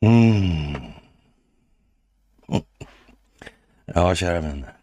[0.00, 0.92] Mm.
[3.84, 4.76] Ja, kära vänner.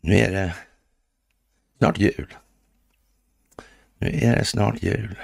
[0.00, 0.54] Nu är det
[1.78, 2.34] snart jul.
[3.98, 5.18] Nu är det snart jul.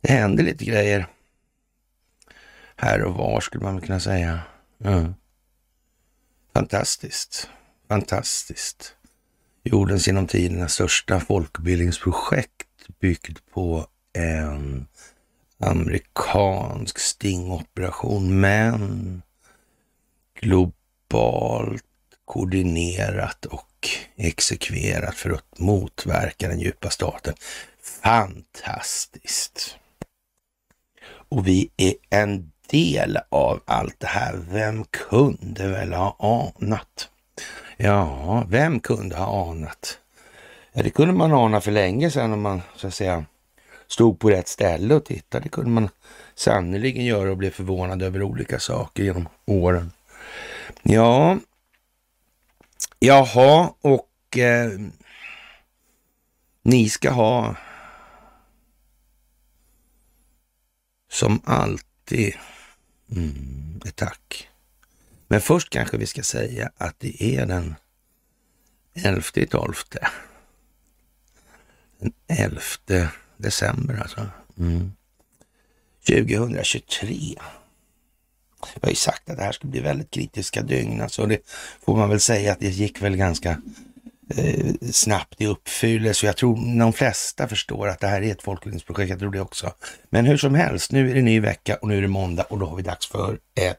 [0.00, 1.06] Det händer lite grejer
[2.76, 4.40] här och var skulle man kunna säga.
[4.84, 5.14] Mm.
[6.54, 7.50] Fantastiskt.
[7.88, 8.96] Fantastiskt.
[9.64, 14.86] Jordens genom tiderna största folkbildningsprojekt byggt på en
[15.58, 19.22] amerikansk stingoperation, men
[20.40, 21.84] globalt
[22.24, 27.34] koordinerat och exekverat för att motverka den djupa staten.
[28.02, 29.76] Fantastiskt!
[31.28, 34.36] Och vi är en del av allt det här.
[34.48, 36.16] Vem kunde väl ha
[36.58, 37.11] anat?
[37.84, 39.98] Ja, vem kunde ha anat?
[40.72, 43.24] Ja, det kunde man ana för länge sedan om man så att säga
[43.86, 45.42] stod på rätt ställe och tittade.
[45.42, 45.88] Det kunde man
[46.34, 49.92] sannerligen göra och bli förvånad över olika saker genom åren.
[50.82, 51.38] Ja,
[52.98, 54.70] jaha, och eh,
[56.62, 57.56] ni ska ha
[61.10, 62.34] som alltid
[63.10, 64.51] mm, ett tack.
[65.32, 67.74] Men först kanske vi ska säga att det är den
[68.94, 69.74] 11 12.
[71.98, 72.60] Den 11
[73.36, 74.26] december alltså.
[74.58, 74.92] Mm.
[76.06, 77.34] 2023.
[78.74, 81.00] Jag har ju sagt att det här skulle bli väldigt kritiska dygn.
[81.00, 81.38] Alltså det
[81.84, 83.62] får man väl säga att det gick väl ganska
[84.36, 86.26] eh, snabbt i uppfyllelse.
[86.26, 89.10] Jag tror de flesta förstår att det här är ett folkbildningsprojekt.
[89.10, 89.74] Jag tror det också.
[90.10, 92.58] Men hur som helst, nu är det ny vecka och nu är det måndag och
[92.58, 93.78] då har vi dags för ett...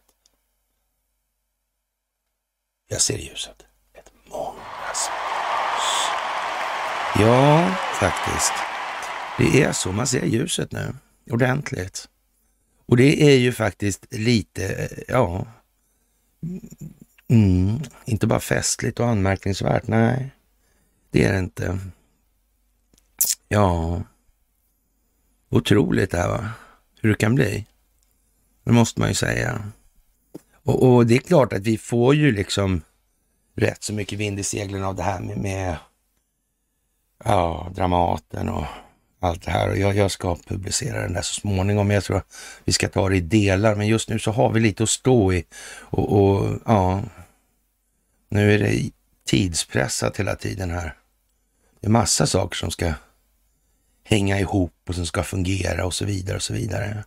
[2.88, 3.66] Jag ser ljuset.
[3.94, 5.14] Ett måndagsmys.
[7.20, 8.54] Ja, faktiskt.
[9.38, 10.96] Det är så, man ser ljuset nu
[11.30, 12.10] ordentligt.
[12.86, 15.48] Och det är ju faktiskt lite, eh, ja,
[17.28, 20.32] mm, inte bara festligt och anmärkningsvärt, nej,
[21.12, 21.80] det är det inte.
[23.48, 24.02] Ja,
[25.50, 26.50] otroligt det här va,
[27.02, 27.66] hur det kan bli.
[28.64, 29.72] Det måste man ju säga.
[30.66, 32.82] Och, och, det är klart att vi får ju liksom
[33.56, 35.78] rätt så mycket vind i seglen av det här med, med
[37.24, 38.66] ja, Dramaten och
[39.20, 39.70] allt det här.
[39.70, 41.92] Och jag, jag, ska publicera den där så småningom.
[41.92, 44.60] Jag tror att vi ska ta det i delar, men just nu så har vi
[44.60, 45.46] lite att stå i.
[45.80, 47.02] Och, och ja,
[48.30, 48.92] nu är det
[49.26, 50.98] tidspressat hela tiden här.
[51.80, 52.94] Det är massa saker som ska
[54.04, 57.04] hänga ihop och som ska fungera och så vidare och så vidare.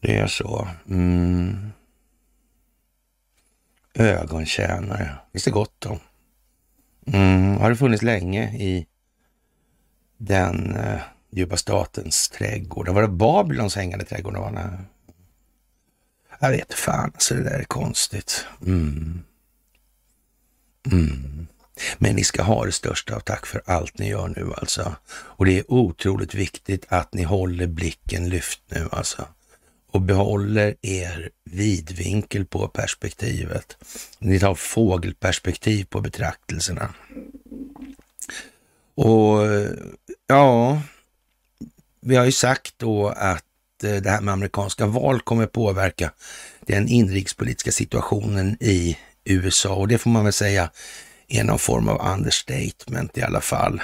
[0.00, 0.68] Det är så.
[0.88, 1.72] Mm.
[3.94, 5.98] Ögontjänare, finns det gott om.
[7.06, 7.56] Mm.
[7.56, 8.86] Har det funnits länge i
[10.18, 12.88] den eh, djupa statens trädgård.
[12.88, 14.36] Var det Babylons hängande trädgård?
[14.36, 14.84] Var
[16.38, 18.46] Jag vet fan, alltså det där är konstigt.
[18.66, 19.22] Mm.
[20.92, 21.46] Mm.
[21.98, 24.96] Men ni ska ha det största av tack för allt ni gör nu alltså.
[25.10, 29.28] Och det är otroligt viktigt att ni håller blicken lyft nu alltså.
[29.92, 33.76] Och behåller er vidvinkel på perspektivet.
[34.18, 36.94] Ni tar fågelperspektiv på betraktelserna.
[38.94, 39.40] Och
[40.26, 40.82] ja,
[42.00, 43.44] vi har ju sagt då att
[43.84, 46.10] eh, det här med amerikanska val kommer påverka
[46.60, 50.70] den inrikespolitiska situationen i USA och det får man väl säga
[51.28, 53.82] är någon form av understatement i alla fall.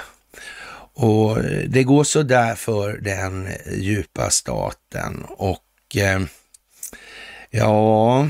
[0.93, 5.63] Och eh, det går så där för den djupa staten och
[5.97, 6.19] eh,
[7.49, 8.27] ja,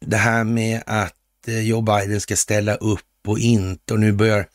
[0.00, 4.46] det här med att eh, Joe Biden ska ställa upp och inte och nu börjar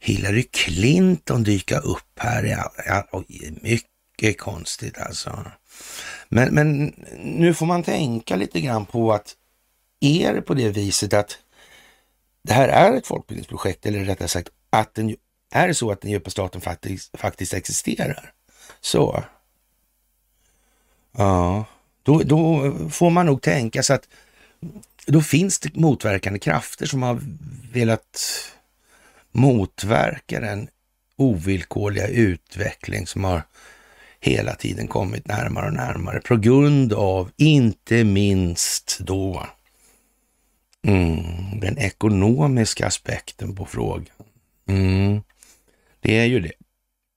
[0.00, 2.44] Hillary Clinton dyka upp här.
[2.44, 3.24] Ja, ja,
[3.62, 5.44] mycket konstigt alltså.
[6.28, 9.34] Men, men nu får man tänka lite grann på att
[10.00, 11.38] är det på det viset att
[12.42, 15.16] det här är ett folkbildningsprojekt, eller rättare sagt att den,
[15.52, 18.32] är det så att den djupa staten faktiskt, faktiskt existerar?
[18.80, 19.24] Så.
[21.16, 21.64] Ja,
[22.02, 24.08] då, då får man nog tänka sig att
[25.06, 27.20] då finns det motverkande krafter som har
[27.72, 28.20] velat
[29.32, 30.68] motverka den
[31.16, 33.42] ovillkorliga utveckling som har
[34.20, 39.46] hela tiden kommit närmare och närmare på grund av inte minst då
[40.82, 44.06] mm, den ekonomiska aspekten på frågan.
[44.68, 45.22] Mm,
[46.00, 46.52] det är ju det.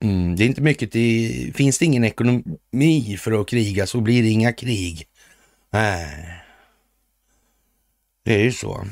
[0.04, 4.24] Mm, det är inte mycket till, finns det ingen ekonomi för att kriga så blir
[4.24, 5.08] det inga krig.
[5.70, 6.44] Nej,
[8.26, 8.86] det är ju så.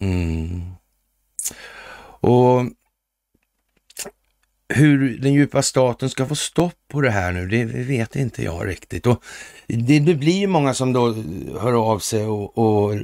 [0.00, 0.72] Mm.
[2.20, 2.60] Och
[4.74, 8.68] hur den djupa staten ska få stopp på det här nu, det vet inte jag
[8.68, 9.06] riktigt.
[9.06, 9.22] Och
[9.66, 11.14] det, det blir ju många som då
[11.60, 12.94] hör av sig och, och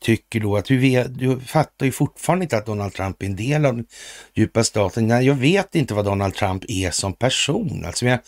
[0.00, 3.36] tycker då att du, vet, du fattar ju fortfarande inte att Donald Trump är en
[3.36, 3.86] del av den
[4.34, 5.06] djupa staten.
[5.06, 7.84] Nej, jag vet inte vad Donald Trump är som person.
[7.86, 8.18] Alltså jag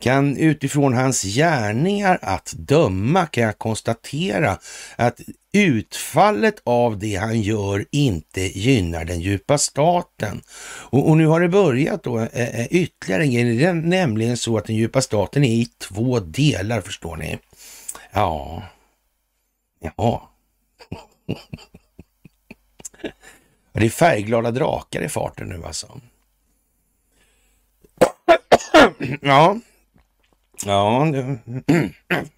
[0.00, 4.58] kan utifrån hans gärningar att döma kan jag konstatera
[4.96, 5.20] att
[5.54, 10.42] utfallet av det han gör inte gynnar den djupa staten.
[10.90, 13.56] Och, och nu har det börjat då eh, eh, ytterligare en grej.
[13.56, 17.38] Det är nämligen så att den djupa staten är i två delar, förstår ni.
[18.12, 18.62] Ja,
[19.80, 20.30] ja.
[23.72, 26.00] Det är färgglada drakar i farten nu alltså.
[29.20, 29.58] Ja,
[30.64, 31.12] ja.
[31.12, 31.38] Det...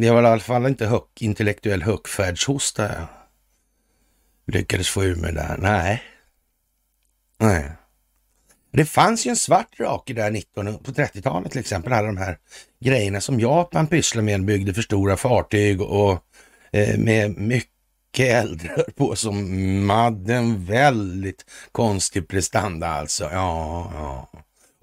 [0.00, 3.06] Det var i alla fall inte hög, intellektuell högfärdshosta jag
[4.46, 5.56] lyckades få ur mig där.
[5.58, 6.02] Nej.
[7.38, 7.70] Nej.
[8.72, 11.92] Det fanns ju en svart drake där 19, på 30-talet till exempel.
[11.92, 12.38] Alla de här
[12.80, 16.24] grejerna som Japan pysslade med, byggde för stora fartyg och
[16.72, 23.24] eh, med mycket eldrör på som hade en väldigt konstig prestanda alltså.
[23.32, 24.28] Ja, ja.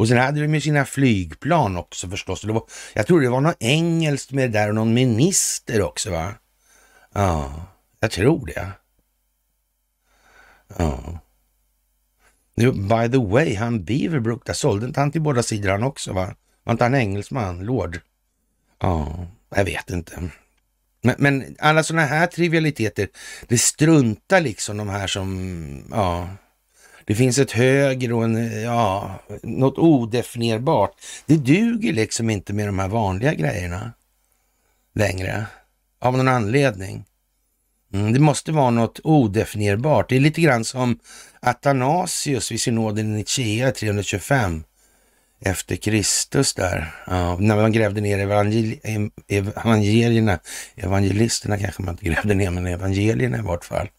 [0.01, 2.41] Och sen hade de ju sina flygplan också förstås.
[2.41, 2.63] Det var,
[2.93, 6.33] jag tror det var något engelskt med det där och någon minister också va?
[7.13, 7.65] Ja,
[7.99, 8.71] jag tror det.
[10.77, 11.19] Ja.
[12.55, 16.13] Nu, by the way, han Beaverbrook, där sålde inte han till båda sidor han också
[16.13, 16.35] va?
[16.63, 17.99] Var inte han engelsman, lord?
[18.79, 20.29] Ja, jag vet inte.
[21.01, 23.07] Men, men alla sådana här trivialiteter,
[23.47, 26.29] det struntar liksom de här som, ja,
[27.05, 30.91] det finns ett höger och en, ja, något odefinierbart.
[31.25, 33.91] Det duger liksom inte med de här vanliga grejerna
[34.95, 35.45] längre.
[35.99, 37.05] Av någon anledning.
[37.93, 40.09] Mm, det måste vara något odefinierbart.
[40.09, 40.99] Det är lite grann som
[41.39, 44.63] Athanasius vid synoden i Nicea 325
[45.45, 46.95] efter Kristus där.
[47.07, 48.75] Ja, när man grävde ner evangel
[49.27, 50.39] evangelierna,
[50.75, 53.89] evangelisterna kanske man inte grävde ner, men evangelierna i vart fall.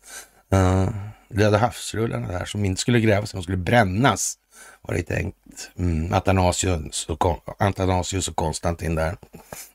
[0.49, 0.93] Ja.
[1.35, 4.39] Röda havsrullarna där som inte skulle grävas, de skulle brännas
[4.83, 5.71] var det tänkt.
[5.79, 9.17] Mm, Athanasius, och, Athanasius och Konstantin där.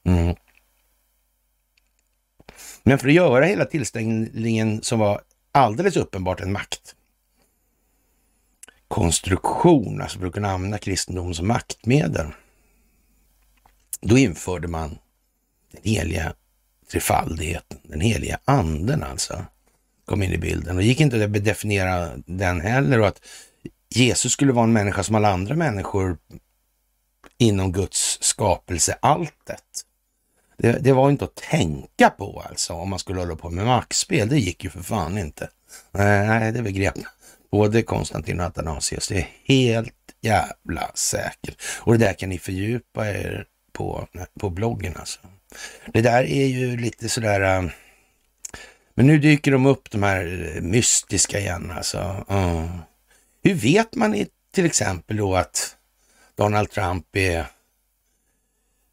[0.03, 0.35] Mm.
[2.83, 5.21] Men för att göra hela tillställningen som var
[5.51, 6.95] alldeles uppenbart en makt
[8.87, 12.27] konstruktion, alltså för att kunna använda kristendom som maktmedel.
[14.01, 14.97] Då införde man
[15.71, 16.33] den heliga
[16.91, 19.45] trefaldigheten, den heliga anden alltså
[20.07, 20.77] kom in i bilden.
[20.77, 23.21] Och gick inte att definiera den heller och att
[23.89, 26.17] Jesus skulle vara en människa som alla andra människor
[27.37, 29.63] inom Guds skapelse, alltet.
[30.57, 34.29] Det, det, var inte att tänka på alltså om man skulle hålla på med maktspel.
[34.29, 35.49] Det gick ju för fan inte.
[35.91, 36.93] Nej, det begrep
[37.51, 39.07] både Konstantin och Athanasius.
[39.07, 41.61] Det är helt jävla säkert.
[41.79, 44.07] Och det där kan ni fördjupa er på,
[44.39, 45.19] på bloggen alltså.
[45.93, 47.69] Det där är ju lite sådär eh,
[48.97, 52.25] men nu dyker de upp, de här mystiska igen alltså.
[52.29, 52.67] Mm.
[53.43, 55.77] Hur vet man till exempel då att
[56.35, 57.45] Donald Trump är,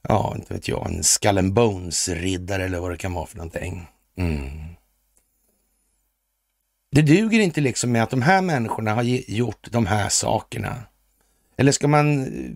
[0.08, 3.86] ja, inte vet jag, en skull and bones-riddare eller vad det kan vara för någonting.
[4.16, 4.50] Mm.
[6.90, 10.82] Det duger inte liksom med att de här människorna har gjort de här sakerna.
[11.56, 12.50] Eller ska man eh,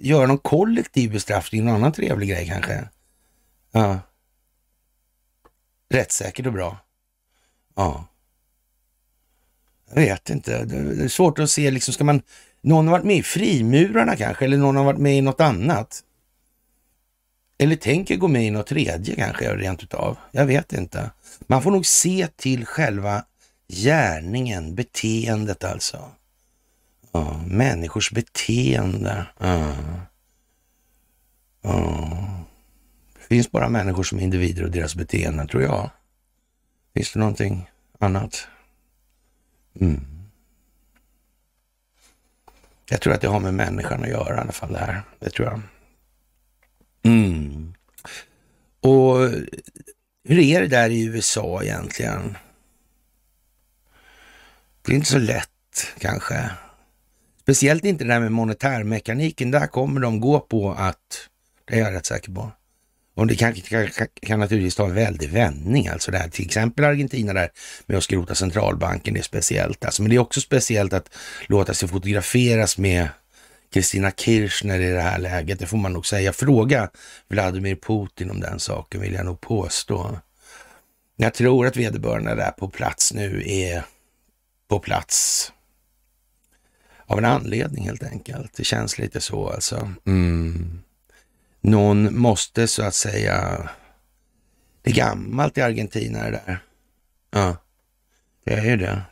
[0.00, 2.88] göra någon kollektiv bestraffning, någon annan trevlig grej kanske?
[3.72, 4.00] Ja
[5.90, 6.78] rättssäkert och bra.
[7.74, 8.06] Ja.
[9.88, 10.64] Jag vet inte.
[10.64, 12.22] Det är svårt att se, liksom, ska man...
[12.60, 16.02] Någon har varit med i frimurarna kanske, eller någon har varit med i något annat.
[17.58, 20.16] Eller tänker gå med i något tredje kanske, rent utav.
[20.30, 21.10] Jag vet inte.
[21.40, 23.24] Man får nog se till själva
[23.68, 26.10] gärningen, beteendet alltså.
[27.12, 29.26] Ja, människors beteende.
[29.38, 29.74] Ja.
[31.62, 32.44] Ja.
[33.28, 35.90] Det finns bara människor som individer och deras beteenden, tror jag.
[36.94, 38.48] Finns det någonting annat?
[39.80, 40.00] Mm.
[42.90, 45.02] Jag tror att det har med människan att göra i alla fall det här.
[45.18, 45.60] Det tror jag.
[47.02, 47.74] Mm.
[48.80, 49.18] Och
[50.24, 52.36] hur är det där i USA egentligen?
[54.82, 55.48] Det är inte så lätt
[55.98, 56.50] kanske.
[57.40, 59.50] Speciellt inte det där med monetärmekaniken.
[59.50, 61.28] Där kommer de gå på att,
[61.64, 62.52] det är jag rätt säker på,
[63.14, 63.88] och det kan, kan,
[64.22, 65.88] kan, naturligtvis ta en väldig vändning.
[65.88, 67.48] Alltså det här, till exempel Argentina där
[67.86, 69.84] med att skrota centralbanken, det är speciellt.
[69.84, 71.14] Alltså, men det är också speciellt att
[71.46, 73.08] låta sig fotograferas med
[73.72, 75.58] Kristina Kirchner i det här läget.
[75.58, 76.32] Det får man nog säga.
[76.32, 76.90] Fråga
[77.28, 80.18] Vladimir Putin om den saken vill jag nog påstå.
[81.16, 83.84] Jag tror att vederbörande där på plats nu är
[84.68, 85.52] på plats.
[87.06, 88.56] Av en anledning helt enkelt.
[88.56, 89.92] Det känns lite så alltså.
[90.06, 90.83] Mm.
[91.66, 93.68] Någon måste så att säga,
[94.82, 96.58] det är gammalt i Argentina det där.
[97.30, 97.56] Ja,
[98.44, 99.02] det är ju det.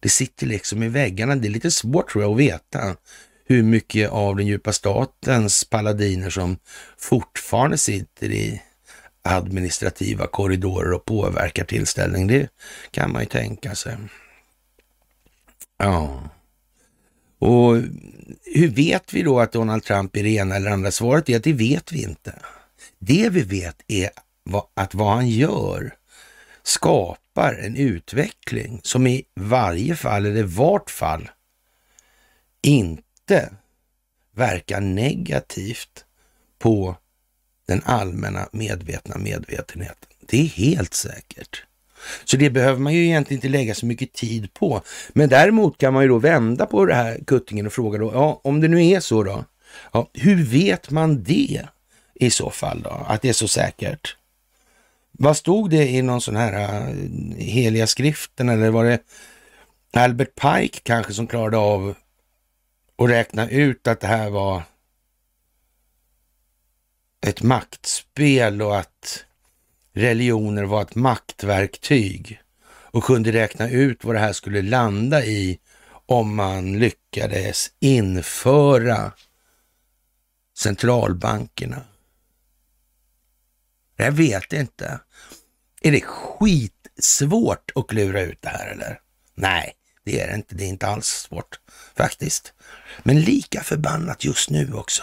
[0.00, 1.36] Det sitter liksom i väggarna.
[1.36, 2.96] Det är lite svårt tror jag att veta
[3.44, 6.56] hur mycket av den djupa statens paladiner som
[6.98, 8.62] fortfarande sitter i
[9.22, 12.26] administrativa korridorer och påverkar tillställning.
[12.26, 12.48] Det
[12.90, 13.96] kan man ju tänka sig.
[15.78, 16.30] Ja.
[17.38, 17.76] Och
[18.44, 20.90] hur vet vi då att Donald Trump är det ena eller andra?
[20.90, 22.34] Svaret är att det vet vi inte.
[22.98, 24.10] Det vi vet är
[24.74, 25.94] att vad han gör
[26.62, 31.30] skapar en utveckling som i varje fall, eller vart fall,
[32.62, 33.52] inte
[34.34, 36.04] verkar negativt
[36.58, 36.96] på
[37.66, 40.10] den allmänna medvetna medvetenheten.
[40.20, 41.64] Det är helt säkert.
[42.24, 44.82] Så det behöver man ju egentligen inte lägga så mycket tid på.
[45.08, 48.40] Men däremot kan man ju då vända på det här kuttingen och fråga då, ja,
[48.44, 49.44] om det nu är så då,
[49.92, 51.66] ja, hur vet man det
[52.14, 54.16] i så fall då, att det är så säkert?
[55.12, 56.94] Vad stod det i någon sån här äh,
[57.36, 58.98] heliga skriften eller var det
[59.92, 61.94] Albert Pike kanske som klarade av
[62.96, 64.62] att räkna ut att det här var
[67.26, 69.24] ett maktspel och att
[70.00, 75.58] religioner var ett maktverktyg och kunde räkna ut vad det här skulle landa i
[76.06, 79.12] om man lyckades införa
[80.58, 81.84] centralbankerna.
[83.96, 85.00] Jag vet inte.
[85.80, 89.00] Är det skitsvårt att klura ut det här eller?
[89.34, 89.72] Nej,
[90.04, 90.54] det är det inte.
[90.54, 91.60] Det är inte alls svårt
[91.96, 92.52] faktiskt.
[93.02, 95.02] Men lika förbannat just nu också.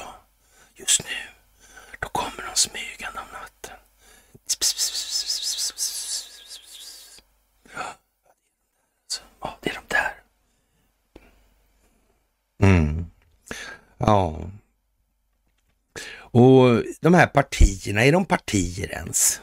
[0.76, 1.16] Just nu,
[2.00, 3.87] då kommer de smygande om natten.
[9.42, 10.14] Ja, det är de där.
[12.64, 13.06] Mm.
[13.98, 14.50] Ja.
[16.16, 19.42] Och de här partierna, är de partier ens?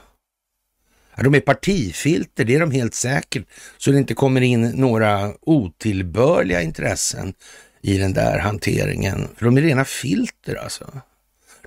[1.17, 3.47] Ja, de är partifilter, det är de helt säkert,
[3.79, 7.35] så det inte kommer in några otillbörliga intressen
[7.81, 9.29] i den där hanteringen.
[9.37, 11.01] För de är rena filter alltså.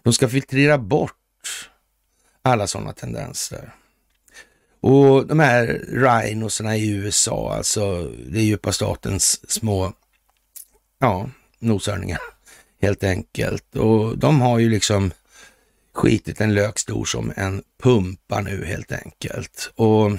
[0.03, 1.13] De ska filtrera bort
[2.47, 3.73] alla sådana tendenser.
[4.81, 9.93] Och de här rhinosarna i USA, alltså det är djupa statens små,
[10.99, 12.19] ja, noshörningar
[12.81, 13.75] helt enkelt.
[13.75, 15.11] Och de har ju liksom
[15.93, 19.71] skitit en lök stor som en pumpa nu helt enkelt.
[19.75, 20.11] Och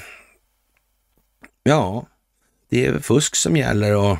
[1.63, 2.07] ja,
[2.69, 4.19] det är fusk som gäller och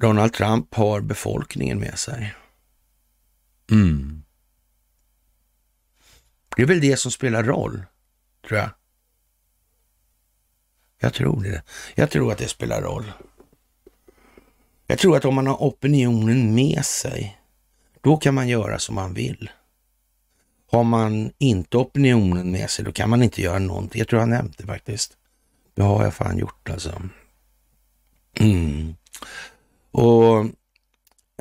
[0.00, 2.34] Donald Trump har befolkningen med sig.
[3.70, 4.22] Mm.
[6.56, 7.82] Det är väl det som spelar roll,
[8.48, 8.70] tror jag.
[11.00, 11.62] Jag tror det.
[11.94, 13.12] Jag tror att det spelar roll.
[14.86, 17.40] Jag tror att om man har opinionen med sig,
[18.00, 19.50] då kan man göra som man vill.
[20.70, 23.98] Har man inte opinionen med sig, då kan man inte göra någonting.
[23.98, 25.16] Jag tror jag nämnt det faktiskt.
[25.74, 27.02] Det har jag fan gjort alltså.
[28.34, 28.94] Mm.
[29.90, 30.46] Och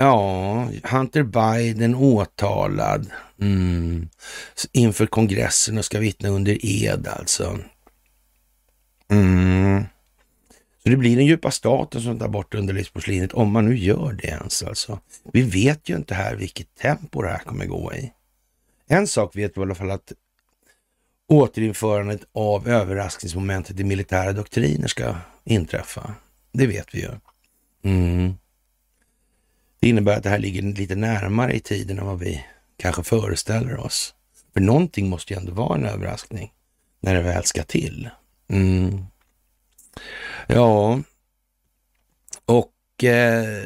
[0.01, 4.09] ja, Hunter Biden åtalad mm.
[4.71, 7.59] inför kongressen och ska vittna under ed alltså.
[9.11, 9.83] Mm.
[10.83, 14.27] Så det blir den djupa staten som tar bort underlivsporslinet, om man nu gör det
[14.27, 14.99] ens alltså.
[15.33, 18.11] Vi vet ju inte här vilket tempo det här kommer gå i.
[18.87, 20.13] En sak vet vi i alla fall att
[21.27, 26.15] återinförandet av överraskningsmomentet i militära doktriner ska inträffa.
[26.51, 27.09] Det vet vi ju.
[27.83, 28.33] Mm.
[29.81, 32.45] Det innebär att det här ligger lite närmare i tiden än vad vi
[32.77, 34.13] kanske föreställer oss.
[34.53, 36.51] För någonting måste ju ändå vara en överraskning
[36.99, 38.09] när det väl ska till.
[38.47, 39.05] Mm.
[40.47, 40.99] Ja,
[42.45, 43.63] och eh,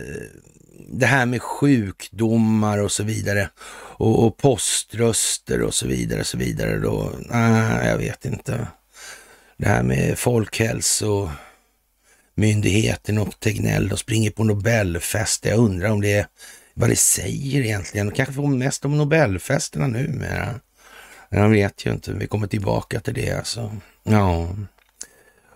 [0.87, 3.49] det här med sjukdomar och så vidare
[3.97, 7.11] och, och poströster och så vidare, och så vidare då.
[7.19, 8.67] Nej, jag vet inte.
[9.57, 11.29] Det här med folkhälso
[12.35, 15.45] myndigheten och Tegnell, och springer på Nobelfest.
[15.45, 16.27] Jag undrar om det är
[16.73, 18.11] vad det säger egentligen.
[18.11, 20.59] Kanske får mest om Nobelfesterna numera.
[21.29, 22.13] Jag vet ju inte.
[22.13, 23.75] Vi kommer tillbaka till det alltså.
[24.03, 24.55] Ja.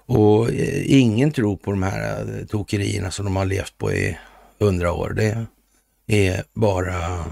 [0.05, 4.17] Och eh, ingen tror på de här eh, tokerierna som de har levt på i
[4.59, 5.13] hundra år.
[5.15, 5.47] Det
[6.07, 7.25] är bara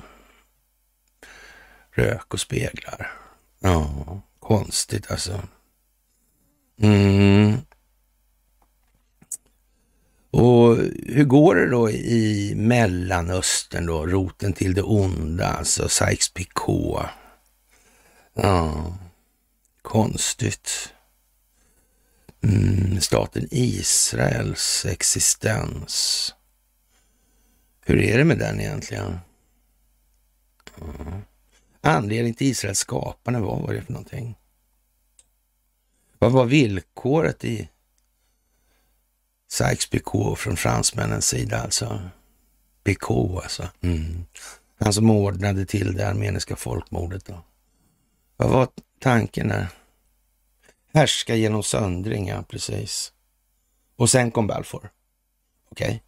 [1.92, 3.12] rök och speglar.
[3.60, 5.42] Ja, konstigt alltså.
[6.82, 7.58] Mm.
[10.32, 14.06] Och hur går det då i Mellanöstern då?
[14.06, 17.06] Roten till det onda, alltså Sykes-Picot.
[18.34, 18.98] Ja,
[19.82, 20.94] konstigt.
[22.44, 26.34] mm, staten Israels existens.
[27.86, 29.20] Hur är det med den egentligen?
[30.82, 31.22] Mm.
[31.82, 34.38] Anledningen till Israels skapande, vad var det för någonting?
[36.20, 37.70] Vad var villkoret i
[39.51, 42.01] Sykes-Picot från fransmännens sida alltså?
[42.84, 43.70] Picot alltså.
[43.82, 44.25] Mm.
[44.80, 47.44] Han som ordnade till det armeniska folkmordet då.
[48.38, 48.68] Vad var
[49.00, 49.68] tanken där?
[50.94, 53.13] Härska genom söndring, ja precis.
[53.96, 54.89] Och sen kom Balfour.
[55.72, 56.04] Okej.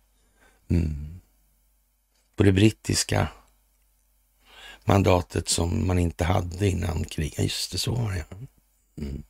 [0.67, 0.79] Okay.
[0.79, 1.21] Mm.
[2.35, 3.27] På det brittiska
[4.85, 7.39] mandatet som man inte hade innan kriget.
[7.39, 8.25] Just det, så var det.
[9.01, 9.23] Mm.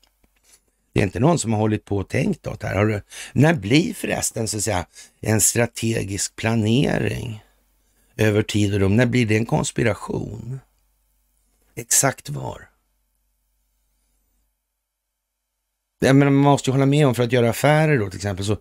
[0.94, 2.76] Det är inte någon som har hållit på och tänkt åt det här.
[2.76, 3.02] Har du,
[3.34, 4.86] när blir förresten så att säga
[5.20, 7.44] en strategisk planering
[8.18, 10.60] över tid och rum, när blir det en konspiration?
[11.76, 12.70] Exakt var?
[16.00, 18.46] Jag menar, man måste ju hålla med om för att göra affärer då till exempel
[18.46, 18.58] så eh,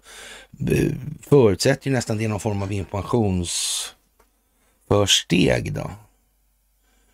[1.20, 5.90] förutsätter ju nästan det någon form av informationsförsteg då.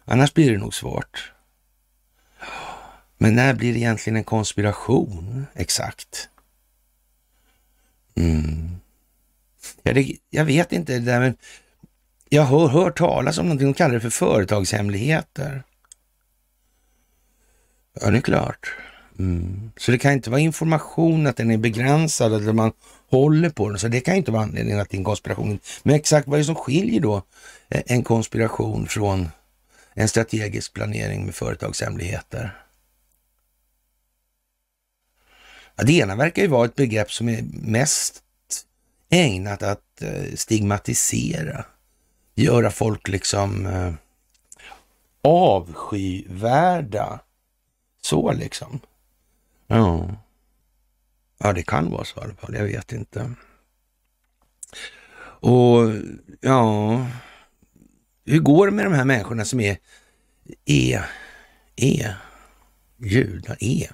[0.05, 1.34] Annars blir det nog svårt.
[3.19, 6.29] Men när blir det egentligen en konspiration exakt?
[8.15, 8.77] Mm.
[9.83, 11.37] Ja, det, jag vet inte, det där, men
[12.29, 15.63] jag har hört talas om någonting, de kallar det för företagshemligheter.
[18.01, 18.77] Ja, det är klart.
[19.19, 19.71] Mm.
[19.77, 22.73] Så det kan inte vara information att den är begränsad eller man
[23.11, 23.79] håller på den.
[23.79, 25.59] Så det kan inte vara anledningen till en konspiration.
[25.83, 27.23] Men exakt vad är det som skiljer då
[27.69, 29.29] en konspiration från
[29.95, 32.64] en strategisk planering med företagshemligheter?
[35.77, 38.23] Ja, det ena verkar ju vara ett begrepp som är mest
[39.09, 41.65] ägnat att eh, stigmatisera,
[42.35, 43.93] göra folk liksom eh,
[45.23, 47.21] avskyvärda.
[48.03, 48.81] Så liksom.
[49.67, 50.09] Ja.
[51.39, 52.55] ja, det kan vara så i alla fall.
[52.55, 53.31] Jag vet inte.
[55.41, 55.93] Och
[56.41, 57.07] ja,
[58.25, 59.79] hur går det med de här människorna som är,
[60.65, 61.11] är,
[61.77, 62.17] är
[62.97, 63.91] judar, är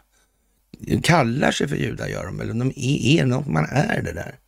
[1.03, 4.39] kallar sig för judar gör de, eller de är, är något, man är det där.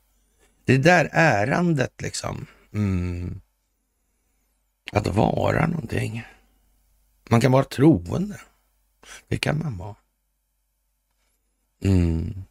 [0.65, 2.47] Det där ärandet liksom.
[2.73, 3.41] Mm.
[4.93, 6.25] Att vara någonting.
[7.31, 8.41] Man kan vara troende.
[9.29, 9.97] Det kan man vara.
[11.85, 12.45] Mm.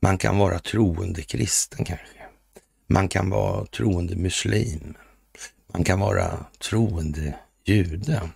[0.00, 2.06] Man kan vara troende kristen kanske.
[2.86, 4.94] Man kan vara troende muslim.
[5.72, 8.30] Man kan vara troende jude.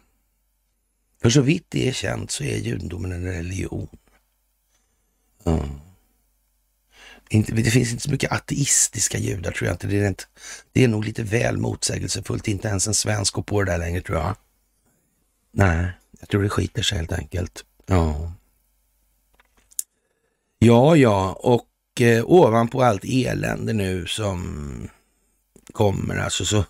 [1.23, 3.89] För så vitt det är känt så är judendomen en religion.
[5.45, 5.81] Mm.
[7.29, 9.87] Inte, det finns inte så mycket ateistiska judar tror jag inte.
[9.87, 10.25] Det är, inte,
[10.73, 12.49] det är nog lite väl motsägelsefullt.
[12.49, 14.37] Inte ens en svensk går på det där längre tror jag.
[15.53, 17.65] Nej, jag tror det skiter sig helt enkelt.
[17.87, 18.33] Ja,
[20.59, 21.33] ja, ja.
[21.33, 24.89] och eh, ovanpå allt elände nu som
[25.73, 26.65] kommer alltså så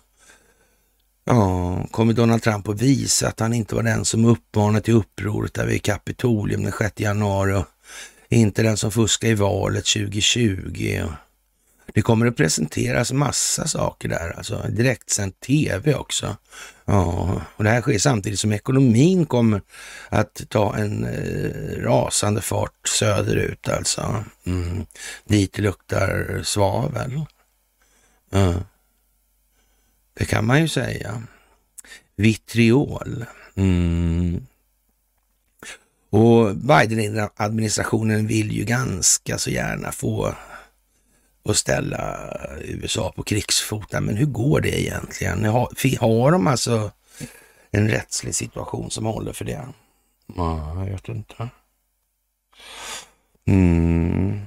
[1.27, 5.53] Ja, kommer Donald Trump att visa att han inte var den som uppmanade till upproret
[5.53, 7.65] där vid Kapitolium den 6 januari och
[8.29, 11.03] inte den som fuskade i valet 2020.
[11.93, 16.37] Det kommer att presenteras massa saker där, alltså direktsänd tv också.
[16.85, 19.61] Ja, och det här sker samtidigt som ekonomin kommer
[20.09, 24.23] att ta en eh, rasande fart söderut alltså.
[24.45, 24.85] Mm.
[25.25, 27.25] Dit luktar svavel.
[28.29, 28.53] Ja.
[30.13, 31.23] Det kan man ju säga.
[32.15, 33.25] Vitriol.
[33.55, 34.45] Mm.
[36.15, 40.35] Och Biden-administrationen vill ju ganska så gärna få
[41.43, 44.03] och ställa USA på krigsfoten.
[44.03, 45.45] Men hur går det egentligen?
[45.45, 46.91] Har, har de alltså
[47.71, 49.67] en rättslig situation som håller för det?
[50.35, 51.49] Ja, jag vet inte.
[53.45, 54.41] Mm.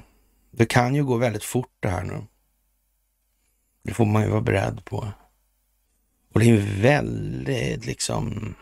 [0.50, 2.22] Det kan ju gå väldigt fort det här nu.
[3.83, 5.09] Det får man ju vara beredd på.
[6.35, 8.54] Och det är väldigt liksom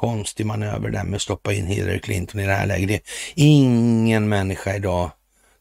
[0.00, 3.02] konstig manöver där med att stoppa in Hillary Clinton i det här läget.
[3.34, 5.10] Ingen människa idag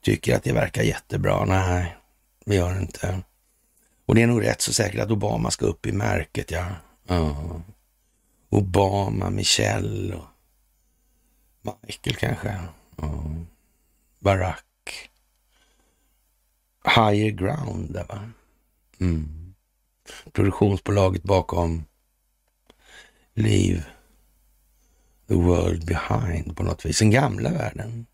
[0.02, 1.46] tycker att det verkar jättebra.
[1.46, 1.98] Nej,
[2.46, 3.20] det gör det inte.
[4.06, 6.66] Och det är nog rätt så säkert att Obama ska upp i märket, ja.
[7.12, 7.60] Uh.
[8.50, 10.26] Obama, Michelle och
[11.62, 12.50] Michael kanske.
[13.04, 13.42] Uh.
[14.20, 15.10] Barack.
[16.96, 18.30] Higher ground där va.
[19.00, 19.54] Mm.
[20.32, 21.86] Produktionsbolaget bakom
[23.34, 23.86] Liv
[25.30, 27.00] the world behind på något vis.
[27.00, 28.06] Den gamla världen.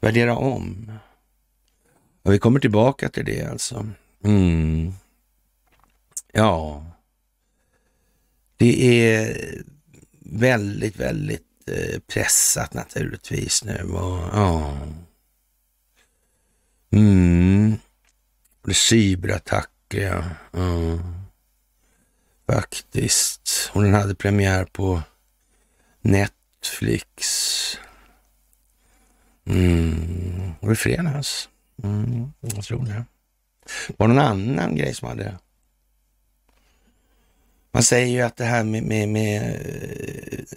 [0.00, 0.92] Värdera om.
[2.22, 3.86] Och vi kommer tillbaka till det alltså.
[4.24, 4.92] Mm.
[6.32, 6.86] Ja.
[8.56, 9.36] Det är
[10.20, 13.82] väldigt, väldigt eh, pressat naturligtvis nu.
[13.82, 14.78] Och, ja.
[16.92, 17.76] Mm.
[18.64, 20.24] Det cyberattacker, ja.
[20.60, 20.98] Mm.
[22.46, 23.70] Faktiskt.
[23.72, 25.02] Och den hade premiär på
[26.02, 27.78] Netflix.
[29.44, 30.52] Mm.
[30.60, 31.48] Var det fredags?
[31.82, 33.04] Mm, jag tror det.
[33.96, 35.38] Var det någon annan grej som hade...
[37.72, 39.42] Man säger ju att det här med, med, med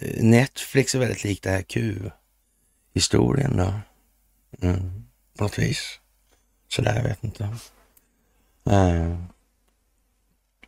[0.00, 3.72] eh, Netflix är väldigt likt det här Q-historien då.
[4.62, 5.04] Mm,
[5.36, 6.00] på något vis.
[6.68, 7.44] Sådär, jag vet inte.
[8.70, 9.22] Uh.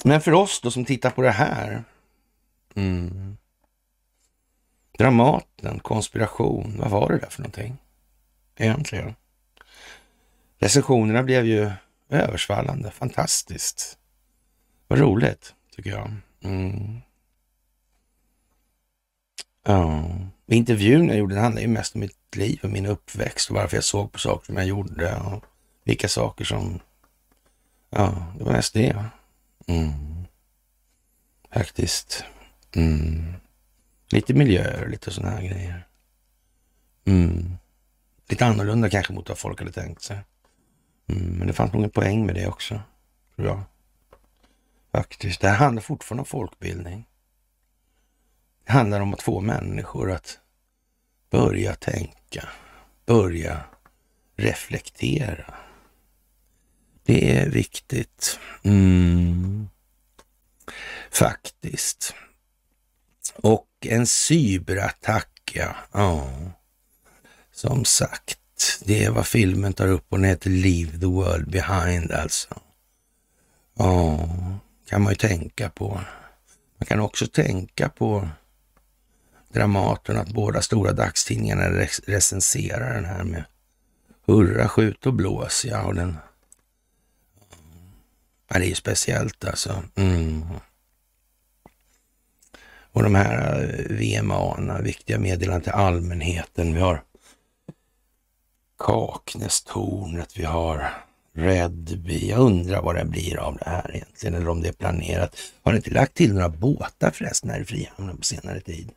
[0.04, 1.84] Men för oss då som tittar på det här.
[2.74, 3.36] Mm.
[4.98, 7.78] Dramaten, konspiration, vad var det där för någonting?
[8.56, 9.14] Egentligen.
[10.58, 11.70] Recensionerna blev ju
[12.08, 13.98] översvallande, fantastiskt.
[14.88, 16.12] Vad roligt, tycker jag.
[16.42, 17.00] Mm.
[19.64, 20.04] Ja.
[20.46, 23.76] Intervjun jag gjorde den handlade ju mest om mitt liv och min uppväxt och varför
[23.76, 25.44] jag såg på saker som jag gjorde och
[25.84, 26.80] vilka saker som...
[27.90, 29.04] Ja, det var mest det.
[29.66, 29.92] Mm.
[31.52, 32.24] Faktiskt.
[32.76, 33.34] Mm.
[34.10, 35.86] Lite miljöer, lite sådana här grejer.
[37.04, 37.56] Mm.
[38.28, 40.18] Lite annorlunda kanske mot vad folk hade tänkt sig.
[41.08, 41.24] Mm.
[41.24, 42.80] Men det fanns nog en poäng med det också,
[43.36, 43.62] tror jag.
[44.92, 45.40] Faktiskt.
[45.40, 47.08] Det här handlar fortfarande om folkbildning.
[48.64, 50.38] Det handlar om att få människor att
[51.30, 52.48] börja tänka,
[53.06, 53.64] börja
[54.36, 55.54] reflektera.
[57.04, 58.38] Det är viktigt.
[58.62, 59.68] Mm.
[61.10, 62.14] Faktiskt.
[63.34, 65.76] Och en cyberattack, ja.
[65.92, 66.28] ja.
[67.52, 68.38] Som sagt,
[68.84, 72.60] det är vad filmen tar upp och den heter Leave the world behind alltså.
[73.74, 74.28] Ja,
[74.88, 76.00] kan man ju tänka på.
[76.78, 78.28] Man kan också tänka på
[79.52, 81.70] Dramaten, att båda stora dagstidningarna
[82.06, 83.44] recenserar den här med
[84.26, 85.64] hurra, skjut och blås.
[85.64, 86.16] Ja, och den...
[88.48, 89.82] Ja, det är ju speciellt alltså.
[89.94, 90.44] Mm.
[92.98, 96.74] Och de här eh, VMA, viktiga meddelanden till allmänheten.
[96.74, 97.02] Vi har
[98.78, 100.90] Kaknästornet, vi har
[101.32, 102.28] Redby.
[102.28, 105.36] Jag undrar vad det blir av det här egentligen, eller om det är planerat.
[105.62, 108.92] Har ni inte lagt till några båtar förresten här i Frihamnen på senare tid?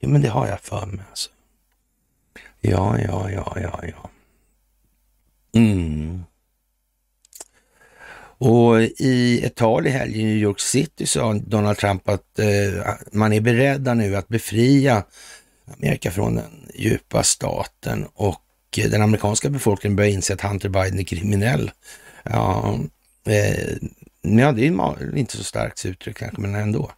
[0.00, 1.30] Jo, men det har jag för mig alltså.
[2.60, 4.10] Ja, ja, ja, ja, ja.
[5.60, 6.24] Mm.
[8.44, 12.94] Och i ett tal i helgen i New York City sa Donald Trump att eh,
[13.12, 15.04] man är beredda nu att befria
[15.78, 18.42] Amerika från den djupa staten och
[18.76, 21.70] eh, den amerikanska befolkningen börjar inse att Hunter Biden är kriminell.
[22.22, 22.78] Ja,
[23.26, 23.76] eh,
[24.22, 26.90] ja det är inte så starkt uttryck kanske, men ändå.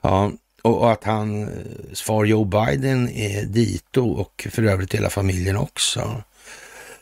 [0.00, 6.22] Ja, och, att hans far Joe Biden är dito och för övrigt hela familjen också.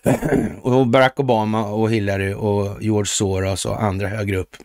[0.62, 4.56] Och Barack Obama och Hillary och George Soros och andra högre upp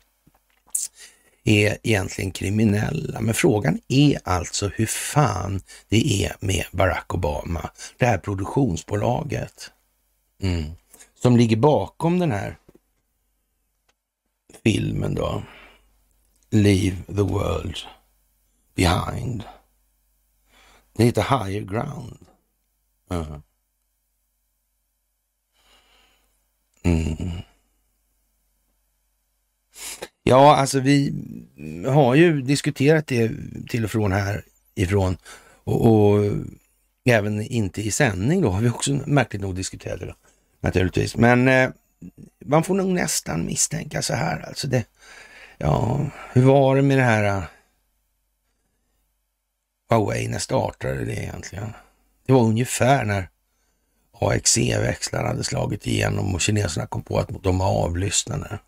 [1.43, 3.21] är egentligen kriminella.
[3.21, 9.71] Men frågan är alltså hur fan det är med Barack Obama, det här produktionsbolaget
[10.41, 10.71] mm.
[11.21, 12.57] som ligger bakom den här
[14.63, 15.43] filmen då.
[16.49, 17.77] Leave the world
[18.75, 19.43] behind.
[20.93, 22.17] Det heter Higher Ground.
[23.11, 23.37] Uh.
[26.87, 27.31] Mm.
[30.23, 31.13] Ja, alltså vi
[31.87, 33.31] har ju diskuterat det
[33.69, 35.17] till och från härifrån
[35.63, 36.23] och, och
[37.05, 40.15] även inte i sändning då har vi också märkligt nog diskuterat det då,
[40.59, 41.15] naturligtvis.
[41.15, 41.69] Men eh,
[42.45, 44.67] man får nog nästan misstänka så här alltså.
[44.67, 44.85] Det,
[45.57, 47.43] ja, hur var det med det här eh,
[49.89, 51.73] Huawei, när startade det egentligen?
[52.25, 53.29] Det var ungefär när
[54.19, 58.59] AXE-växlarna hade slagit igenom och kineserna kom på att de var avlyssnade.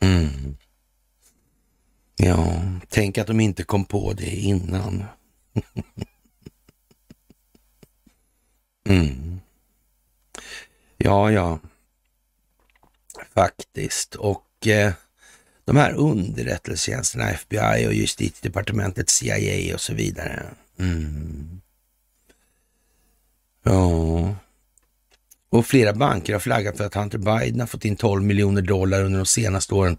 [0.00, 0.56] Mm.
[2.16, 5.04] Ja, tänk att de inte kom på det innan.
[8.88, 9.40] mm.
[10.96, 11.58] Ja, ja.
[13.34, 14.14] Faktiskt.
[14.14, 14.92] Och eh,
[15.64, 20.46] de här underrättelsetjänsterna, FBI och justitiedepartementet, CIA och så vidare.
[20.78, 21.60] Mm.
[23.62, 24.34] Ja.
[25.48, 29.04] Och flera banker har flaggat för att Hunter Biden har fått in 12 miljoner dollar
[29.04, 29.98] under de senaste åren.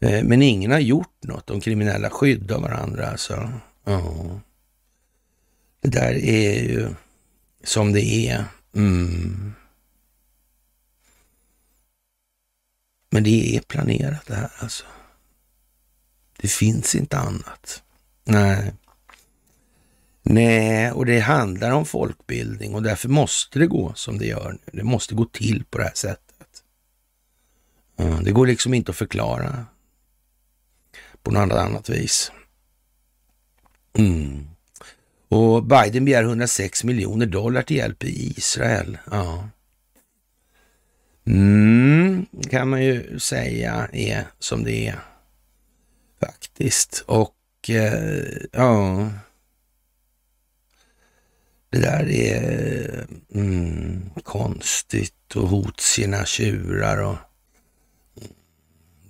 [0.00, 1.46] Eh, men ingen har gjort något.
[1.46, 3.52] De kriminella skyddar varandra alltså.
[3.84, 4.40] Ja.
[5.80, 6.88] Det där är ju
[7.64, 8.44] som det är.
[8.76, 9.54] Mm.
[13.10, 14.84] Men det är planerat det här alltså.
[16.36, 17.82] Det finns inte annat.
[18.24, 18.72] Nej.
[20.32, 24.78] Nej, och det handlar om folkbildning och därför måste det gå som det gör nu.
[24.78, 26.62] Det måste gå till på det här sättet.
[28.24, 29.66] Det går liksom inte att förklara
[31.22, 32.32] på något annat vis.
[33.98, 34.46] Mm.
[35.28, 38.98] Och Biden begär 106 miljoner dollar till hjälp i Israel.
[39.10, 39.48] Ja.
[41.26, 44.98] Mm, kan man ju säga är som det är
[46.20, 47.04] faktiskt.
[47.06, 49.08] Och eh, ja,
[51.70, 57.16] det där är mm, konstigt och hotsierna tjurar och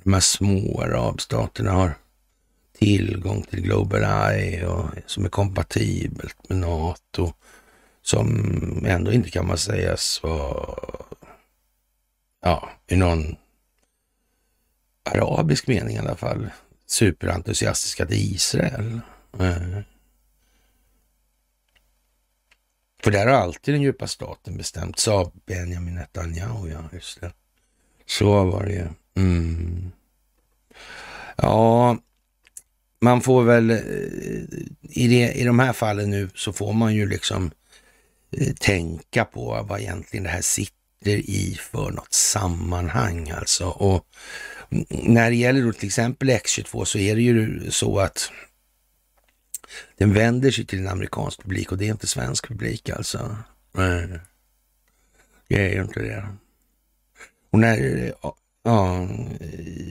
[0.03, 1.95] de här små arabstaterna har
[2.79, 7.33] tillgång till Global Eye och som är kompatibelt med NATO
[8.03, 10.77] som ändå inte kan man säga vara
[12.43, 13.37] ja, i någon
[15.05, 16.51] arabisk mening i alla fall,
[16.87, 19.01] superentusiastiska till Israel.
[19.39, 19.83] Mm.
[23.03, 26.71] För där har alltid den djupa staten bestämt, sa Benjamin Netanyahu.
[26.71, 27.33] Ja, just det.
[28.07, 28.87] Så var det ju.
[29.17, 29.91] Mm.
[31.37, 31.99] Ja,
[33.01, 33.79] man får väl, eh,
[34.83, 37.51] i, det, i de här fallen nu så får man ju liksom
[38.37, 40.75] eh, tänka på vad egentligen det här sitter
[41.07, 43.67] i för något sammanhang alltså.
[43.67, 44.07] Och
[44.91, 48.31] när det gäller då till exempel X22 så är det ju så att
[49.97, 53.37] den vänder sig till en amerikansk publik och det är inte svensk publik alltså.
[53.73, 54.21] Nej,
[55.49, 56.29] det är inte det.
[57.51, 58.13] Och när,
[58.63, 59.09] ja,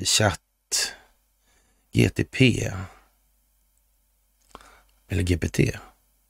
[0.04, 0.94] chatt,
[1.92, 2.72] GTP,
[5.08, 5.60] eller GPT,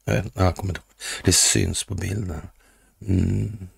[0.06, 0.82] jag, vet, jag kommer inte
[1.24, 2.42] Det syns på bilden.
[3.08, 3.70] Mm.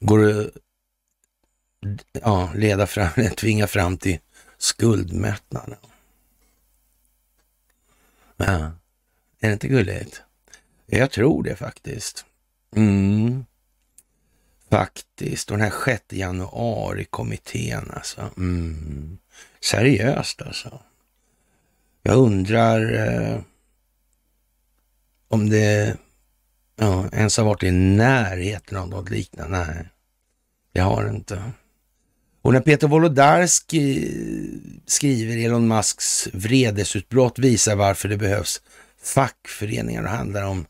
[0.00, 0.50] Går det
[2.12, 4.18] ja, leda fram, tvinga fram till
[4.58, 5.78] skuldmättnaden?
[8.36, 8.72] Ja,
[9.40, 10.22] är det inte gulligt?
[10.86, 12.24] Jag tror det faktiskt.
[12.76, 13.44] Mm.
[14.70, 15.50] Faktiskt.
[15.50, 18.30] Och den här 6 januari-kommittén alltså.
[18.36, 19.18] Mm.
[19.60, 20.82] Seriöst alltså.
[22.02, 23.40] Jag undrar eh,
[25.28, 25.96] om det
[26.76, 29.58] ja, ens har varit i närheten av något liknande.
[29.58, 29.88] Nej,
[30.72, 31.42] det har det inte.
[32.46, 38.62] Och när Peter Wolodarski eh, skriver Elon Musks vredesutbrott visar varför det behövs
[39.02, 40.66] fackföreningar och handlar om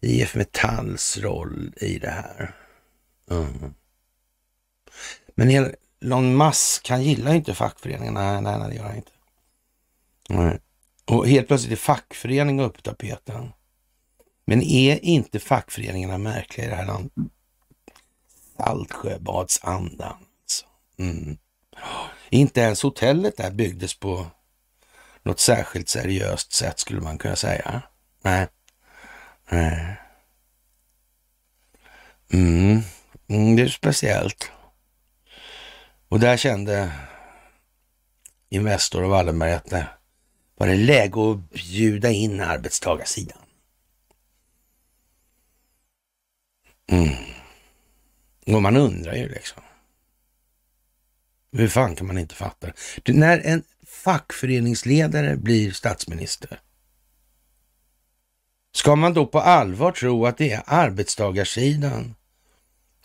[0.00, 2.54] IF Metalls roll i det här.
[3.30, 3.74] Mm.
[5.34, 8.40] Men Elon Musk, han gillar inte fackföreningarna.
[8.40, 9.12] Nej, nej, det gör han inte.
[10.28, 10.58] Nej.
[11.04, 13.48] Och helt plötsligt är fackföreningar upp tapeten.
[14.44, 17.12] Men är inte fackföreningarna märkliga i det här landet?
[18.56, 20.16] Saltsjöbadsandan.
[21.00, 21.36] Mm.
[22.30, 24.26] Inte ens hotellet där byggdes på
[25.22, 27.82] något särskilt seriöst sätt skulle man kunna säga.
[28.22, 28.46] Nej.
[29.50, 29.96] Nej.
[32.32, 32.80] Mm.
[33.28, 34.50] Mm, det är speciellt.
[36.08, 36.92] Och där kände
[38.48, 39.86] Investor och Wallenberg att det
[40.54, 43.38] var det läge att bjuda in arbetstagarsidan.
[46.92, 47.14] Mm.
[48.46, 49.62] Och man undrar ju liksom.
[51.52, 52.72] Hur fan kan man inte fatta
[53.04, 53.12] det?
[53.12, 56.60] När en fackföreningsledare blir statsminister,
[58.74, 62.14] ska man då på allvar tro att det är arbetstagarsidan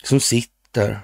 [0.04, 1.00] som sitter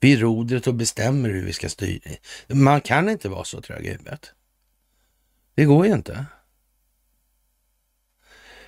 [0.00, 2.10] vid rodret och bestämmer hur vi ska styra?
[2.48, 4.32] Man kan inte vara så trög i huvudet.
[5.54, 6.26] Det går ju inte.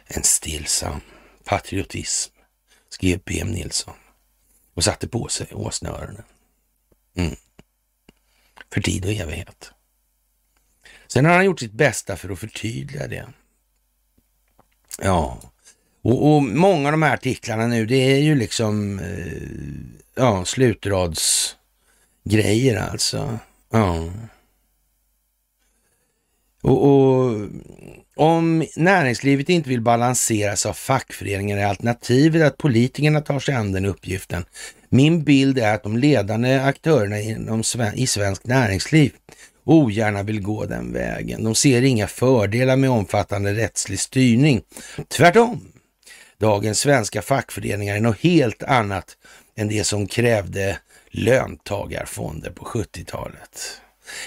[0.06, 1.00] En stillsam
[1.44, 2.32] patriotism,
[2.88, 3.94] skrev PM Nilsson
[4.74, 6.24] och satte på sig åsneöronen.
[7.18, 7.36] Mm.
[8.72, 9.70] För tid och evighet.
[11.06, 13.26] Sen har han gjort sitt bästa för att förtydliga det.
[15.02, 15.40] Ja,
[16.02, 19.32] och, och många av de här artiklarna nu, det är ju liksom eh,
[20.14, 23.38] ja, slutradsgrejer alltså.
[23.70, 24.12] Ja.
[26.62, 27.48] Och, och,
[28.16, 33.84] om näringslivet inte vill balanseras av fackföreningar är alternativet att politikerna tar sig an den
[33.84, 34.44] uppgiften.
[34.88, 37.62] Min bild är att de ledande aktörerna inom,
[37.94, 39.12] i svensk näringsliv
[39.64, 41.44] ogärna vill gå den vägen.
[41.44, 44.62] De ser inga fördelar med omfattande rättslig styrning.
[45.08, 45.60] Tvärtom.
[46.38, 49.16] Dagens svenska fackföreningar är något helt annat
[49.56, 50.78] än det som krävde
[51.10, 53.80] löntagarfonder på 70-talet.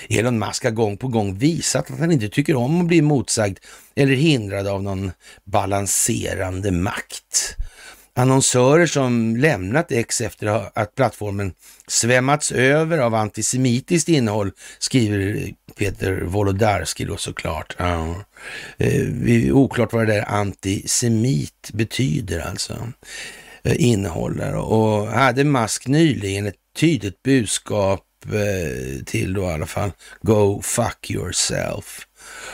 [0.10, 3.58] Elon Musk har gång på gång visat att han inte tycker om att bli motsagd
[3.96, 5.12] eller hindrad av någon
[5.44, 7.56] balanserande makt.
[8.14, 10.48] annonsörer som lämnat X efter
[10.80, 11.54] att plattformen
[11.88, 17.76] svämmats över av antisemitiskt innehåll, skriver Peter Wolodarski då såklart.
[17.80, 18.16] Ja.
[18.78, 22.92] Eh, oklart vad det där antisemit betyder alltså,
[23.64, 24.56] eh, innehåller.
[24.56, 31.12] Och hade Musk nyligen ett tydligt budskap Eh, till då i alla fall, go fuck
[31.12, 32.08] yourself.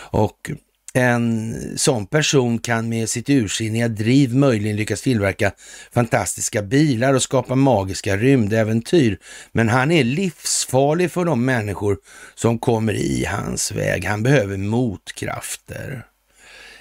[0.10, 0.52] Och
[0.94, 5.52] en sån person kan med sitt ursinniga driv möjligen lyckas tillverka
[5.92, 9.20] fantastiska bilar och skapa magiska rymdäventyr.
[9.52, 11.98] Men han är livsfarlig för de människor
[12.36, 14.06] som kommer i hans väg.
[14.06, 16.06] Han behöver motkrafter.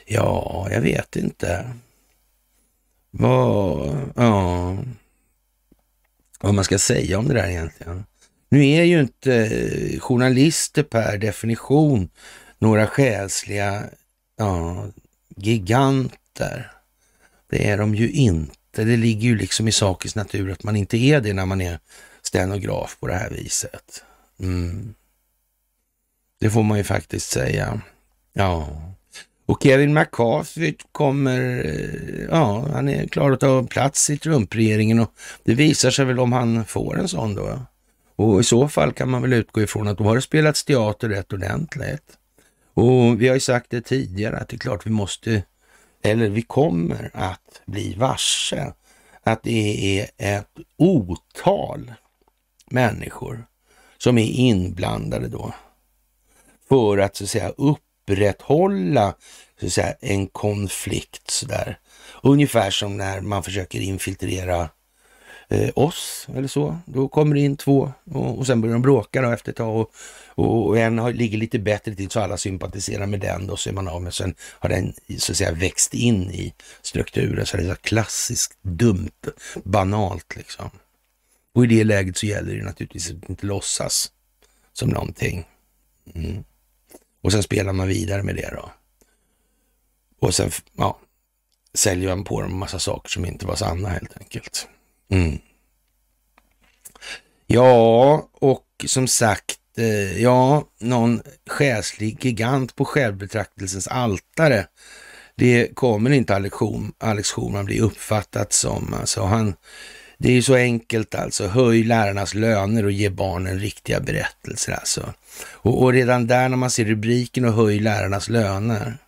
[0.06, 1.70] Ja, jag vet inte.
[3.10, 4.76] Vad, ja,
[6.40, 8.04] vad man ska säga om det där egentligen.
[8.48, 12.08] Nu är ju inte eh, journalister per definition
[12.58, 13.84] några själsliga
[14.36, 14.86] ja,
[15.36, 16.72] giganter.
[17.50, 18.84] Det är de ju inte.
[18.84, 21.78] Det ligger ju liksom i sakens natur att man inte är det när man är
[22.22, 24.04] stenograf på det här viset.
[24.40, 24.94] Mm.
[26.40, 27.80] Det får man ju faktiskt säga.
[28.32, 28.82] Ja.
[29.46, 35.12] Och Kevin McCarthy kommer, eh, ja, han är klar att ta plats i Trump-regeringen och
[35.44, 37.60] det visar sig väl om han får en sån då.
[38.16, 41.08] Och i så fall kan man väl utgå ifrån att då har det spelats teater
[41.08, 42.18] rätt ordentligt.
[42.74, 45.42] Och vi har ju sagt det tidigare att det är klart vi måste,
[46.02, 48.72] eller vi kommer att bli varse
[49.22, 51.92] att det är ett otal
[52.70, 53.46] människor
[53.98, 55.54] som är inblandade då
[56.68, 59.14] för att så att säga upprätthålla
[59.60, 61.78] så att säga, en konflikt sådär.
[62.22, 64.68] Ungefär som när man försöker infiltrera
[65.48, 66.78] eh, oss eller så.
[66.86, 69.76] Då kommer det in två och, och sen börjar de bråka då efter ett tag
[69.76, 69.92] och,
[70.26, 73.68] och, och en har, ligger lite bättre till så alla sympatiserar med den då så
[73.68, 74.14] är man av med.
[74.14, 78.58] Sen har den så att säga växt in i strukturen så det är så klassiskt
[78.62, 79.26] dumt,
[79.64, 80.70] banalt liksom.
[81.54, 84.12] Och i det läget så gäller det naturligtvis att inte låtsas
[84.72, 85.46] som någonting.
[86.14, 86.44] Mm.
[87.22, 88.70] Och sen spelar man vidare med det då.
[90.20, 90.98] Och sen, ja,
[91.74, 94.68] säljer man på dem en massa saker som inte var sanna helt enkelt.
[95.10, 95.38] Mm.
[97.46, 104.66] Ja, och som sagt, eh, ja, någon själslig gigant på självbetraktelsens altare.
[105.34, 106.56] Det kommer inte Alex,
[106.98, 108.94] Alex Schulman bli uppfattat som.
[108.94, 109.54] Alltså han,
[110.18, 111.46] det är ju så enkelt alltså.
[111.46, 115.14] Höj lärarnas löner och ge barnen riktiga berättelser alltså.
[115.38, 118.98] Och, och redan där när man ser rubriken och höj lärarnas löner.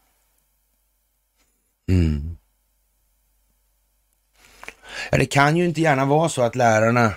[1.90, 2.37] Mm.
[5.10, 7.14] Ja, det kan ju inte gärna vara så att lärarna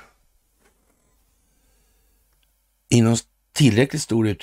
[2.90, 3.18] inom
[3.54, 4.36] tillräckligt stor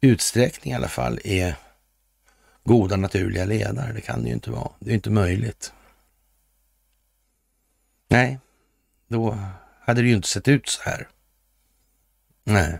[0.00, 1.56] utsträckning i alla fall är
[2.64, 3.92] goda naturliga ledare.
[3.92, 4.70] Det kan det ju inte vara.
[4.80, 5.72] Det är inte möjligt.
[8.08, 8.38] Nej,
[9.08, 9.38] då
[9.80, 11.08] hade det ju inte sett ut så här.
[12.44, 12.78] Nej.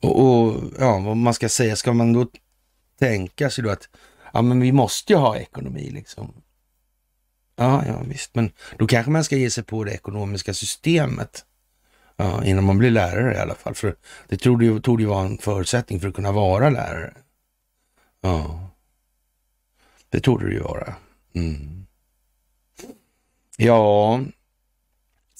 [0.00, 2.26] Och, och ja, vad man ska säga, ska man då
[2.98, 3.88] tänka sig då att
[4.32, 6.42] ja, men vi måste ju ha ekonomi liksom.
[7.56, 11.44] Ja, ja visst, men då kanske man ska ge sig på det ekonomiska systemet
[12.16, 13.74] ja, innan man blir lärare i alla fall.
[13.74, 13.96] För
[14.28, 17.14] det torde ju, torde ju vara en förutsättning för att kunna vara lärare.
[18.20, 18.70] Ja,
[20.08, 20.94] det torde det ju vara.
[21.34, 21.86] Mm.
[23.56, 24.20] Ja,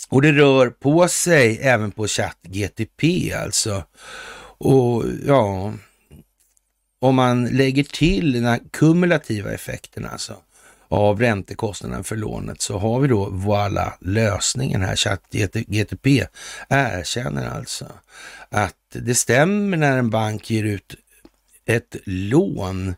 [0.08, 3.84] och det rör på sig även på chatt GTP alltså.
[4.58, 5.72] Och ja,
[6.98, 10.36] om man lägger till den här kumulativa effekten alltså
[10.94, 14.96] av räntekostnaden för lånet så har vi då voilà lösningen här.
[14.96, 16.26] ChatGTP
[16.68, 17.86] erkänner alltså
[18.48, 20.94] att det stämmer när en bank ger ut
[21.66, 22.94] ett lån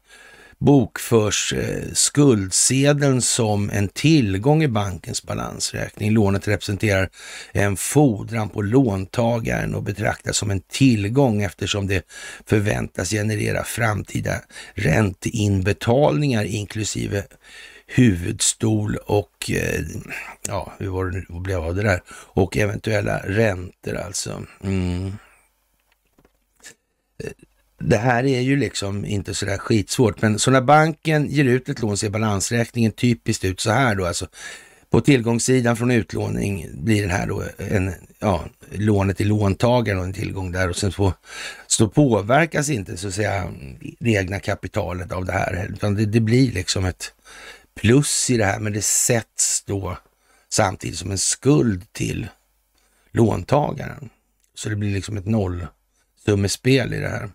[0.59, 6.11] bokförs eh, skuldsedeln som en tillgång i bankens balansräkning.
[6.11, 7.09] Lånet representerar
[7.53, 12.07] en fordran på låntagaren och betraktas som en tillgång eftersom det
[12.47, 14.35] förväntas generera framtida
[14.75, 17.25] ränteinbetalningar inklusive
[17.87, 19.81] huvudstol och eh,
[20.49, 22.03] ja, hur var det nu blev av det där?
[22.11, 24.43] Och eventuella räntor alltså.
[24.65, 25.07] Mm.
[27.25, 27.31] Eh,
[27.79, 31.69] det här är ju liksom inte så där skitsvårt, men så när banken ger ut
[31.69, 34.27] ett lån ser balansräkningen typiskt ut så här då alltså.
[34.91, 40.13] På tillgångssidan från utlåning blir det här då en, ja, lånet till låntagaren och en
[40.13, 41.13] tillgång där och sen så,
[41.67, 43.53] så påverkas inte så att säga
[43.99, 47.13] det egna kapitalet av det här, utan det, det blir liksom ett
[47.81, 49.99] plus i det här, men det sätts då
[50.49, 52.29] samtidigt som en skuld till
[53.11, 54.11] låntagaren.
[54.55, 57.31] Så det blir liksom ett nollsummespel i det här.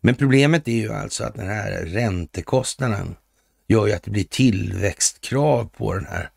[0.00, 3.16] Men problemet är ju alltså att den här räntekostnaden
[3.68, 6.30] gör ju att det blir tillväxtkrav på den här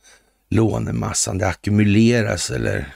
[0.49, 1.37] lånemassan.
[1.37, 2.93] Det ackumuleras eller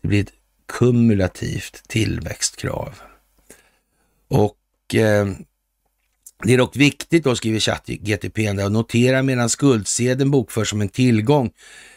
[0.00, 0.32] det blir ett
[0.66, 3.00] kumulativt tillväxtkrav.
[4.28, 5.26] Och eh,
[6.44, 11.50] det är dock viktigt, då skriver ChatGTP, att notera medan skuldsedeln bokförs som en tillgång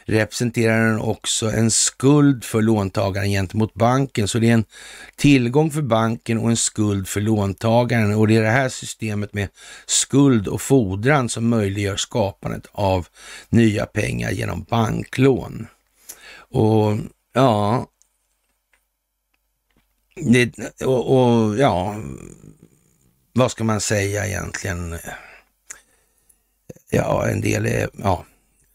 [0.06, 4.28] representerar den också en skuld för låntagaren gentemot banken.
[4.28, 4.66] Så det är en
[5.16, 8.16] tillgång för banken och en skuld för låntagaren.
[8.16, 9.50] Och det är det här systemet med
[9.86, 13.08] skuld och fordran som möjliggör skapandet av
[13.50, 15.68] nya pengar genom banklån.
[16.38, 16.98] Och
[17.34, 17.88] ja,
[20.16, 21.96] det, och, och ja,
[23.36, 24.98] vad ska man säga egentligen?
[26.90, 28.26] Ja, en del är, ja,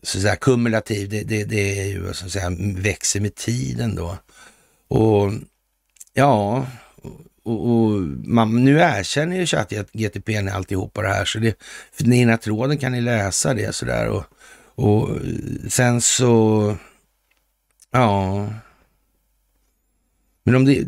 [0.03, 3.95] så att säga, kumulativ, det, det, det är ju så att säga, växer med tiden
[3.95, 4.19] då.
[4.89, 5.33] Och
[6.15, 6.67] ja,
[7.43, 12.79] och, och man, nu erkänner ju ChatGTP alltihopa det här, så det, för ena tråden
[12.79, 14.09] kan ni läsa det sådär.
[14.09, 14.25] Och,
[14.75, 15.09] och
[15.69, 16.77] sen så,
[17.91, 18.49] ja,
[20.51, 20.85] men om det,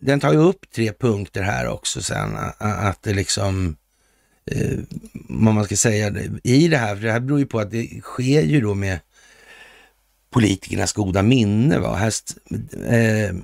[0.00, 3.76] den tar ju upp tre punkter här också sen, att det liksom,
[4.46, 4.78] eh,
[5.28, 8.00] vad man ska säga, i det här, för det här beror ju på att det
[8.02, 8.98] sker ju då med
[10.30, 11.78] politikernas goda minne.
[11.78, 11.94] Va?
[11.94, 12.12] Här,
[12.86, 13.34] eh,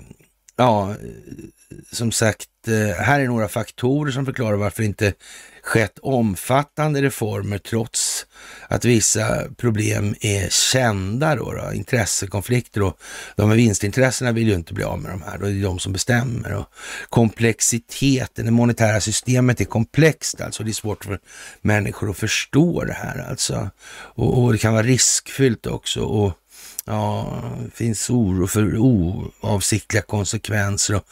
[0.56, 0.94] ja,
[1.92, 5.12] som sagt, eh, här är några faktorer som förklarar varför inte
[5.68, 8.26] skett omfattande reformer trots
[8.68, 11.72] att vissa problem är kända då, då.
[11.72, 12.98] Intressekonflikter och
[13.36, 15.78] de med vinstintressena vill ju inte bli av med de här, då är det de
[15.78, 16.66] som bestämmer och
[17.08, 21.18] komplexiteten, det monetära systemet är komplext alltså, det är svårt för
[21.60, 23.70] människor att förstå det här alltså.
[23.90, 26.32] Och, och det kan vara riskfyllt också och
[26.91, 31.05] Ja, det finns oro för oavsiktliga konsekvenser och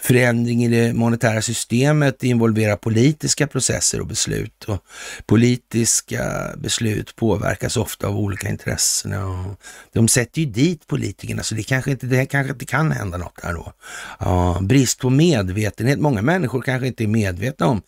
[0.00, 4.64] förändring i det monetära systemet involverar politiska processer och beslut.
[4.64, 4.84] Och
[5.26, 9.12] politiska beslut påverkas ofta av olika intressen.
[9.12, 9.60] Och
[9.92, 13.40] de sätter ju dit politikerna, så det kanske inte, det kanske inte kan hända något
[13.42, 13.72] här då.
[14.20, 16.00] Ja, brist på medvetenhet.
[16.00, 17.82] Många människor kanske inte är medvetna om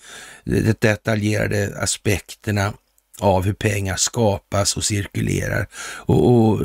[0.45, 2.73] de detaljerade aspekterna
[3.21, 5.67] av hur pengar skapas och cirkulerar.
[5.83, 6.61] Och, och,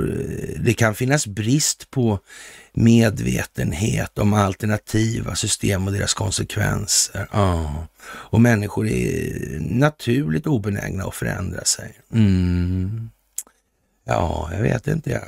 [0.60, 2.20] det kan finnas brist på
[2.74, 7.28] medvetenhet om alternativa system och deras konsekvenser.
[7.32, 7.88] Ja.
[8.04, 12.00] Och människor är naturligt obenägna att förändra sig.
[12.14, 13.10] Mm.
[14.04, 15.22] Ja, jag vet inte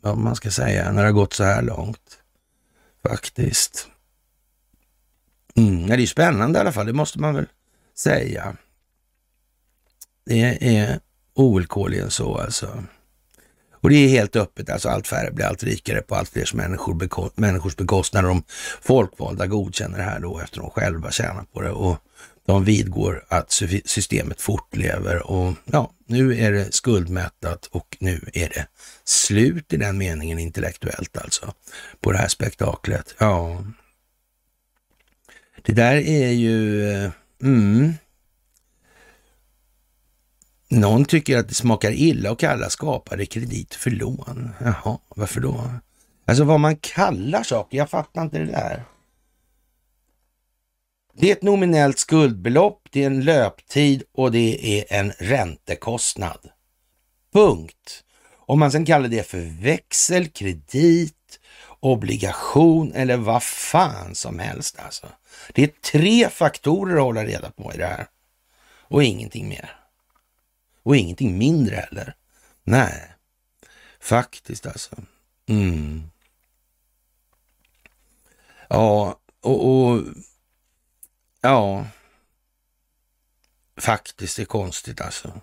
[0.00, 2.18] vad man ska säga när det har gått så här långt.
[3.08, 3.88] Faktiskt.
[5.56, 5.88] Mm.
[5.88, 7.46] Ja, det är spännande i alla fall, det måste man väl
[7.96, 8.56] säga.
[10.26, 11.00] Det är
[11.34, 12.84] ovillkorligen så alltså.
[13.82, 16.94] Och det är helt öppet, alltså allt färre blir allt rikare på allt fler människor
[16.94, 18.24] beko människors bekostnad.
[18.24, 18.42] De
[18.80, 21.96] folkvalda godkänner det här då efter de själva tjänar på det och
[22.46, 23.52] de vidgår att
[23.84, 28.66] systemet fortlever och ja, nu är det skuldmättat och nu är det
[29.04, 31.54] slut i den meningen intellektuellt alltså
[32.00, 33.14] på det här spektaklet.
[33.18, 33.64] Ja,
[35.62, 37.10] det där är ju, eh,
[37.42, 37.94] mm,
[40.70, 44.50] någon tycker att det smakar illa att kalla skapade kredit för lån.
[44.60, 45.70] Jaha, varför då?
[46.24, 48.84] Alltså vad man kallar saker, jag fattar inte det där.
[51.12, 56.38] Det är ett nominellt skuldbelopp, det är en löptid och det är en räntekostnad.
[57.32, 58.04] Punkt.
[58.36, 61.40] Om man sen kallar det för växel, kredit,
[61.80, 65.06] obligation eller vad fan som helst alltså.
[65.52, 68.06] Det är tre faktorer att hålla reda på i det här
[68.82, 69.79] och ingenting mer.
[70.90, 72.14] Och ingenting mindre heller.
[72.62, 73.14] Nej,
[74.00, 74.96] faktiskt alltså.
[75.46, 76.10] Mm.
[78.68, 80.02] Ja, och, och
[81.40, 81.86] ja,
[83.76, 85.40] faktiskt det är konstigt alltså.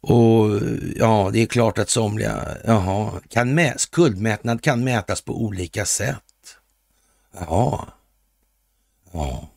[0.00, 0.60] Och
[0.96, 6.56] ja, det är klart att somliga, jaha, kan mä, skuldmätnad kan mätas på olika sätt.
[7.32, 7.88] Jaha.
[9.12, 9.48] Ja.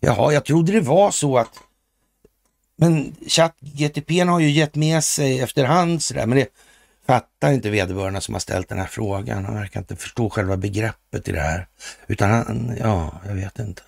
[0.00, 1.67] Jaha, jag trodde det var så att
[2.80, 6.48] men ChatGTP har ju gett med sig efterhand sådär, men det
[7.06, 9.44] fattar inte vederbörande som har ställt den här frågan.
[9.44, 11.68] Han verkar inte förstå själva begreppet i det här.
[12.06, 13.82] Utan han, ja, jag vet inte.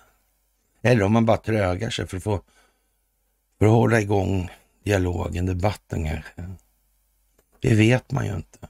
[0.81, 2.41] Eller om man bara trögar sig för att få,
[3.59, 4.49] för att hålla igång
[4.83, 6.55] dialogen, debatten kanske.
[7.59, 8.67] Det vet man ju inte.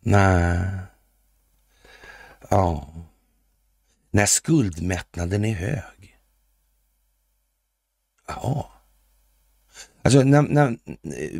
[0.00, 0.58] Nej.
[2.50, 2.88] Ja.
[4.10, 6.18] När skuldmättnaden är hög.
[8.26, 8.75] Ja.
[10.06, 10.76] Alltså, när, när,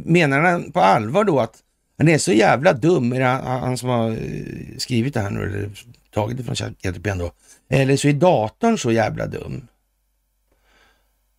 [0.05, 1.62] menar han på allvar då att
[1.99, 5.43] han är så jävla dum, är det han som har eh, skrivit det här nu,
[5.43, 5.71] eller
[6.11, 7.33] tagit det från ChatGPT då?
[7.69, 9.67] Eller så är datorn så jävla dum.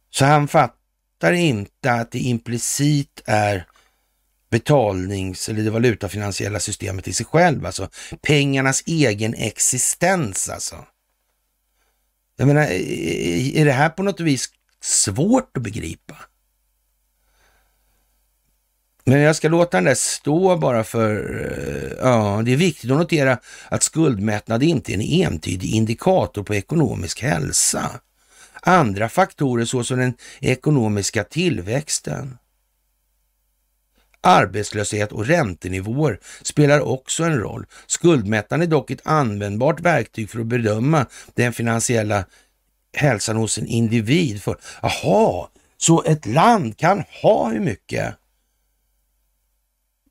[0.10, 3.66] Så han fattar inte att det implicit är
[4.50, 7.90] betalnings eller det valutafinansiella systemet i sig själv, alltså
[8.22, 10.86] pengarnas egen existens alltså.
[12.38, 14.50] Jag menar, är det här på något vis
[14.82, 16.16] svårt att begripa?
[19.10, 21.12] Men jag ska låta den där stå bara för,
[21.52, 23.40] eh, ja, det är viktigt att notera
[23.70, 27.92] att skuldmättnad inte är en entydig indikator på ekonomisk hälsa.
[28.62, 32.38] Andra faktorer såsom den ekonomiska tillväxten,
[34.22, 37.66] arbetslöshet och räntenivåer spelar också en roll.
[37.86, 42.26] Skuldmättnad är dock ett användbart verktyg för att bedöma den finansiella
[42.94, 44.44] hälsan hos en individ.
[44.44, 48.16] För, aha, så ett land kan ha hur mycket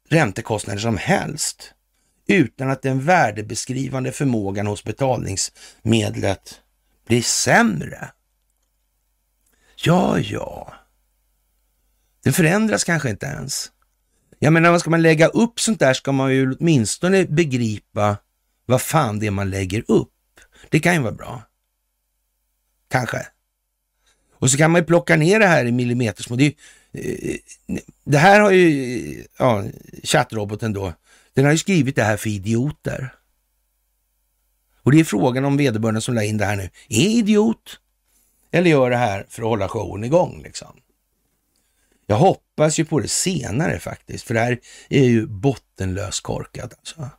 [0.09, 1.74] räntekostnader som helst
[2.26, 6.61] utan att den värdebeskrivande förmågan hos betalningsmedlet
[7.07, 8.11] blir sämre.
[9.76, 10.74] Ja, ja.
[12.22, 13.72] Det förändras kanske inte ens.
[14.38, 18.16] Jag menar, ska man lägga upp sånt där ska man ju åtminstone begripa
[18.66, 20.12] vad fan det är man lägger upp.
[20.68, 21.42] Det kan ju vara bra.
[22.88, 23.26] Kanske.
[24.32, 26.38] Och så kan man ju plocka ner det här i millimetersmått.
[26.38, 26.52] Det, eh,
[26.97, 27.36] Eh,
[27.66, 29.64] eh, det här har ju, ja,
[30.03, 30.92] chattroboten då,
[31.34, 33.14] den har ju skrivit det här för idioter.
[34.82, 37.80] Och det är frågan om vederbörande som la in det här nu är idiot
[38.51, 40.76] eller gör det här för att hålla showen igång liksom.
[42.07, 47.11] Jag hoppas ju på det senare faktiskt, för det här är ju bottenlöst korkat alltså.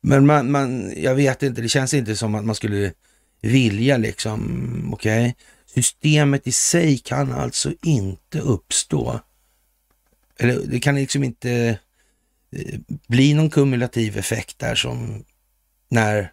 [0.00, 2.92] Men man, man, jag vet inte, det känns inte som att man skulle
[3.40, 5.34] vilja liksom, okej, okay?
[5.74, 9.20] Systemet i sig kan alltså inte uppstå.
[10.38, 11.78] Eller det kan liksom inte
[12.50, 15.24] eh, bli någon kumulativ effekt där som
[15.88, 16.32] när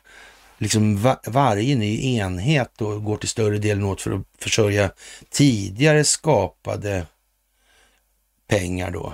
[0.58, 4.92] liksom var, varje ny enhet då går till större delen åt för att försörja
[5.30, 7.06] tidigare skapade
[8.48, 9.14] pengar då.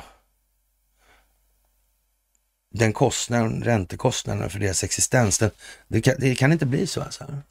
[2.73, 5.51] Den kostnaden, räntekostnaden för deras existens, det,
[5.87, 7.41] det, kan, det kan, inte bli så alltså.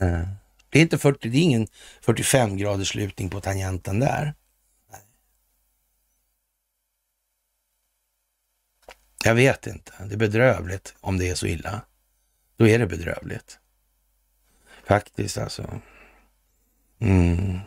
[0.00, 0.26] Mm.
[0.74, 1.66] Det är, inte 40, det är ingen
[2.00, 4.34] 45 graders slutning på tangenten där.
[9.24, 9.92] Jag vet inte.
[10.06, 11.80] Det är bedrövligt om det är så illa.
[12.56, 13.58] Då är det bedrövligt.
[14.86, 15.80] Faktiskt alltså.
[16.98, 17.58] Mm.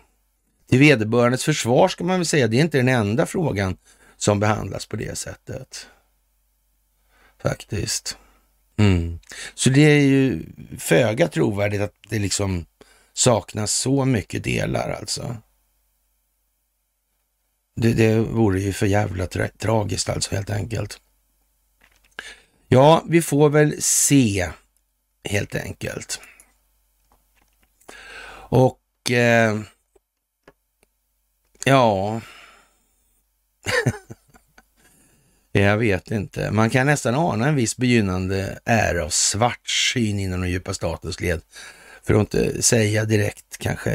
[0.69, 3.77] Till vederbörandes försvar ska man väl säga, det är inte den enda frågan
[4.17, 5.87] som behandlas på det sättet.
[7.41, 8.17] Faktiskt.
[8.77, 9.19] Mm.
[9.53, 10.45] Så det är ju
[10.79, 12.65] föga trovärdigt att det liksom
[13.17, 15.37] saknas så mycket delar alltså.
[17.75, 21.01] Det, det vore ju för jävla tra tragiskt alltså helt enkelt.
[22.67, 24.49] Ja, vi får väl se
[25.23, 26.21] helt enkelt.
[28.49, 29.59] Och eh,
[31.65, 32.21] ja,
[35.51, 36.51] jag vet inte.
[36.51, 41.41] Man kan nästan ana en viss begynnande ära av svartsyn inom den djupa statens led.
[42.07, 43.91] För att inte säga direkt kanske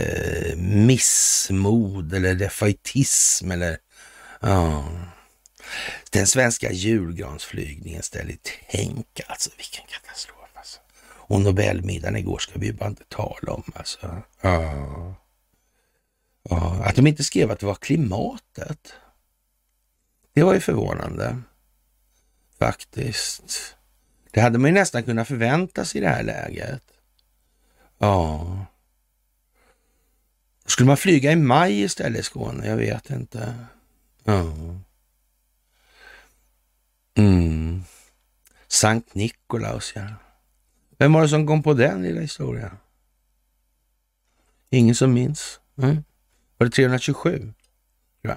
[0.57, 3.79] missmod eller defaitism eller
[4.41, 4.89] ja.
[6.11, 8.37] Den svenska julgransflygningen ställer
[8.71, 10.37] tänk alltså vilken katastrof.
[10.55, 10.81] Alltså.
[11.05, 14.23] Och Nobelmiddagen igår ska vi ju bara inte tala om alltså.
[14.41, 15.15] Ja.
[16.51, 16.85] ja.
[16.85, 18.93] Att de inte skrev att det var klimatet.
[20.33, 21.39] Det var ju förvånande.
[22.59, 23.77] Faktiskt.
[24.31, 26.92] Det hade man ju nästan kunnat förvänta sig i det här läget.
[28.03, 28.67] Ja.
[30.67, 32.67] Skulle man flyga i maj istället i Skåne?
[32.67, 33.55] Jag vet inte.
[34.25, 34.53] Ja.
[37.15, 37.83] Mm.
[38.69, 40.07] Sankt Nikolaus, ja.
[40.99, 42.77] Vem var det som kom på den lilla historien?
[44.71, 45.61] Ingen som minns?
[45.77, 46.05] Mm.
[46.59, 47.53] Var det 327?
[48.23, 48.37] Ja.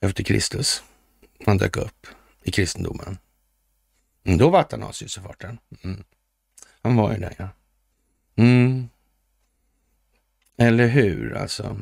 [0.00, 0.82] Efter Kristus.
[1.46, 2.06] Han dök upp
[2.42, 3.18] i kristendomen.
[4.24, 5.58] Mm, då var han i.
[5.82, 6.04] Mm.
[6.82, 7.48] Han var ju där, ja.
[8.36, 8.88] Mm.
[10.58, 11.76] Eller hur, alltså.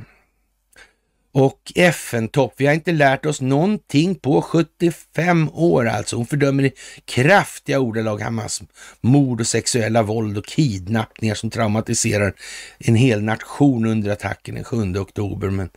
[1.33, 2.55] Och FN-topp.
[2.57, 6.17] Vi har inte lärt oss någonting på 75 år alltså.
[6.17, 6.73] Hon fördömer i
[7.05, 8.63] kraftiga ordalag Hamas
[9.01, 12.35] mord och sexuella våld och kidnappningar som traumatiserar
[12.79, 15.51] en hel nation under attacken den 7 oktober.
[15.51, 15.71] Men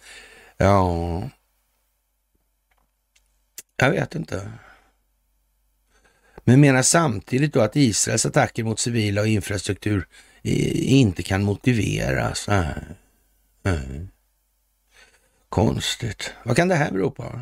[0.57, 1.29] ja,
[3.77, 4.51] jag vet inte.
[6.43, 10.07] Men menar samtidigt då att Israels attacker mot civila och infrastruktur
[10.47, 12.47] Eh, inte kan motiveras.
[12.47, 12.65] Nej.
[13.63, 13.71] Eh.
[13.73, 14.07] Nej.
[15.49, 16.33] Konstigt.
[16.45, 17.41] Vad kan det här bero på?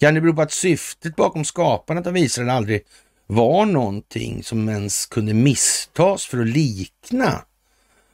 [0.00, 2.82] Kan det bero på att syftet bakom skapandet av Israel aldrig
[3.26, 7.44] var någonting som ens kunde misstas för att likna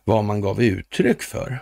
[0.04, 1.58] vad man gav uttryck för?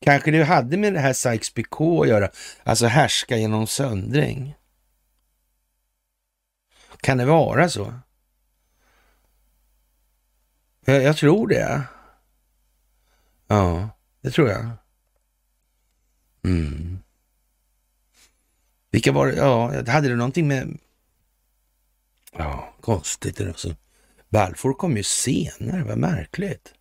[0.00, 2.30] Kanske det hade med det här Sykes-Picot att göra,
[2.62, 4.54] alltså härska genom söndring.
[7.00, 7.94] Kan det vara så?
[10.84, 11.82] Jag, jag tror det.
[13.46, 13.88] Ja,
[14.20, 14.70] det tror jag.
[16.44, 16.98] Mm.
[18.90, 19.34] Vilka var det?
[19.34, 20.78] Ja, hade det någonting med...
[22.32, 23.76] Ja, konstigt alltså.
[24.28, 26.74] Balfour kom ju senare, vad märkligt.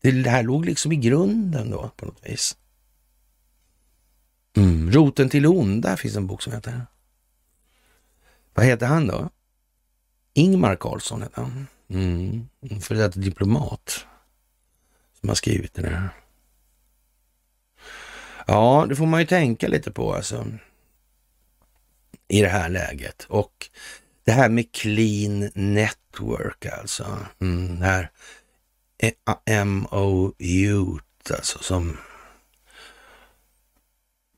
[0.00, 2.56] Det här låg liksom i grunden då på något vis.
[4.56, 4.92] Mm.
[4.92, 6.86] Roten till onda finns en bok som heter.
[8.54, 9.30] Vad heter han då?
[10.32, 11.66] Ingmar Carlsson heter han.
[11.90, 12.48] Mm.
[12.80, 14.06] För det är diplomat
[15.20, 16.08] som har skrivit det där.
[18.46, 20.46] Ja, det får man ju tänka lite på alltså.
[22.28, 23.26] I det här läget.
[23.28, 23.70] Och
[24.24, 27.18] det här med clean network alltså.
[27.40, 28.10] Mm, det här
[29.64, 30.98] MOU
[31.30, 31.96] alltså som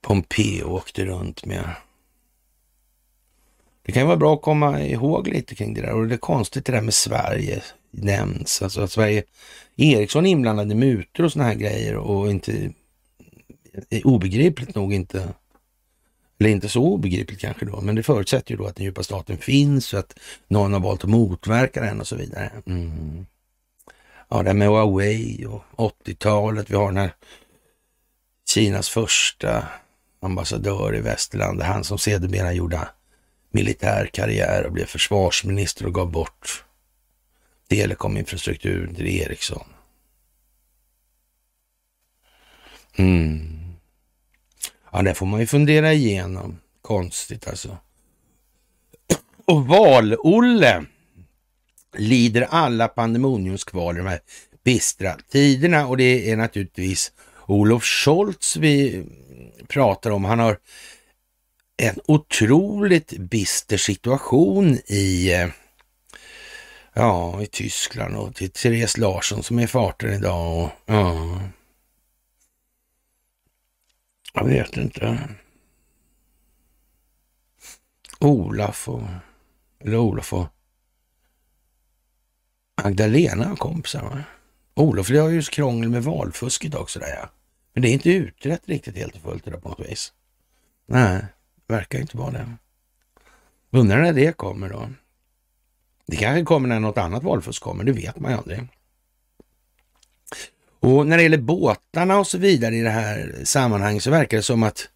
[0.00, 1.74] Pompeo åkte runt med.
[3.90, 6.18] Det kan ju vara bra att komma ihåg lite kring det där och det är
[6.18, 8.62] konstigt det där med Sverige nämns.
[8.62, 9.22] Alltså att Sverige,
[9.76, 12.72] Ericsson är inblandad i mutor och sådana här grejer och inte,
[14.04, 15.28] obegripligt nog inte,
[16.38, 19.38] eller inte så obegripligt kanske då, men det förutsätter ju då att den djupa staten
[19.38, 20.18] finns och att
[20.48, 22.52] någon har valt att motverka den och så vidare.
[22.66, 23.26] Mm.
[24.28, 27.14] Ja, det här med Huawei och 80-talet, vi har den här
[28.54, 29.64] Kinas första
[30.20, 32.88] ambassadör i västerlandet, han som sedermera gjorde
[33.50, 36.64] militär karriär och blev försvarsminister och gav bort
[37.68, 39.66] telekominfrastrukturen till Ericsson.
[42.96, 43.60] Mm.
[44.92, 46.58] Ja, det får man ju fundera igenom.
[46.82, 47.76] Konstigt alltså.
[49.44, 50.84] Och Val-Olle
[51.96, 54.20] lider alla pandemoniumskval i de här
[54.64, 57.12] bistra tiderna och det är naturligtvis
[57.46, 59.04] Olof Scholz vi
[59.68, 60.24] pratar om.
[60.24, 60.58] Han har
[61.80, 65.48] en otroligt bister situation i, eh,
[66.92, 70.64] ja, i Tyskland och till Therese Larsson som är farten idag.
[70.64, 71.40] Och, ja.
[74.32, 75.28] Jag vet inte.
[78.18, 79.02] Olaf och,
[79.80, 80.46] eller Olof och
[82.84, 84.22] Magdalena kompisar va?
[84.74, 87.30] Olof, det har ju krångel med valfusket också där ja.
[87.72, 90.12] Men det är inte utrett riktigt helt och fullt det där på något vis.
[90.86, 91.24] Nej,
[91.70, 92.56] verkar inte vara det.
[93.70, 94.88] Undrar när det kommer då.
[96.06, 98.68] Det kanske kommer när något annat valfusk kommer, det vet man ju aldrig.
[100.80, 104.42] Och när det gäller båtarna och så vidare i det här sammanhanget så verkar det
[104.42, 104.88] som att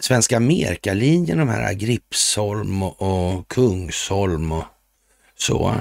[0.00, 4.64] Svenska Amerikalinjen, de här Gripsholm och, och Kungsholm och
[5.34, 5.74] så,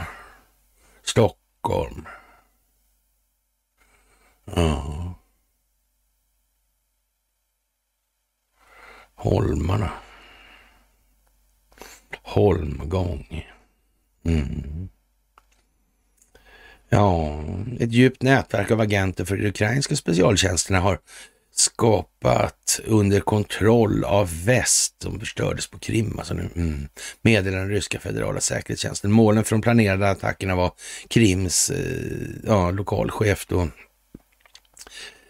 [1.03, 2.05] Stockholm.
[4.45, 5.13] Ja.
[9.15, 9.91] Holmarna.
[12.25, 13.45] Holmgång.
[14.25, 14.89] Mm.
[16.89, 17.39] Ja,
[17.79, 20.99] ett djupt nätverk av agenter för de ukrainska specialtjänsterna har
[21.55, 26.19] skapat under kontroll av väst som förstördes på Krim.
[26.19, 26.87] Alltså nu, mm,
[27.21, 29.11] meddelar den ryska federala säkerhetstjänsten.
[29.11, 30.71] Målen för de planerade attackerna var
[31.07, 33.61] Krims eh, ja, lokalchef då,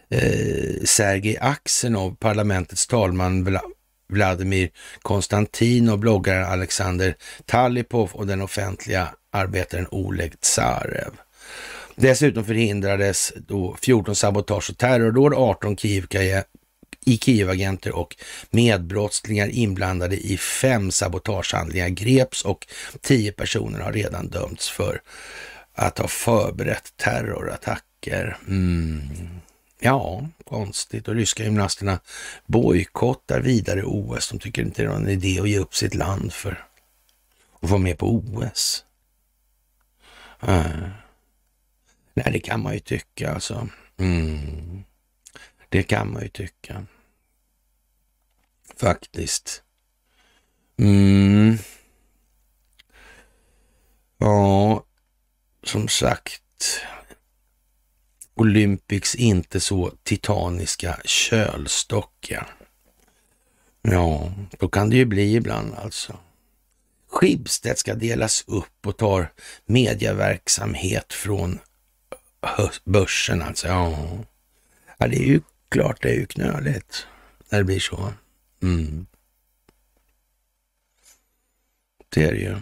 [0.09, 3.61] eh, Sergej Aksenov, parlamentets talman Vla
[4.07, 4.69] Vladimir
[5.01, 11.11] Konstantin och bloggaren Alexander Talipov och den offentliga arbetaren Oleg Tsarev.
[11.95, 16.05] Dessutom förhindrades då 14 sabotage och terrordåd, 18 Kiev
[17.05, 18.15] i Kiev-agenter och
[18.49, 22.67] medbrottslingar inblandade i fem sabotagehandlingar greps och
[23.01, 25.01] tio personer har redan dömts för
[25.73, 28.37] att ha förberett terrorattacker.
[28.47, 29.01] Mm.
[29.85, 31.07] Ja, konstigt.
[31.07, 31.99] Och ryska gymnasterna
[32.45, 34.29] bojkottar vidare OS.
[34.29, 36.65] De tycker inte det är någon idé att ge upp sitt land för
[37.59, 38.85] att vara med på OS.
[40.41, 40.59] Äh.
[40.59, 40.89] Eh.
[42.13, 43.69] Nej, det kan man ju tycka alltså.
[43.97, 44.83] Mm.
[45.69, 46.85] Det kan man ju tycka.
[48.79, 49.63] Faktiskt.
[50.77, 51.57] Mm.
[54.17, 54.83] Ja,
[55.63, 56.41] som sagt.
[58.35, 62.47] Olympics inte så titaniska kölstockiga.
[63.81, 66.17] Ja, då kan det ju bli ibland alltså.
[67.07, 69.31] Schibsted ska delas upp och tar
[69.65, 71.59] medieverksamhet från
[72.83, 73.67] börsen alltså.
[73.67, 73.97] Ja.
[74.97, 77.07] ja, det är ju klart det är ju knöligt
[77.49, 78.13] när det blir så.
[78.61, 79.05] Mm.
[82.09, 82.55] Det är det ju.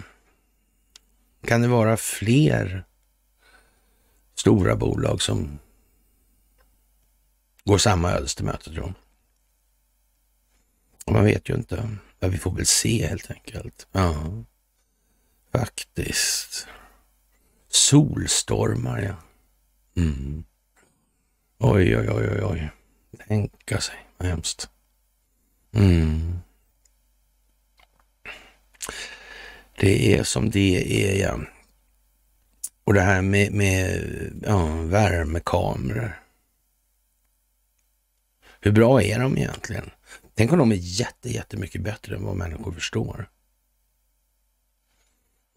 [1.48, 2.86] Kan det vara fler
[4.44, 5.60] stora bolag som
[7.64, 8.94] går samma ödes till möte, tror
[11.08, 11.90] Man vet ju inte.
[12.20, 13.88] Ja, vi får väl se helt enkelt.
[13.92, 14.44] Ja,
[15.52, 16.68] faktiskt.
[17.68, 19.16] Solstormar, ja.
[20.02, 20.44] Mm.
[21.58, 22.72] Oj, oj, oj, oj, oj.
[23.28, 24.70] Tänka sig, vad hemskt.
[25.74, 26.40] Mm.
[29.80, 31.40] Det är som det är, ja.
[32.84, 34.02] Och det här med, med
[34.46, 36.20] ja, värmekameror.
[38.62, 39.90] Hur bra är de egentligen?
[40.36, 43.30] Tänk om de är jätte, jättemycket bättre än vad människor förstår.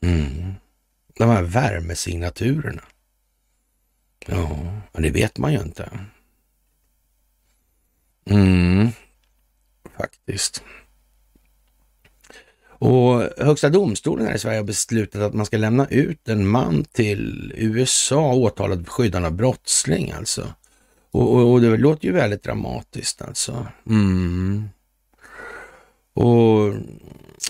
[0.02, 0.54] Mm.
[1.14, 2.82] De här värmesignaturerna.
[4.26, 6.06] Ja, det vet man ju inte.
[8.24, 8.88] Mm,
[9.98, 10.62] faktiskt.
[12.78, 16.84] Och Högsta domstolen här i Sverige har beslutat att man ska lämna ut en man
[16.84, 20.48] till USA åtalad för skyddande av brottsling alltså.
[21.10, 23.66] Och, och, och, det låter ju väldigt dramatiskt alltså.
[23.86, 24.68] Mm.
[26.14, 26.74] Och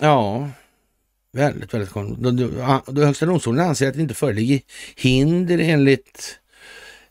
[0.01, 0.51] ja,
[1.33, 2.97] väldigt, väldigt konstigt.
[2.99, 4.61] Högsta domstolen anser att det inte föreligger
[4.97, 6.39] hinder enligt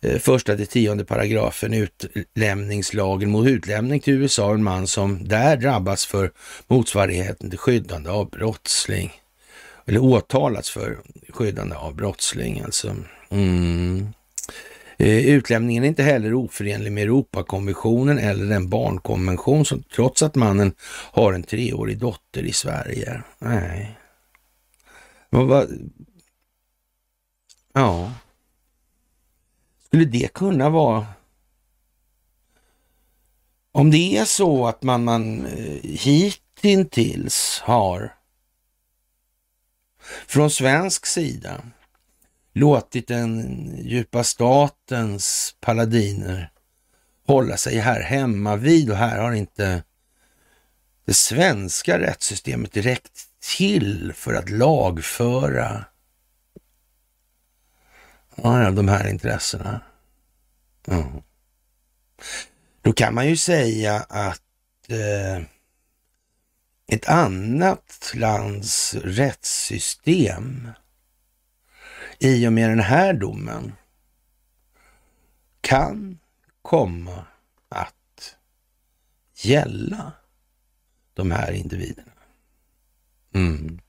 [0.06, 6.06] Eh, första till tionde paragrafen utlämningslagen mot utlämning till USA en man som där drabbas
[6.06, 6.32] för
[6.68, 9.12] motsvarigheten till skyddande av brottsling.
[9.86, 10.98] Eller åtalats för
[11.30, 12.96] skyddande av brottsling alltså.
[13.30, 14.08] Mm.
[14.98, 20.74] Eh, utlämningen är inte heller oförenlig med Europakonventionen eller den barnkonvention som trots att mannen
[21.12, 23.22] har en treårig dotter i Sverige.
[23.40, 24.00] Nej.
[27.74, 28.12] Ja,
[29.96, 31.08] skulle det kunna vara
[33.72, 35.80] om det är så att man, man eh,
[36.62, 38.16] hittills har
[40.28, 41.62] från svensk sida
[42.54, 46.52] låtit den djupa statens paladiner
[47.28, 49.84] hålla sig här hemma vid och här har inte
[51.06, 53.24] det svenska rättssystemet direkt
[53.58, 55.86] till för att lagföra
[58.36, 59.82] Ja, de här intressena.
[60.86, 61.12] Ja.
[62.82, 64.42] Då kan man ju säga att
[64.90, 65.44] eh,
[66.88, 70.70] ett annat lands rättssystem
[72.20, 73.74] i och med den här domen
[75.62, 76.20] kan
[76.62, 77.26] komma
[77.70, 78.36] att
[79.36, 80.12] gälla
[81.14, 82.12] de här individerna.
[83.34, 83.80] Mm.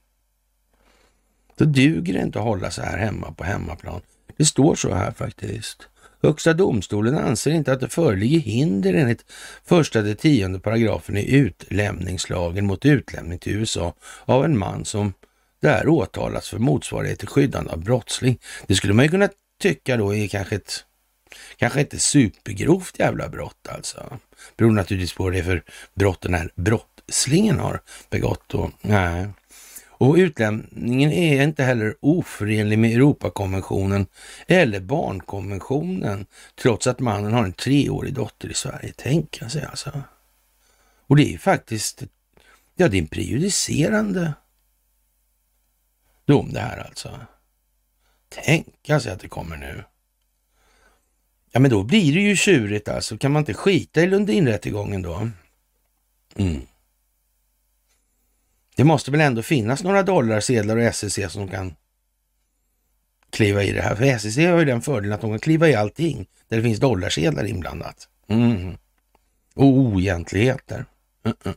[1.56, 4.00] Då duger det inte att hålla sig här hemma på hemmaplan
[4.36, 5.88] det står så här faktiskt.
[6.22, 9.24] Högsta domstolen anser inte att det föreligger hinder enligt
[9.64, 15.12] första till tionde paragrafen i utlämningslagen mot utlämning till USA av en man som
[15.60, 18.38] där åtalas för motsvarighet till skyddande av brottsling.
[18.66, 19.28] Det skulle man ju kunna
[19.60, 20.84] tycka då är kanske ett
[21.56, 24.18] kanske inte supergrovt jävla brott alltså.
[24.56, 25.62] Beror naturligtvis på vad det är för
[25.94, 27.80] brott den här brottslingen har
[28.10, 28.54] begått.
[28.54, 29.28] Och, nej.
[29.98, 34.06] Och utlämningen är inte heller oförenlig med Europakonventionen
[34.46, 36.26] eller barnkonventionen,
[36.62, 38.92] trots att mannen har en treårig dotter i Sverige.
[38.92, 40.02] Tänka sig alltså.
[41.06, 42.02] Och det är faktiskt,
[42.76, 44.32] ja det är en prejudicerande
[46.24, 47.20] dom det här alltså.
[48.28, 49.84] Tänka sig att det kommer nu.
[51.52, 53.18] Ja men då blir det ju tjurigt alltså.
[53.18, 55.30] Kan man inte skita i Lundinrättegången då?
[56.36, 56.66] Mm.
[58.76, 61.76] Det måste väl ändå finnas några dollarsedlar och SEC som kan
[63.30, 63.94] kliva i det här.
[63.94, 66.80] För SEC har ju den fördelen att de kan kliva i allting där det finns
[66.80, 68.08] dollarsedlar inblandat.
[68.28, 68.76] Mm.
[69.54, 70.84] Och oegentligheter.
[71.24, 71.56] Mm, mm,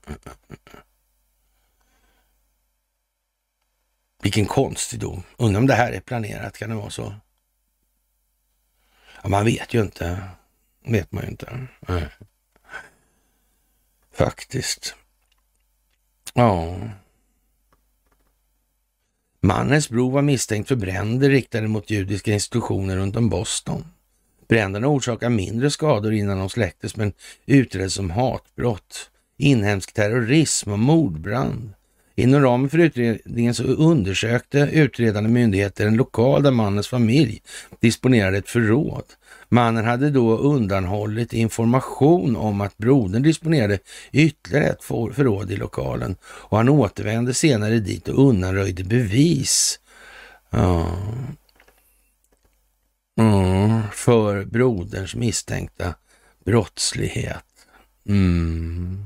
[4.22, 5.24] Vilken konstig dom.
[5.38, 7.16] Undrar om det här är planerat, kan det vara så?
[9.22, 10.22] Ja, man vet ju inte.
[10.86, 11.68] vet man ju inte.
[11.80, 12.10] Nej.
[14.14, 14.96] Faktiskt.
[16.34, 16.80] Ja.
[19.42, 23.86] Mannens bror var misstänkt för bränder riktade mot judiska institutioner runt om Boston.
[24.48, 27.14] Bränderna orsakade mindre skador innan de släcktes men
[27.46, 31.74] utreddes som hatbrott, inhemsk terrorism och mordbrand.
[32.16, 37.42] Inom ramen för utredningen så undersökte utredande myndigheter en lokal där mannens familj
[37.80, 39.04] disponerade ett förråd.
[39.50, 43.80] Mannen hade då undanhållit information om att brodern disponerade
[44.12, 49.80] ytterligare ett förråd i lokalen och han återvände senare dit och undanröjde bevis.
[50.50, 50.98] Ja.
[53.20, 55.96] Mm, för broderns misstänkta
[56.46, 57.46] brottslighet.
[58.06, 59.06] Mm.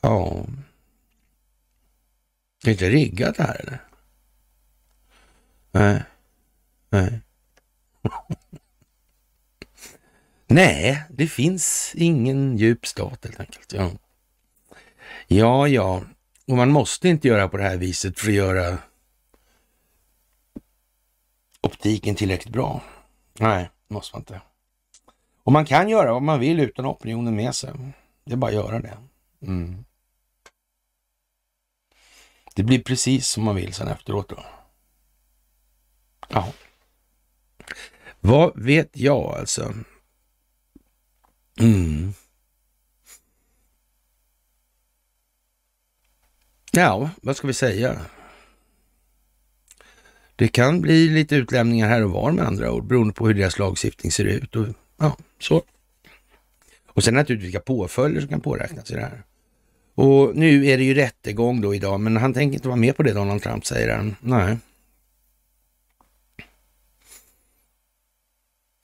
[0.00, 0.46] Ja.
[2.64, 3.78] Det är inte riggat det här eller?
[5.72, 6.02] Nej.
[6.90, 7.20] Nej.
[10.50, 13.72] Nej, det finns ingen djup stat helt enkelt.
[13.72, 13.90] Ja,
[15.26, 16.02] ja, ja.
[16.46, 18.78] och man måste inte göra på det här viset för att göra
[21.60, 22.82] optiken tillräckligt bra.
[23.38, 24.40] Nej, det måste man inte.
[25.42, 27.70] Och man kan göra vad man vill utan opinionen med sig.
[28.24, 28.98] Det är bara att göra det.
[29.42, 29.84] Mm.
[32.54, 34.44] Det blir precis som man vill sen efteråt då.
[36.28, 36.52] Ja.
[38.20, 39.74] Vad vet jag alltså?
[41.58, 42.12] Mm.
[46.72, 48.00] Ja, vad ska vi säga?
[50.36, 53.58] Det kan bli lite utlämningar här och var med andra ord, beroende på hur deras
[53.58, 54.56] lagstiftning ser ut.
[54.56, 55.62] Och, ja, så.
[56.86, 59.22] Och sen naturligtvis vilka påföljder som kan påräknas i det här.
[59.94, 63.02] Och nu är det ju rättegång då idag, men han tänker inte vara med på
[63.02, 64.16] det, Donald Trump, säger han.
[64.20, 64.56] Nej.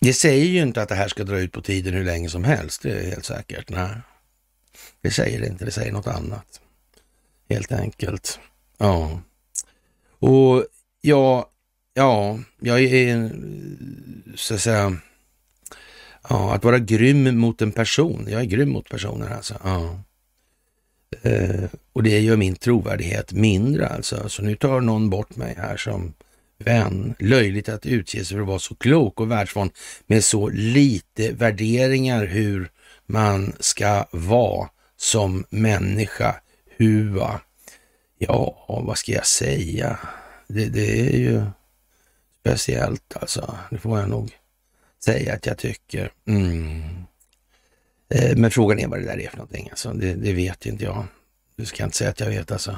[0.05, 2.45] Det säger ju inte att det här ska dra ut på tiden hur länge som
[2.45, 3.71] helst, det är helt säkert.
[3.71, 3.91] Nej,
[5.01, 6.61] det säger det inte, det säger något annat.
[7.49, 8.39] Helt enkelt.
[8.79, 9.21] Ja.
[10.19, 10.67] Och
[11.01, 11.51] ja,
[11.95, 13.31] ja, jag är
[14.35, 14.97] så att säga,
[16.29, 18.27] ja, att vara grym mot en person.
[18.29, 19.55] Jag är grym mot personer alltså.
[19.65, 20.01] Ja.
[21.23, 24.29] Eh, och det gör min trovärdighet mindre alltså.
[24.29, 26.15] Så nu tar någon bort mig här som
[26.59, 27.15] vän.
[27.19, 29.71] Löjligt att utge sig för att vara så klok och världsvan
[30.07, 32.71] med så lite värderingar hur
[33.07, 36.37] man ska vara som människa.
[36.77, 37.41] Hua.
[38.19, 39.99] Ja, vad ska jag säga?
[40.47, 41.43] Det, det är ju
[42.41, 43.59] speciellt alltså.
[43.71, 44.31] Det får jag nog
[45.05, 46.13] säga att jag tycker.
[46.27, 46.83] Mm.
[48.09, 49.69] Eh, men frågan är vad det där är för någonting.
[49.71, 51.07] Alltså, det, det vet inte jag.
[51.57, 52.77] Du ska inte säga att jag vet alltså.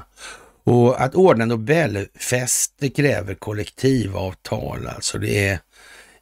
[0.66, 4.86] Och att ordna Nobelfest, det kräver kollektivavtal.
[4.86, 5.58] Alltså det är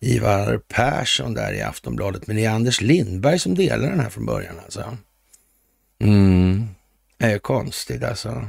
[0.00, 4.26] Ivar Persson där i Aftonbladet, men det är Anders Lindberg som delar den här från
[4.26, 4.96] början alltså.
[5.98, 6.68] Mm,
[7.18, 8.46] det är konstigt alltså.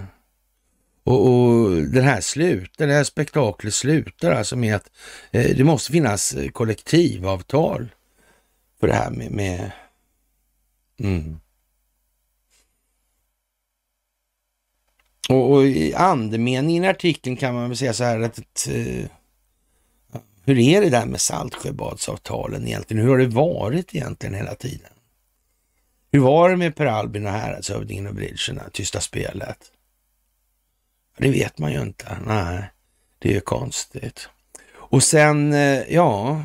[1.04, 4.89] Och, och den här slutar, det här spektaklet slutar alltså med att
[5.32, 7.89] eh, det måste finnas kollektivavtal
[8.80, 9.72] för det här med, med
[11.00, 11.39] mm.
[15.30, 19.10] Och, och i andemeningen i artikeln kan man väl säga så här att ett, eh,
[20.46, 23.04] hur är det där med Saltsjöbadsavtalen egentligen?
[23.04, 24.92] Hur har det varit egentligen hela tiden?
[26.12, 29.72] Hur var det med Per Albin och häradshövdingen och bridgerna, tysta spelet?
[31.18, 32.18] Det vet man ju inte.
[32.26, 32.64] Nej,
[33.20, 34.30] det är ju konstigt.
[34.74, 36.44] Och sen, eh, ja,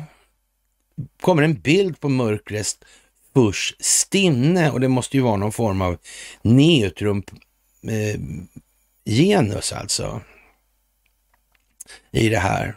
[1.21, 2.85] kommer en bild på mörkrest
[3.33, 5.97] Bush stinne och det måste ju vara någon form av
[6.41, 7.23] neutrum
[7.87, 8.19] eh,
[9.05, 10.21] genus alltså
[12.11, 12.75] i det här.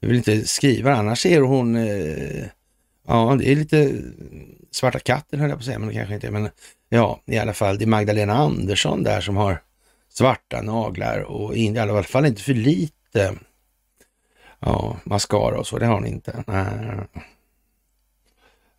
[0.00, 2.44] Jag vill inte skriva annars är hon, eh,
[3.06, 4.02] ja det är lite
[4.70, 6.30] svarta katten höll jag på att säga, men det kanske inte är.
[6.30, 6.50] Men
[6.88, 9.62] ja, i alla fall det är Magdalena Andersson där som har
[10.08, 13.34] svarta naglar och i alla fall inte för lite
[14.60, 16.44] ja, mascara och så, det har hon inte.
[16.46, 16.66] Nej.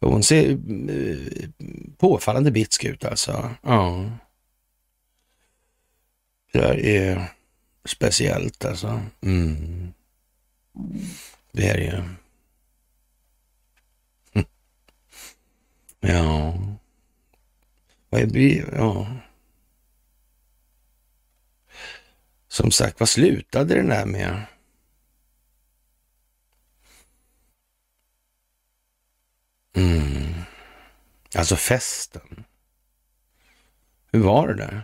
[0.02, 1.50] Hon ser eh,
[1.98, 3.50] påfallande bitsk ut alltså.
[3.62, 4.06] Ja.
[6.52, 7.32] Det där är
[7.86, 9.02] speciellt alltså.
[9.22, 9.94] Mm.
[11.52, 12.04] Det är det ju.
[16.00, 16.58] Ja.
[18.10, 18.26] Vad är
[18.72, 19.08] Ja.
[22.48, 24.46] Som sagt, vad slutade den där med?
[29.76, 30.34] Mm.
[31.36, 32.44] Alltså festen.
[34.12, 34.84] Hur var det där?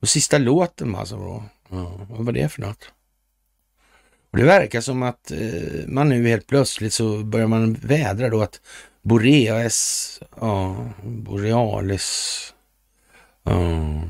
[0.00, 2.92] Och sista låten var alltså, då, ja, vad var det för något?
[4.30, 8.42] Och det verkar som att eh, man nu helt plötsligt så börjar man vädra då
[8.42, 8.60] att
[9.02, 12.54] Boreas, ja, Borealis,
[13.42, 14.02] ja,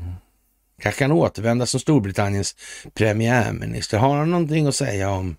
[0.81, 2.55] kanske kan återvända som Storbritanniens
[2.93, 3.97] premiärminister.
[3.97, 5.35] Har han någonting att säga om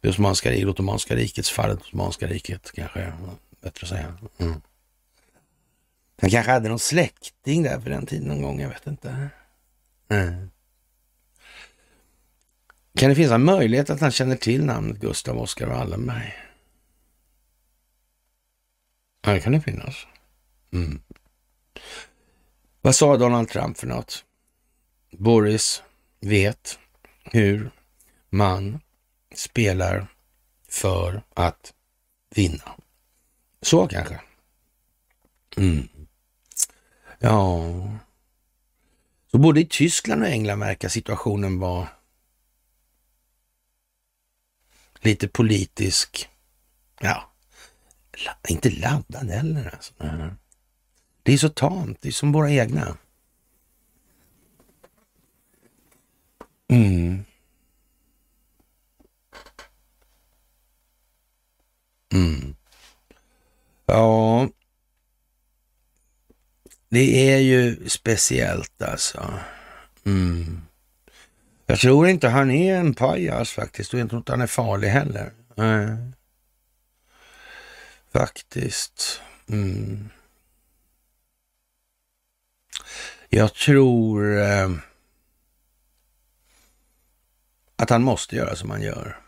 [0.00, 3.12] det Osmanska riket, Ottomanska rikets fall, Osmanska riket kanske,
[3.62, 4.14] bättre att säga.
[4.38, 4.60] Mm.
[6.22, 9.28] Han kanske hade någon släkting där för den tiden någon gång, jag vet inte.
[10.08, 10.50] Mm.
[12.94, 16.34] Kan det finnas en möjlighet att han känner till namnet Gustav Oskar Wallenberg?
[19.22, 20.06] Ja, det kan det finnas.
[20.72, 21.02] Mm.
[22.80, 24.24] Vad sa Donald Trump för något?
[25.10, 25.82] Boris
[26.20, 26.78] vet
[27.24, 27.70] hur
[28.30, 28.80] man
[29.34, 30.06] spelar
[30.68, 31.74] för att
[32.34, 32.76] vinna.
[33.62, 34.20] Så kanske.
[35.56, 35.88] Mm.
[37.24, 37.62] Ja,
[39.30, 41.88] så både i Tyskland och England verkar situationen vara
[45.00, 46.28] lite politisk,
[47.00, 47.32] ja,
[48.48, 49.94] inte laddad heller alltså.
[51.22, 52.96] Det är så tamt, det är som våra egna.
[56.68, 57.24] Mm.
[62.14, 62.56] Mm.
[63.86, 64.48] Ja,
[66.92, 69.34] det är ju speciellt alltså.
[70.04, 70.62] Mm.
[71.66, 74.88] Jag tror inte han är en pajas faktiskt och jag tror inte han är farlig
[74.88, 75.32] heller.
[75.54, 75.96] Nej.
[78.12, 79.20] Faktiskt.
[79.48, 80.08] Mm.
[83.28, 84.70] Jag tror eh,
[87.76, 89.20] att han måste göra som han gör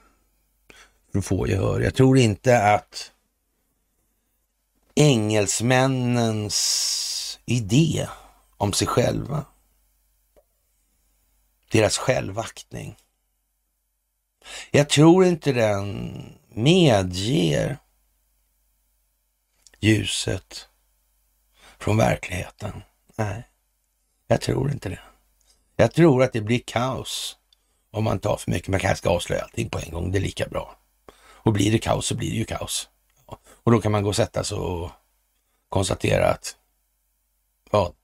[1.12, 1.80] för att få gehör.
[1.80, 3.12] Jag tror inte att
[4.94, 7.13] engelsmännens
[7.44, 8.08] idé
[8.56, 9.44] om sig själva,
[11.70, 12.96] deras självaktning,
[14.70, 17.78] jag tror inte den medger
[19.80, 20.68] ljuset
[21.78, 22.82] från verkligheten.
[23.16, 23.48] Nej,
[24.26, 25.00] jag tror inte det.
[25.76, 27.36] Jag tror att det blir kaos
[27.90, 28.68] om man tar för mycket.
[28.68, 30.10] Man kanske ska avslöja allting på en gång.
[30.10, 30.76] Det är lika bra.
[31.16, 32.88] Och blir det kaos så blir det ju kaos.
[33.36, 34.90] Och då kan man gå och sätta sig och
[35.68, 36.56] konstatera att
[37.74, 37.94] vad?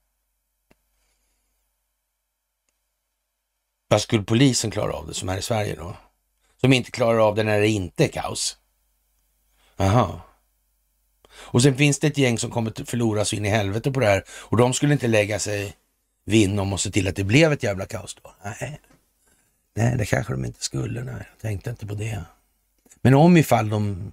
[3.87, 5.95] Vad skulle polisen klara av det som här i Sverige då?
[6.61, 8.57] Som inte klarar av det när det inte är kaos?
[9.77, 10.21] Aha.
[11.31, 14.05] Och sen finns det ett gäng som kommer förlora sig in i helvete på det
[14.05, 15.75] här och de skulle inte lägga sig
[16.25, 18.35] vinn om och se till att det blev ett jävla kaos då.
[18.43, 18.79] Nej,
[19.75, 21.03] nej det kanske de inte skulle.
[21.03, 22.23] Nej, jag tänkte inte på det.
[23.01, 24.11] Men om ifall de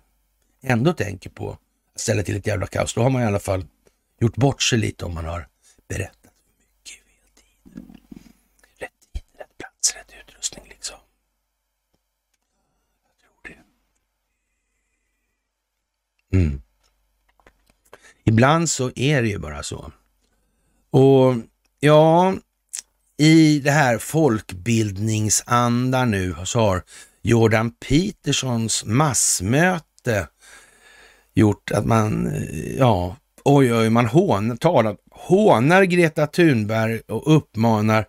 [0.62, 3.66] ändå tänker på att ställa till ett jävla kaos, då har man i alla fall
[4.20, 5.48] gjort bort sig lite om man har
[5.88, 7.44] berättat för mycket i fel tid.
[8.78, 10.96] Rätt tid, rätt plats, rätt utrustning liksom.
[13.04, 13.40] Jag tror
[16.30, 16.36] det.
[16.36, 16.62] Mm.
[18.24, 19.92] Ibland så är det ju bara så.
[20.90, 21.34] Och
[21.80, 22.34] ja,
[23.16, 26.82] i det här folkbildningsanda nu så har
[27.22, 30.28] Jordan Petersons massmöte
[31.34, 38.06] gjort att man, eh, ja, oj, oj, man hån, talar, hånar Greta Thunberg och uppmanar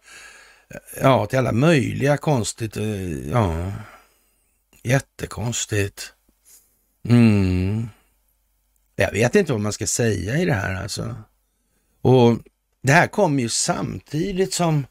[1.01, 3.71] ja, till alla möjliga konstigt, eh, ja,
[4.83, 6.13] jättekonstigt.
[7.09, 7.89] Mm.
[8.95, 11.15] Jag vet inte vad man ska säga i det här alltså.
[12.01, 12.37] Och
[12.81, 14.85] det här kommer ju samtidigt som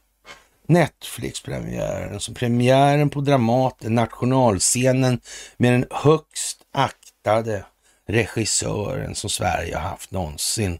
[0.66, 5.20] Netflix-premiären, som premiären på Dramaten, nationalscenen
[5.57, 7.64] med den högst aktade
[8.09, 10.79] regissören som Sverige har haft någonsin.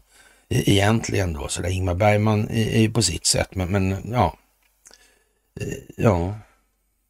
[0.49, 4.37] E, egentligen då, så där Ingmar Bergman är ju på sitt sätt, men, men ja.
[5.59, 5.63] E,
[5.97, 6.39] ja.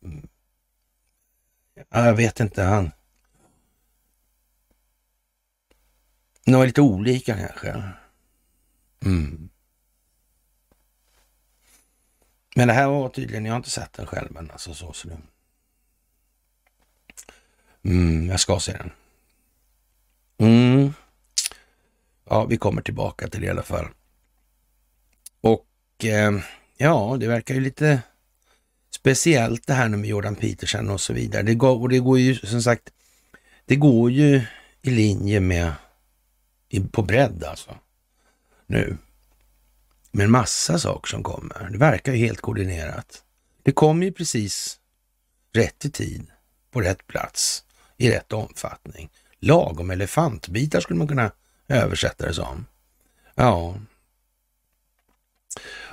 [0.03, 0.27] Mm.
[1.89, 2.91] Jag vet inte, han
[6.45, 7.83] De är lite olika kanske.
[9.05, 9.49] Mm.
[12.55, 14.93] Men det här var tydligen, jag har inte sett den själv men alltså så.
[14.93, 15.17] så det...
[17.83, 18.91] mm, jag ska se den.
[20.39, 20.93] Mm.
[22.29, 23.87] Ja, vi kommer tillbaka till det i alla fall.
[25.41, 26.39] Och eh,
[26.77, 28.01] ja, det verkar ju lite
[28.89, 31.43] speciellt det här med Jordan Peterson och så vidare.
[31.43, 32.89] Det går, och det går ju som sagt,
[33.65, 34.41] det går ju
[34.81, 35.73] i linje med
[36.91, 37.77] på bredd alltså.
[38.67, 38.97] Nu.
[40.11, 41.69] Med en massa saker som kommer.
[41.71, 43.23] Det verkar ju helt koordinerat.
[43.63, 44.79] Det kommer ju precis
[45.53, 46.27] rätt i tid,
[46.71, 47.63] på rätt plats,
[47.97, 49.09] i rätt omfattning.
[49.39, 51.31] Lagom elefantbitar skulle man kunna
[51.67, 52.65] översätta det som.
[53.35, 53.75] Ja.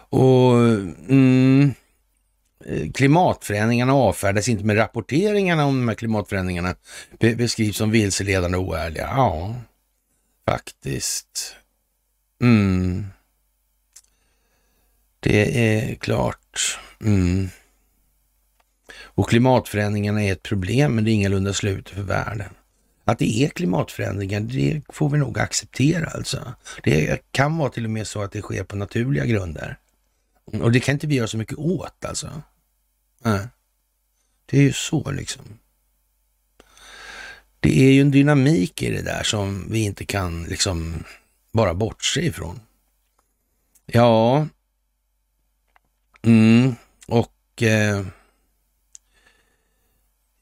[0.09, 0.55] Och
[1.09, 1.75] mm,
[2.95, 6.75] klimatförändringarna avfärdas inte med rapporteringarna om de här klimatförändringarna
[7.19, 9.05] beskrivs som vilseledande och oärliga.
[9.17, 9.55] Ja,
[10.47, 11.57] Faktiskt.
[12.43, 13.07] Mm.
[15.21, 16.79] Det är klart.
[17.01, 17.49] Mm.
[19.03, 22.51] Och klimatförändringarna är ett problem, men det är ingalunda slutet för världen.
[23.09, 26.55] Att det är klimatförändringar, det får vi nog acceptera alltså.
[26.83, 29.79] Det kan vara till och med så att det sker på naturliga grunder.
[30.45, 32.43] Och det kan inte vi göra så mycket åt alltså.
[33.23, 33.49] Nej.
[34.47, 35.43] Det är ju så liksom.
[37.61, 41.05] Det är ju en dynamik i det där som vi inte kan liksom
[41.53, 42.61] bara bortse ifrån.
[43.87, 44.47] Ja,
[46.23, 46.75] mm,
[47.07, 48.07] och eh,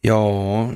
[0.00, 0.72] ja,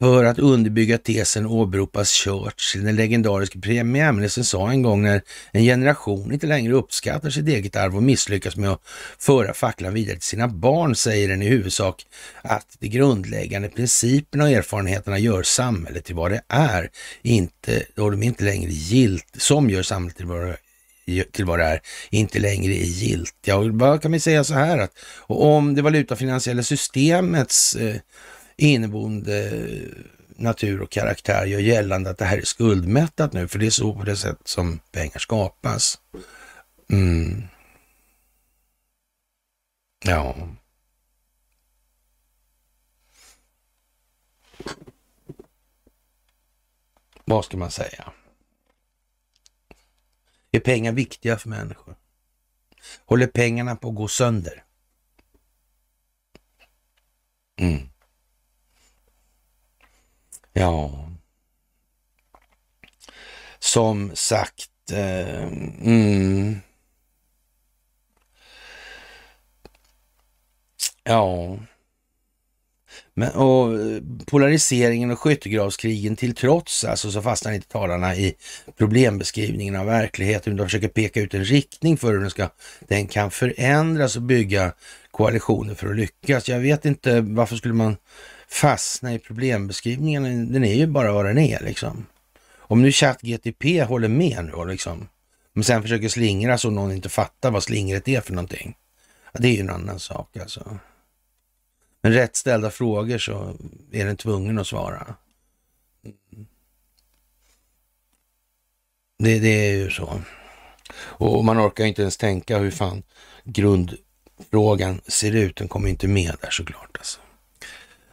[0.00, 2.84] för att underbygga tesen åberopas Churchill.
[2.84, 5.22] Den legendariske premiärministern sa en gång när
[5.52, 8.80] en generation inte längre uppskattar sitt eget arv och misslyckas med att
[9.18, 12.06] föra facklan vidare till sina barn, säger den i huvudsak
[12.42, 16.90] att de grundläggande principerna och erfarenheterna gör samhället till vad det är,
[17.22, 20.56] inte, och de är inte längre gilt, som gör samhället till vad det
[21.32, 21.80] till vad det är,
[22.10, 23.56] inte längre är giltiga.
[23.56, 24.92] Och vad kan vi säga så här att
[25.26, 27.96] om det valutafinansiella systemets eh,
[28.58, 29.50] inneboende
[30.36, 33.94] natur och karaktär gör gällande att det här är skuldmättat nu, för det är så
[33.94, 36.00] på det sätt som pengar skapas.
[36.90, 37.42] Mm.
[40.04, 40.48] Ja.
[47.24, 48.12] Vad ska man säga?
[50.50, 51.96] Är pengar viktiga för människor?
[53.04, 54.64] Håller pengarna på att gå sönder?
[57.60, 57.88] Mm.
[60.58, 60.90] Ja.
[63.58, 65.42] Som sagt, eh,
[65.82, 66.56] mm.
[71.04, 71.58] Ja.
[73.14, 78.34] Men, och eh, polariseringen och skyttegravskrigen till trots alltså, så fastnar inte talarna i
[78.78, 80.56] problembeskrivningen av verkligheten.
[80.56, 82.48] De försöker peka ut en riktning för hur den, ska,
[82.80, 84.72] den kan förändras och bygga
[85.10, 86.48] koalitioner för att lyckas.
[86.48, 87.96] Jag vet inte varför skulle man
[88.50, 90.52] fastna i problembeskrivningen.
[90.52, 92.06] Den är ju bara vad den är liksom.
[92.56, 95.08] Om nu ChatGTP håller med nu liksom,
[95.52, 98.76] men sen försöker slingra så någon inte fattar vad slingret är för någonting.
[99.32, 100.78] Ja, det är ju en annan sak alltså.
[102.00, 103.56] Men rätt ställda frågor så
[103.92, 105.14] är den tvungen att svara.
[109.18, 110.20] Det, det är ju så.
[110.94, 113.02] Och man orkar inte ens tänka hur fan
[113.44, 115.56] grundfrågan ser ut.
[115.56, 116.96] Den kommer inte med där såklart.
[116.98, 117.20] Alltså.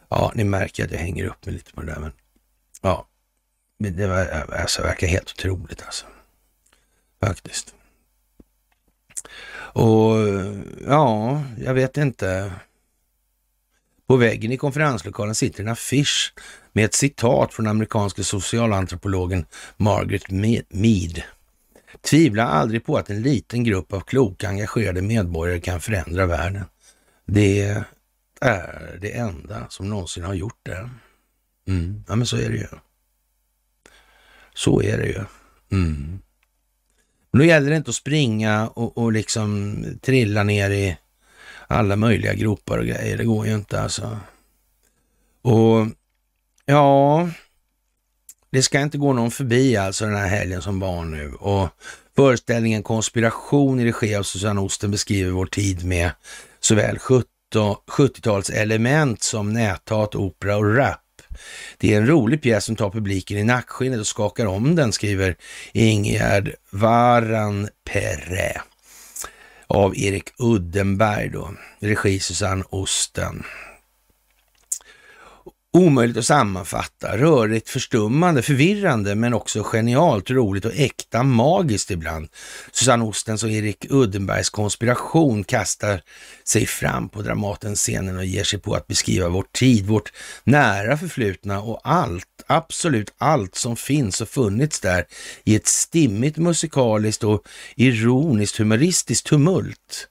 [0.08, 2.00] Ja, ni märker att jag hänger upp mig lite på det där.
[2.00, 2.12] Men
[2.82, 3.06] ja,
[3.78, 6.06] det var, alltså, verkar helt otroligt alltså.
[7.24, 7.74] Faktiskt.
[9.76, 10.16] Och
[10.86, 12.52] ja, jag vet inte.
[14.06, 16.34] På väggen i konferenslokalen sitter en affisch
[16.72, 19.46] med ett citat från amerikanske socialantropologen
[19.76, 20.30] Margaret
[20.70, 21.22] Mead.
[22.00, 26.64] Tvivla aldrig på att en liten grupp av kloka, engagerade medborgare kan förändra världen.
[27.26, 27.84] Det
[28.40, 30.90] är det enda som någonsin har gjort det.
[31.68, 32.04] Mm.
[32.08, 32.68] Ja, men så är det ju.
[34.54, 35.24] Så är det ju.
[35.72, 36.18] Mm.
[37.30, 40.96] Men då gäller det inte att springa och, och liksom trilla ner i
[41.66, 43.16] alla möjliga gropar och grejer.
[43.16, 44.18] Det går ju inte alltså.
[45.42, 45.86] Och
[46.64, 47.28] ja,
[48.50, 51.32] det ska inte gå någon förbi alltså den här helgen som var nu.
[51.32, 51.68] Och
[52.16, 56.10] föreställningen Konspiration i regi av Susanne Osten beskriver vår tid med
[56.60, 61.00] såväl 70 70-talselement som näthat, opera och rap.
[61.78, 65.36] Det är en rolig pjäs som tar publiken i nackskinnet och skakar om den, skriver
[65.72, 68.60] Ingegerd Varan Perre
[69.66, 73.44] av Erik Uddenberg då, regi Susanne Osten.
[75.76, 82.28] Omöjligt att sammanfatta, rörigt, förstummande, förvirrande men också genialt, roligt och äkta magiskt ibland.
[82.72, 86.02] Susanne Ostens och Erik Uddenbergs konspiration kastar
[86.44, 90.12] sig fram på Dramatenscenen och ger sig på att beskriva vår tid, vårt
[90.44, 95.04] nära förflutna och allt, absolut allt som finns och funnits där
[95.44, 97.42] i ett stimmigt musikaliskt och
[97.76, 100.08] ironiskt humoristiskt tumult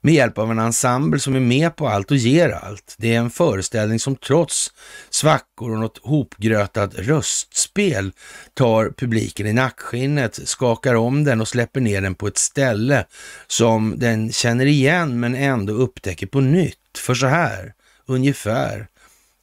[0.00, 2.94] med hjälp av en ensemble som är med på allt och ger allt.
[2.98, 4.72] Det är en föreställning som trots
[5.10, 8.12] svackor och något hopgrötat röstspel
[8.54, 13.04] tar publiken i nackskinnet, skakar om den och släpper ner den på ett ställe
[13.46, 16.98] som den känner igen men ändå upptäcker på nytt.
[16.98, 17.74] För så här,
[18.06, 18.86] ungefär,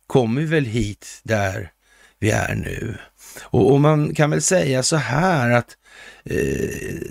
[0.08, 1.72] kommer vi väl hit där
[2.20, 2.98] vi är nu.
[3.42, 5.78] Och, och man kan väl säga så här att
[6.24, 7.02] eh,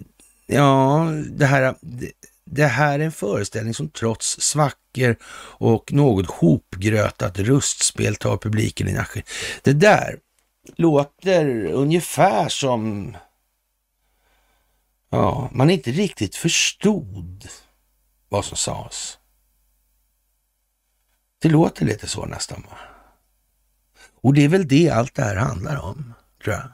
[0.47, 1.75] ja, det här,
[2.55, 5.17] det här är en föreställning som trots svackor
[5.59, 9.23] och något hopgrötat rustspel tar publiken i nacken.
[9.63, 10.19] Det där
[10.77, 13.17] låter ungefär som
[15.11, 17.49] ja, man inte riktigt förstod
[18.29, 19.19] vad som sades.
[21.39, 22.63] Det låter lite så nästan.
[22.71, 22.79] Va?
[24.21, 26.15] Och det är väl det allt det här handlar om,
[26.45, 26.74] tror jag.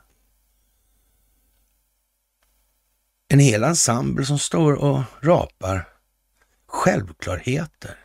[3.33, 5.89] En hel ensemble som står och rapar
[6.67, 7.99] självklarheter.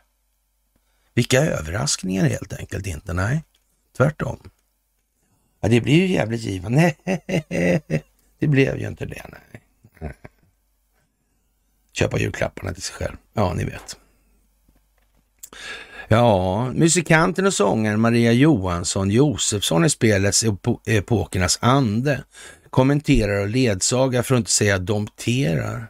[1.13, 3.43] Vilka överraskningar helt enkelt inte, nej.
[3.97, 4.49] Tvärtom.
[5.61, 6.95] Ja, det blir ju jävligt givande.
[8.39, 9.61] det blev ju inte det, nej.
[11.93, 13.15] Köpa julklapparna till sig själv.
[13.33, 13.97] Ja, ni vet.
[16.07, 20.43] Ja, musikanten och sångaren Maria Johansson Josefsson i spelets
[20.85, 22.23] epokernas ande
[22.75, 25.87] kommenterar och ledsagar, för att inte säga dompterar,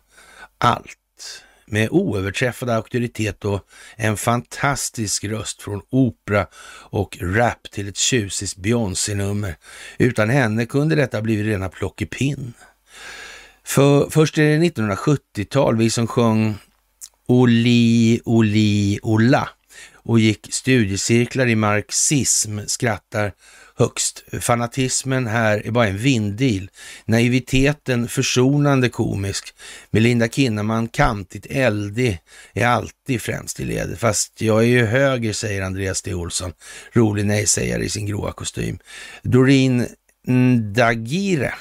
[0.57, 3.61] allt med oöverträffad auktoritet och
[3.95, 6.47] en fantastisk röst från opera
[6.89, 9.55] och rap till ett tjusigt Beyoncé-nummer.
[9.97, 12.53] Utan henne kunde detta blivit rena plockepinn.
[13.63, 16.55] För först är det 1970-tal, vi som sjöng
[17.27, 19.49] Oli, Oli, Ola
[20.05, 23.31] och gick studiecirklar i marxism skrattar
[23.77, 24.23] högst.
[24.41, 26.69] Fanatismen här är bara en vindil.
[27.05, 29.53] Naiviteten försonande komisk.
[29.91, 32.19] Melinda Kinnaman kantigt eldig
[32.53, 33.99] är alltid främst i ledet.
[33.99, 36.13] Fast jag är ju höger, säger Andreas D.
[36.13, 36.53] Olsson,
[36.93, 38.79] rolig nej-sägare i sin gråa kostym.
[39.23, 39.87] Doreen
[40.27, 41.53] Ndagire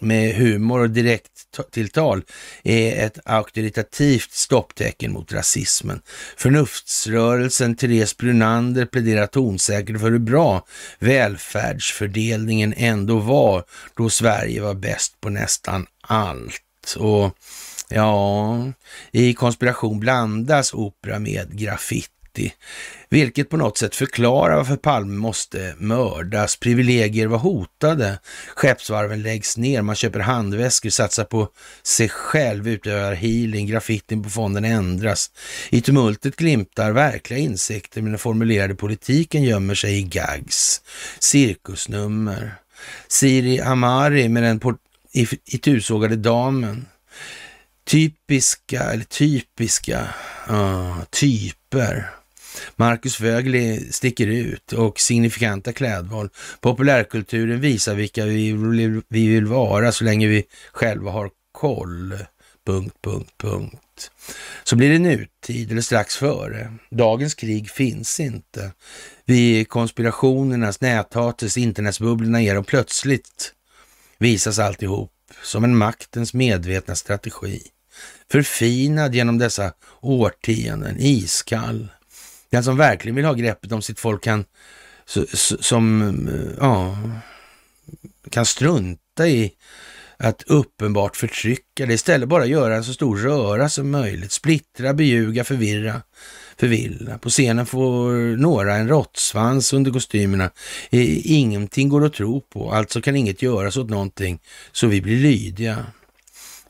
[0.00, 1.30] med humor och direkt
[1.70, 2.22] tilltal
[2.62, 6.00] är ett auktoritativt stopptecken mot rasismen.
[6.36, 10.66] Förnuftsrörelsen Therese Brunander pläderar tonsäkert för hur bra
[10.98, 13.64] välfärdsfördelningen ändå var
[13.96, 16.96] då Sverige var bäst på nästan allt.
[16.96, 17.36] Och
[17.88, 18.72] ja,
[19.10, 22.52] i konspiration blandas opera med graffiti
[23.08, 26.56] vilket på något sätt förklarar varför Palme måste mördas.
[26.56, 28.18] Privilegier var hotade,
[28.54, 31.48] skeppsvarven läggs ner, man köper handväskor, satsar på
[31.82, 35.30] sig själv, utövar healing, graffitin på fonden ändras.
[35.70, 40.80] I tumultet glimtar verkliga insikter, men den formulerade politiken gömmer sig i gags,
[41.18, 42.54] cirkusnummer.
[43.08, 44.60] Siri Amari med den
[45.46, 46.86] itusågade damen.
[47.84, 50.08] Typiska, eller typiska,
[50.50, 52.10] uh, typer.
[52.76, 56.28] Marcus Vögli sticker ut och signifikanta klädval.
[56.60, 62.14] Populärkulturen visar vilka vi vill, vi vill vara så länge vi själva har koll.
[62.66, 64.10] Punkt, punkt, punkt.
[64.64, 66.72] Så blir det nutid eller strax före.
[66.90, 68.72] Dagens krig finns inte.
[69.24, 73.52] Vi konspirationernas, näthatets, internetsbubblorna ger och plötsligt
[74.18, 75.12] visas alltihop
[75.42, 77.62] som en maktens medvetna strategi.
[78.30, 81.88] Förfinad genom dessa årtionden, iskall.
[82.50, 84.44] Den som verkligen vill ha greppet om sitt folk kan,
[85.60, 86.98] som, eh, ja,
[88.30, 89.52] kan strunta i
[90.18, 91.94] att uppenbart förtrycka det.
[91.94, 94.32] Istället bara göra en så stor röra som möjligt.
[94.32, 96.02] Splittra, beljuga, förvirra,
[96.56, 97.18] förvilla.
[97.18, 100.50] På scenen får några en råttsvans under kostymerna.
[100.90, 104.40] Ingenting går att tro på, alltså kan inget göras åt någonting,
[104.72, 105.86] så vi blir lydiga.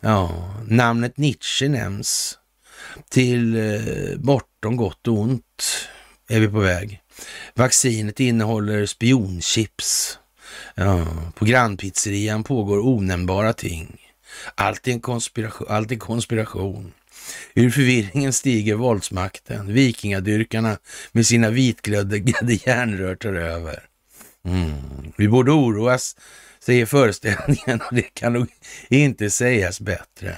[0.00, 2.38] Ja, namnet Nietzsche nämns
[3.10, 5.45] till eh, bortom gott och ont
[6.28, 7.00] är vi på väg.
[7.54, 10.18] Vaccinet innehåller spionchips.
[10.74, 13.96] Ja, på grannpizzerian pågår onämnbara ting.
[14.54, 15.66] Allt är en konspiration.
[15.70, 16.92] Allt är konspiration.
[17.54, 19.72] Ur förvirringen stiger våldsmakten.
[19.72, 20.78] Vikingadyrkarna
[21.12, 23.82] med sina vitglödgade järnrör tar över.
[24.44, 24.72] Mm.
[25.16, 26.16] Vi borde oroas,
[26.60, 28.46] säger föreställningen och det kan nog
[28.88, 30.36] inte sägas bättre.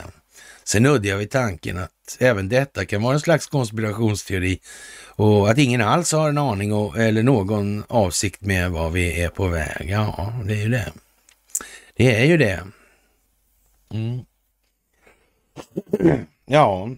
[0.65, 4.61] Sen nuddar jag vid tanken att även detta kan vara en slags konspirationsteori
[5.19, 9.29] och att ingen alls har en aning och, eller någon avsikt med vad vi är
[9.29, 9.91] på väg.
[9.91, 10.93] Ja, det är ju det.
[11.95, 12.67] Det är ju det.
[13.91, 14.21] Mm.
[16.51, 16.89] Ja,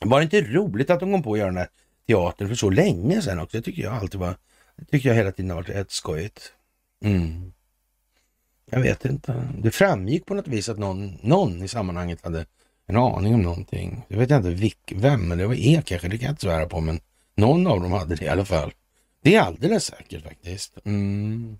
[0.00, 1.68] var det inte roligt att de kom på att göra den här
[2.06, 3.56] teatern för så länge sedan också?
[3.56, 4.36] Det tycker jag alltid var,
[4.76, 6.52] det tycker jag hela tiden har varit rätt skojigt.
[7.04, 7.52] Mm.
[8.70, 9.48] Jag vet inte.
[9.58, 12.46] Det framgick på något vis att någon, någon i sammanhanget hade
[12.90, 14.02] en aning om någonting.
[14.08, 16.66] Jag vet inte vilk, vem, men det var E kanske, det kan jag inte svära
[16.66, 17.00] på, men
[17.34, 18.72] någon av dem hade det i alla fall.
[19.22, 20.78] Det är alldeles säkert faktiskt.
[20.84, 21.58] Mm.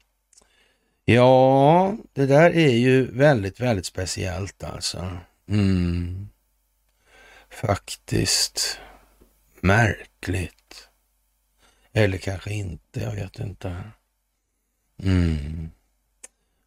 [1.05, 5.19] Ja, det där är ju väldigt, väldigt speciellt alltså.
[5.49, 6.29] Mm.
[7.51, 8.81] Faktiskt.
[9.61, 10.89] Märkligt.
[11.93, 13.83] Eller kanske inte, jag vet inte.
[15.03, 15.71] Mm.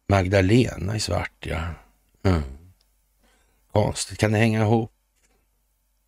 [0.08, 1.64] Magdalena i svart, ja.
[2.22, 2.42] Mm.
[3.74, 4.92] Konstigt, kan det hänga ihop?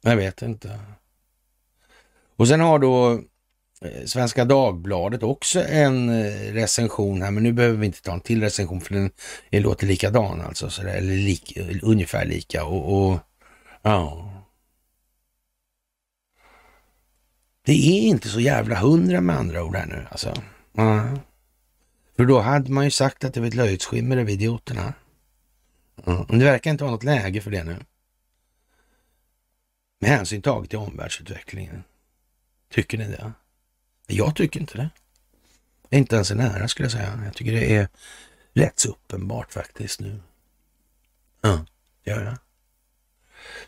[0.02, 0.80] Jag vet inte.
[2.36, 3.12] Och sen har då
[3.82, 8.20] eh, Svenska Dagbladet också en eh, recension här, men nu behöver vi inte ta en
[8.20, 9.10] till recension för den,
[9.50, 13.18] låter likadan alltså, så där, eller lik, ungefär lika och, och
[13.82, 14.32] ja.
[17.62, 20.34] Det är inte så jävla hundra med andra ord här nu alltså.
[20.78, 21.18] Mm.
[22.16, 24.94] För då hade man ju sagt att det var ett löjets skimmer över idioterna.
[26.04, 26.24] Mm.
[26.28, 27.78] Men det verkar inte vara något läge för det nu.
[29.98, 31.84] Med hänsyn taget till omvärldsutvecklingen.
[32.70, 33.32] Tycker ni det?
[34.06, 34.90] Jag tycker inte det.
[35.96, 37.22] Inte ens nära skulle jag säga.
[37.24, 37.88] Jag tycker det är
[38.52, 40.20] rätt så uppenbart faktiskt nu.
[41.40, 41.64] Ja,
[42.04, 42.38] det gör jag.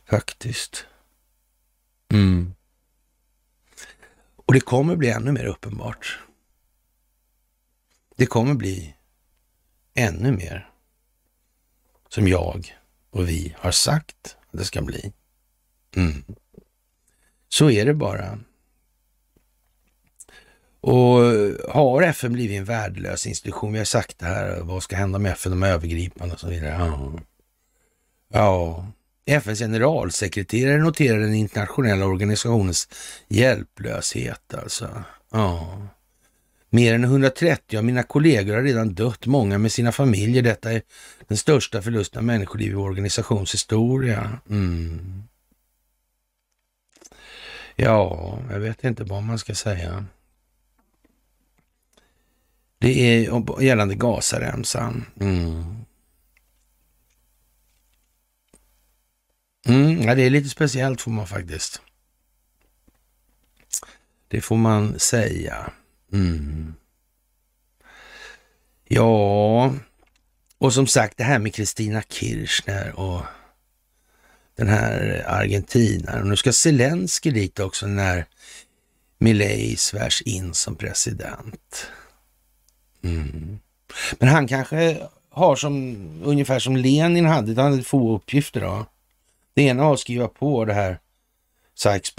[0.04, 0.86] Faktiskt.
[2.12, 2.54] Mm.
[4.36, 6.18] Och det kommer bli ännu mer uppenbart.
[8.16, 8.94] Det kommer bli
[9.94, 10.70] ännu mer
[12.08, 12.76] som jag
[13.10, 15.12] och vi har sagt att det ska bli.
[15.96, 16.24] Mm.
[17.48, 18.38] Så är det bara.
[20.80, 21.20] Och
[21.68, 23.72] har FN blivit en värdelös institution?
[23.72, 26.76] Vi har sagt det här, vad ska hända med FN, de övergripande och så vidare.
[26.78, 27.12] Ja.
[28.28, 28.86] ja.
[29.26, 32.88] FNs generalsekreterare noterar den internationella organisationens
[33.28, 35.04] hjälplöshet alltså.
[35.30, 35.82] Ja.
[36.70, 40.42] Mer än 130 av mina kollegor har redan dött, många med sina familjer.
[40.42, 40.82] Detta är
[41.28, 44.40] den största förlusten av människoliv i vår organisations historia.
[44.50, 45.22] Mm.
[47.76, 50.06] Ja, jag vet inte vad man ska säga.
[52.78, 55.04] Det är gällande Gazaremsan.
[55.20, 55.84] Mm.
[59.66, 61.82] Mm, ja, det är lite speciellt får man faktiskt.
[64.28, 65.72] Det får man säga.
[66.12, 66.74] Mm.
[68.88, 69.72] Ja,
[70.58, 73.22] och som sagt det här med Kristina Kirchner och
[74.56, 76.28] den här argentinaren.
[76.28, 78.26] Nu ska Zelensky dit också när
[79.18, 81.86] Milei svärs in som president.
[83.04, 83.58] Mm.
[84.18, 88.86] Men han kanske har som, ungefär som Lenin hade, han hade få uppgifter då.
[89.54, 90.98] Det ena var att skriva på det här
[91.74, 92.16] sykes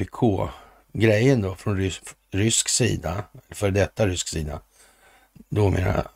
[0.93, 4.61] grejen då från rysk, rysk sida, för detta rysk sida.
[5.49, 6.07] Då menar jag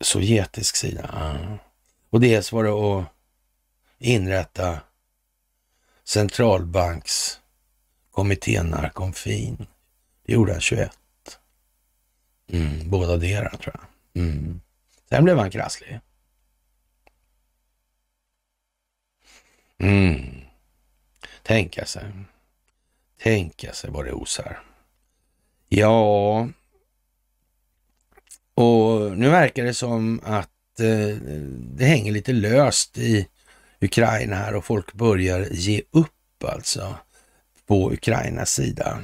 [0.00, 1.58] sovjetisk sida.
[2.10, 3.06] Och dels var det att
[3.98, 4.80] inrätta
[6.04, 9.66] centralbankskommittén Narkomfin.
[10.26, 10.98] Det gjorde han 21.
[12.48, 13.82] Mm, båda delarna tror jag.
[14.22, 14.60] Mm.
[15.08, 16.00] Sen blev han krasslig.
[19.78, 20.40] Mm.
[21.42, 22.04] Tänka sig.
[23.22, 24.62] Tänka sig vad det osar.
[25.68, 26.48] Ja,
[28.54, 31.16] och nu verkar det som att eh,
[31.56, 33.28] det hänger lite löst i
[33.80, 36.96] Ukraina här och folk börjar ge upp alltså
[37.66, 38.98] på Ukrainas sida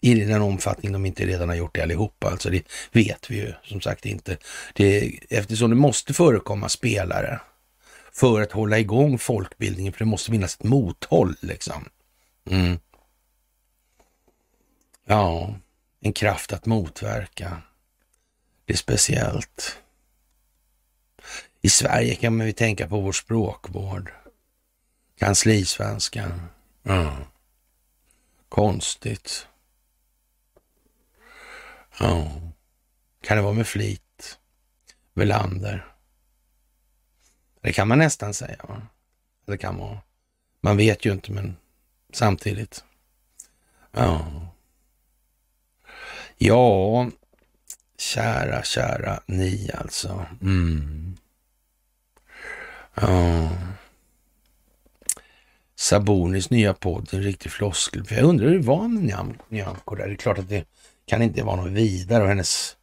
[0.00, 2.30] i den omfattning de inte redan har gjort det allihopa.
[2.30, 4.36] Alltså det vet vi ju som sagt inte.
[4.74, 7.40] Det, eftersom det måste förekomma spelare
[8.12, 11.88] för att hålla igång folkbildningen, för det måste finnas ett mothåll liksom.
[12.50, 12.78] Mm.
[15.08, 15.54] Ja,
[16.00, 17.62] en kraft att motverka.
[18.64, 19.78] Det är speciellt.
[21.60, 24.12] I Sverige kan man ju tänka på vår språkvård.
[25.18, 26.42] Kanslisvenskan.
[26.82, 27.16] Ja.
[28.48, 29.48] Konstigt.
[31.98, 32.30] Ja.
[33.22, 34.38] Kan det vara med flit?
[35.14, 35.94] Velander?
[37.60, 38.64] Det kan man nästan säga.
[38.68, 38.86] Va?
[39.46, 39.98] Det kan vara.
[40.60, 41.56] Man vet ju inte, men
[42.12, 42.84] samtidigt.
[43.92, 44.46] Ja.
[46.38, 47.10] Ja,
[47.98, 50.26] kära, kära ni alltså.
[50.42, 51.16] Mm.
[52.94, 53.50] Ja.
[55.76, 58.04] Sabonis nya podd, en riktig floskel.
[58.04, 59.02] För jag undrar hur det var med
[59.48, 60.06] Nyamko där.
[60.06, 60.66] Det är klart att det
[61.06, 62.76] kan inte vara något vidare och hennes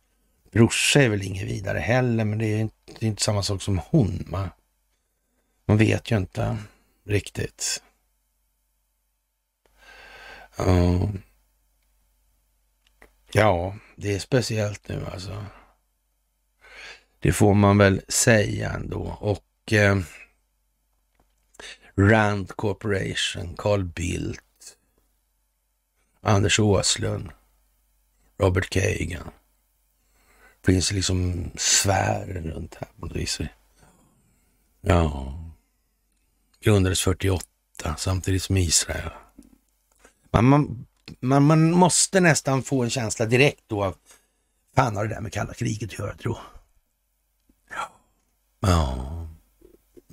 [0.52, 3.62] brorsa är väl inget vidare heller, men det är inte, det är inte samma sak
[3.62, 4.26] som hon.
[4.28, 4.50] Man,
[5.66, 6.58] man vet ju inte
[7.06, 7.84] riktigt.
[10.58, 11.10] Ja
[13.34, 15.46] ja, det är speciellt nu alltså.
[17.20, 19.18] Det får man väl säga ändå.
[19.22, 20.00] Och eh,
[21.96, 24.78] Rand Corporation, Carl Bildt,
[26.22, 27.30] Anders Åslund,
[28.38, 29.32] Robert Kagan.
[30.66, 33.40] Finns liksom sfären runt här på något vis.
[34.82, 35.34] Ja.
[36.60, 37.46] Grundades 48
[37.98, 39.10] samtidigt som Israel.
[40.32, 40.86] Man, man,
[41.20, 43.96] man, man måste nästan få en känsla direkt då av,
[44.76, 46.38] fan har det där med kalla kriget att göra tro.
[47.70, 47.92] Ja.
[48.60, 49.28] Ja.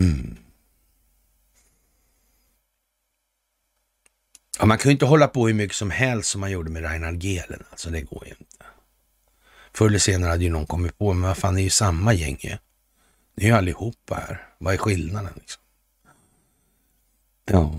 [0.01, 0.37] Mm.
[4.59, 6.83] Ja, man kan ju inte hålla på hur mycket som helst som man gjorde med
[6.83, 7.65] Reinhard Gehlen.
[7.71, 8.65] Alltså det går ju inte.
[9.73, 12.13] Förr eller senare hade ju någon kommit på, men vad fan, det är ju samma
[12.13, 12.57] gäng ju.
[13.35, 14.49] Det är ju allihopa här.
[14.59, 15.63] Vad är skillnaden liksom?
[17.45, 17.75] Ja.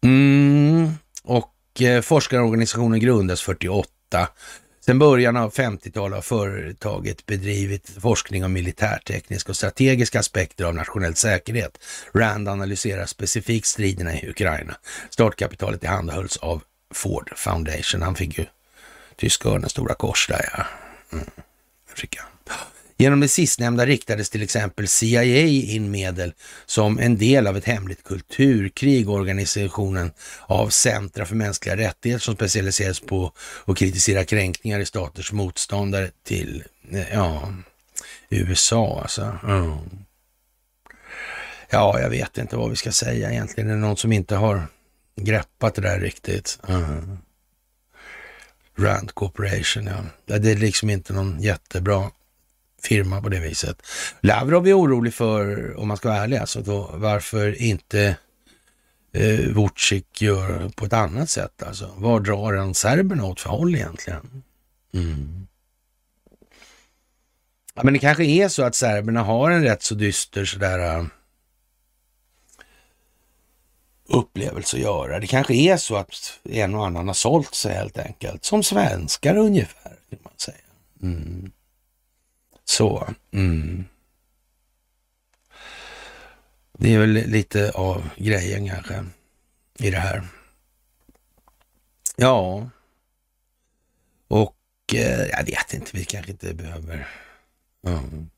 [0.00, 0.35] Mm.
[1.80, 4.28] Eh, forskarorganisationen grundades 48
[4.86, 11.14] Sedan början av 50-talet har företaget bedrivit forskning om militärtekniska och strategiska aspekter av nationell
[11.14, 11.78] säkerhet.
[12.14, 14.76] Rand analyserar specifikt striderna i Ukraina.
[15.10, 16.62] Startkapitalet tillhandahölls av
[16.94, 18.02] Ford Foundation.
[18.02, 18.44] Han fick ju
[19.16, 20.64] tyska örnens stora kors där ja.
[21.12, 21.26] Mm.
[22.98, 26.32] Genom det sistnämnda riktades till exempel CIA in medel
[26.66, 30.10] som en del av ett hemligt kulturkrig, organisationen
[30.46, 33.32] av Centra för mänskliga rättigheter som specialiseras på
[33.64, 37.52] att kritisera kränkningar i staters motståndare till eh, ja,
[38.30, 39.38] USA alltså.
[39.44, 39.76] Mm.
[41.70, 43.68] Ja, jag vet inte vad vi ska säga egentligen.
[43.68, 44.66] Det är någon som inte har
[45.16, 46.58] greppat det där riktigt.
[46.68, 47.18] Mm.
[48.78, 50.38] Rand Corporation, ja.
[50.38, 52.10] Det är liksom inte någon jättebra
[52.86, 53.82] firma på det viset.
[54.20, 58.16] Lavrov är orolig för, om man ska vara ärlig, alltså då, varför inte
[59.12, 61.62] eh, Vucic gör på ett annat sätt.
[61.62, 64.42] Alltså, var drar han serberna åt för håll egentligen?
[64.94, 65.46] Mm.
[67.74, 71.06] Ja, men det kanske är så att serberna har en rätt så dyster sådär uh,
[74.08, 75.20] upplevelse att göra.
[75.20, 78.44] Det kanske är så att en och annan har sålt sig helt enkelt.
[78.44, 80.56] Som svenskar ungefär, kan man säga.
[81.02, 81.52] Mm.
[82.68, 83.14] Så.
[83.30, 83.84] Mm.
[86.78, 89.04] Det är väl lite av grejen kanske
[89.78, 90.28] i det här.
[92.16, 92.70] Ja,
[94.28, 94.56] och
[94.94, 97.08] eh, jag vet inte, vi kanske inte behöver
[97.86, 98.30] mm,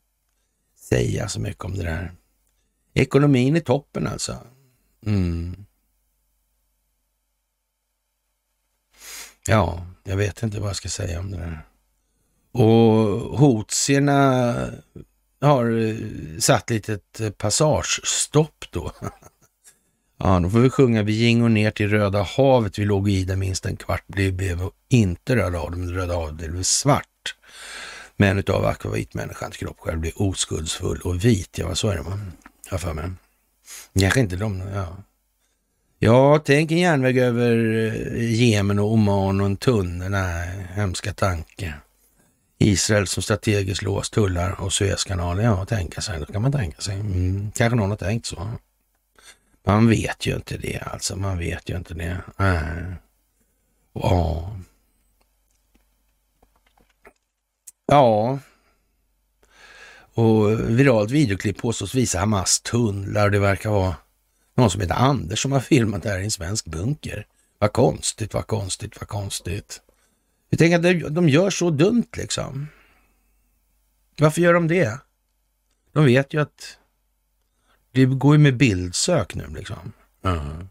[0.76, 2.12] säga så mycket om det där.
[2.94, 4.46] Ekonomin är toppen alltså.
[5.06, 5.66] Mm.
[9.46, 11.67] Ja, jag vet inte vad jag ska säga om det där.
[12.52, 12.64] Och
[13.38, 14.54] hotierna
[15.40, 15.96] har eh,
[16.38, 18.92] satt litet eh, passagestopp då.
[20.20, 22.78] Ja, då får vi sjunga Vi gingo ner till Röda havet.
[22.78, 24.04] Vi låg i det minst en kvart.
[24.06, 27.34] Det blev inte Röda havet, men Röda havet blev svart.
[28.16, 31.58] Men utav akvavitmänniskans kropp själv blev oskuldsfull och vit.
[31.58, 32.32] Ja, så är det man.
[32.70, 33.10] Jag för mig.
[34.00, 34.96] Kanske inte de, ja.
[35.98, 40.10] Ja, tänk en järnväg över eh, Jemen och Oman och en tunnel.
[40.10, 41.74] Nej, hemska tanke.
[42.58, 45.44] Israel som strategiskt låst tullar och Suezkanalen.
[45.44, 46.20] Ja, tänka sig.
[46.20, 46.94] Det kan man tänka sig.
[46.94, 48.50] Mm, kanske någon har tänkt så.
[49.66, 51.16] Man vet ju inte det alltså.
[51.16, 52.20] Man vet ju inte det.
[52.38, 52.92] Äh.
[53.92, 54.56] Ja.
[57.86, 58.38] Ja.
[60.14, 63.30] Och viralt videoklipp påstås visa Hamas tunnlar.
[63.30, 63.96] Det verkar vara
[64.54, 67.26] någon som heter Anders som har filmat det här i en svensk bunker.
[67.58, 69.80] Vad konstigt, vad konstigt, vad konstigt.
[70.48, 72.68] Jag tänker att de gör så dumt liksom.
[74.18, 75.00] Varför gör de det?
[75.92, 76.78] De vet ju att
[77.92, 79.92] det går ju med bildsök nu liksom.
[80.24, 80.68] Mm.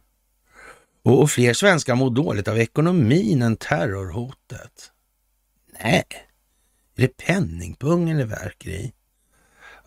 [1.03, 4.91] Och, och, fler svenskar mår dåligt av ekonomin än terrorhotet.
[5.83, 6.03] Nej,
[6.95, 8.93] är det penningpungen det verkar i?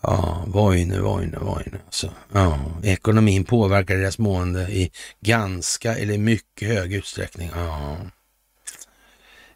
[0.01, 1.79] Ja, Voine, Voine, Voine.
[1.87, 4.91] Alltså, ja, ekonomin påverkar deras mående i
[5.21, 7.51] ganska eller mycket hög utsträckning.
[7.55, 7.97] Ja.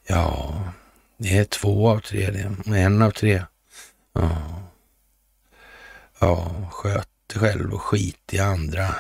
[0.07, 0.63] Ja,
[1.17, 2.77] det är två av tre det.
[2.77, 3.43] En av tre.
[4.13, 4.63] Ja.
[6.21, 8.95] Ja, sköt dig själv och skit i andra.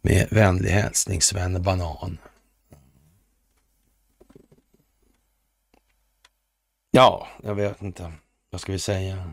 [0.00, 2.18] Med vänlig hälsning Svenne Banan.
[6.90, 8.12] Ja, jag vet inte.
[8.50, 9.32] Vad ska vi säga?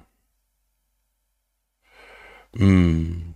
[2.59, 3.33] Mm.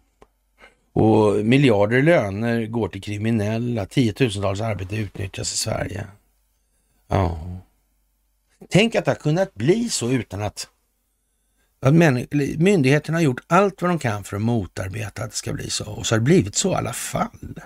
[0.93, 3.85] Och miljarder i löner går till kriminella.
[3.85, 6.07] Tiotusentals arbete utnyttjas i Sverige.
[7.13, 7.59] Ja.
[8.69, 10.69] Tänk att det har kunnat bli så utan att,
[11.79, 11.93] att
[12.57, 15.91] myndigheterna har gjort allt vad de kan för att motarbeta att det ska bli så.
[15.91, 17.61] Och så har det blivit så i alla fall.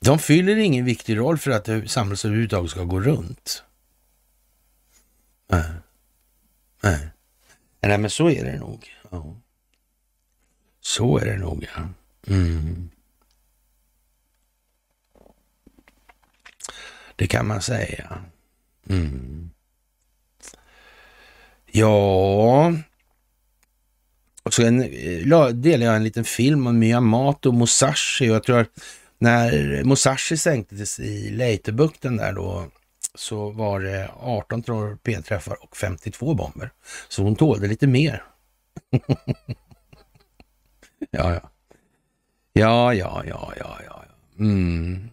[0.00, 3.62] De fyller ingen viktig roll för att samhället överhuvudtaget ska gå runt.
[5.46, 5.70] Nej.
[6.82, 7.08] Nej.
[7.80, 8.96] Nej, men så är det nog.
[9.10, 9.36] Ja.
[10.80, 11.88] Så är det nog, ja.
[12.34, 12.90] Mm.
[17.18, 18.18] Det kan man säga.
[18.88, 19.50] Mm.
[21.66, 22.72] Ja,
[24.42, 24.78] och så en,
[25.62, 28.70] delade jag en liten film om Miyamoto Musashi och jag tror att
[29.18, 32.66] när Musashi sänktes i Leitebukten där då
[33.14, 36.70] så var det 18 torpedträffar och 52 bomber.
[37.08, 38.24] Så hon tålde lite mer.
[41.10, 41.50] ja, ja.
[42.52, 44.04] Ja, ja, ja, ja, ja.
[44.38, 45.10] Mm.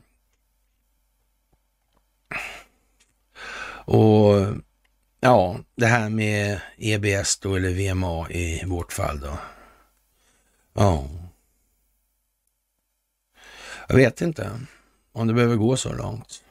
[3.86, 4.56] Och
[5.20, 9.38] ja, det här med EBS då, eller VMA i vårt fall då.
[10.74, 11.08] Ja.
[13.88, 14.60] Jag vet inte
[15.12, 16.44] om det behöver gå så långt.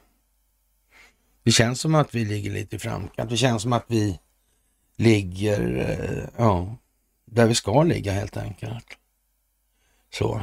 [1.43, 3.29] Det känns som att vi ligger lite i framkant.
[3.29, 4.19] Det känns som att vi
[4.95, 6.75] ligger, eh, ja,
[7.25, 8.85] där vi ska ligga helt enkelt.
[10.13, 10.41] Så.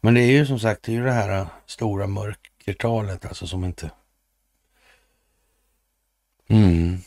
[0.00, 3.64] Men det är ju som sagt, det är ju det här stora mörkertalet alltså som
[3.64, 3.90] inte
[6.48, 6.98] Mm.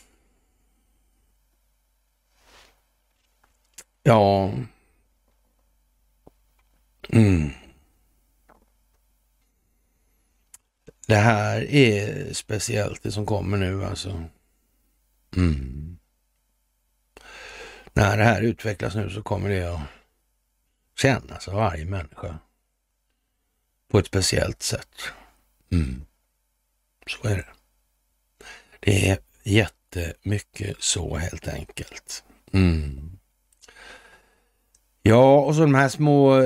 [4.02, 4.52] Ja.
[7.08, 7.50] Mm.
[11.06, 14.24] Det här är speciellt det som kommer nu alltså.
[15.36, 15.98] Mm.
[17.92, 19.80] När det här utvecklas nu så kommer det att
[20.96, 22.38] kännas av varje människa
[23.88, 25.12] på ett speciellt sätt.
[25.72, 26.04] Mm.
[27.06, 27.48] Så är det.
[28.80, 32.24] Det är jättemycket så helt enkelt.
[32.52, 33.18] Mm.
[35.02, 36.42] Ja, och så de här små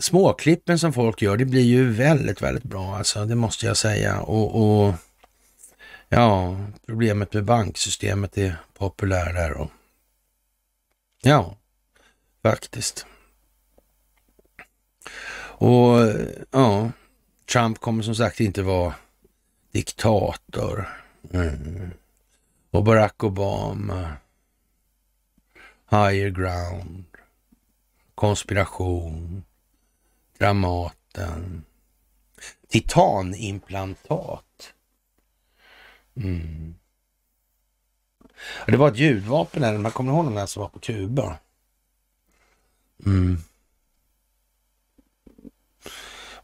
[0.00, 3.24] småklippen som folk gör, det blir ju väldigt, väldigt bra alltså.
[3.24, 4.20] Det måste jag säga.
[4.20, 4.94] Och, och
[6.08, 6.56] ja,
[6.86, 9.70] problemet med banksystemet är populär där och
[11.22, 11.56] ja,
[12.42, 13.06] faktiskt.
[15.54, 15.98] Och
[16.50, 16.90] ja,
[17.52, 18.94] Trump kommer som sagt inte vara
[19.72, 21.01] diktator.
[21.30, 21.90] Mm.
[22.70, 24.16] Och Barack Obama,
[25.90, 27.04] higher ground,
[28.14, 29.44] konspiration,
[30.38, 31.64] Dramaten,
[32.68, 34.74] titanimplantat.
[36.14, 36.74] Mm.
[38.66, 41.38] Det var ett ljudvapen där, man kommer ihåg de där som var på Kuba?
[43.06, 43.38] Mm.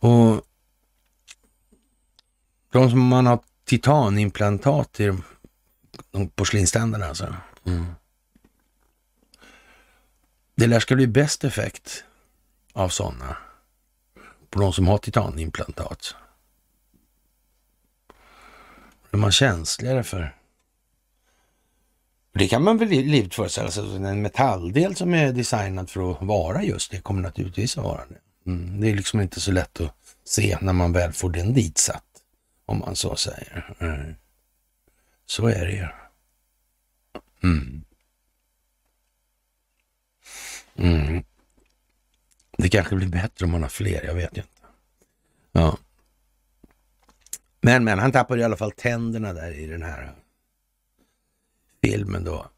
[0.01, 0.43] Och
[2.71, 5.13] de som man har titanimplantat i
[6.11, 7.35] de porslinständerna alltså.
[7.67, 7.87] Mm.
[10.55, 12.05] Det lär ska bli bäst effekt
[12.73, 13.37] av sådana
[14.51, 16.15] på de som har titanimplantat.
[19.11, 20.35] Är man känsligare för
[22.33, 23.97] det kan man väl livligt föreställa sig.
[23.97, 28.51] En metalldel som är designad för att vara just det kommer naturligtvis att vara det.
[28.51, 28.81] Mm.
[28.81, 32.05] Det är liksom inte så lätt att se när man väl får den ditsatt,
[32.69, 33.75] om man så säger.
[33.79, 34.15] Mm.
[35.27, 35.89] Så är det ju.
[37.43, 37.85] Mm.
[40.77, 41.25] Mm.
[42.59, 44.49] Det kanske blir bättre om man har fler, jag vet inte.
[45.53, 45.79] Ja.
[47.61, 50.15] Men, men han tappade i alla fall tänderna där i den här
[51.85, 52.51] filmen då.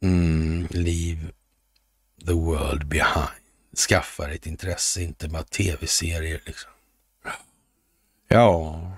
[0.00, 1.20] Mm, leave
[2.26, 3.42] the world behind.
[3.88, 6.70] Skaffa ett intresse, inte bara tv-serier liksom.
[8.28, 8.96] Ja,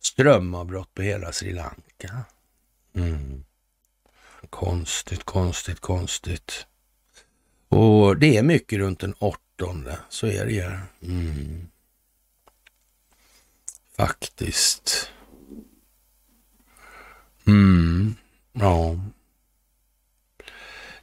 [0.00, 2.24] strömavbrott på hela Sri Lanka.
[2.94, 3.44] Mm.
[4.50, 6.66] Konstigt, konstigt, konstigt.
[7.68, 10.78] Och det är mycket runt den åttonde, så är det ju.
[11.02, 11.68] Mm.
[13.96, 15.10] Faktiskt.
[17.46, 18.14] Mm,
[18.52, 19.00] ja.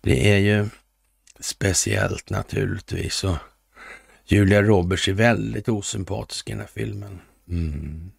[0.02, 0.69] Det är ju
[1.40, 3.24] speciellt naturligtvis.
[3.24, 3.38] Och
[4.26, 7.22] Julia Roberts är väldigt osympatisk i den här filmen.
[7.49, 8.11] Mm.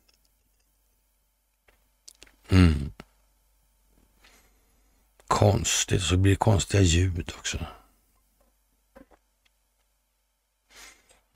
[2.48, 2.92] Mm.
[5.26, 7.66] Konstigt, så blir det konstiga ljud också.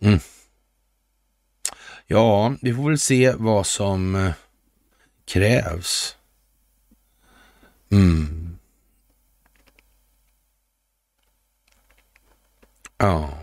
[0.00, 0.18] Mm.
[2.06, 4.32] Ja, vi får väl se vad som eh,
[5.24, 6.16] krävs.
[7.90, 8.58] Mm.
[12.96, 13.38] Ja.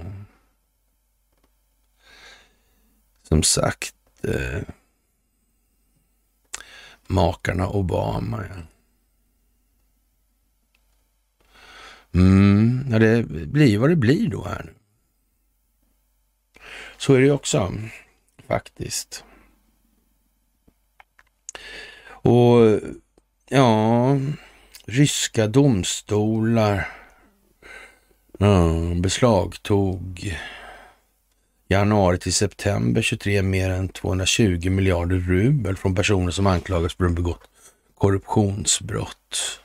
[3.24, 4.62] Som sagt, eh,
[7.10, 8.44] makarna Obama.
[8.49, 8.56] Ja.
[12.14, 14.73] Mm, ja, det blir vad det blir då här nu.
[16.98, 17.73] Så är det ju också
[18.48, 19.23] faktiskt.
[22.07, 22.80] Och
[23.49, 24.18] ja,
[24.86, 26.90] ryska domstolar
[28.38, 30.38] ja, beslagtog
[31.70, 37.12] januari till september 23 mer än 220 miljarder rubel från personer som anklagas för att
[37.12, 37.50] ha begått
[37.96, 39.60] korruptionsbrott.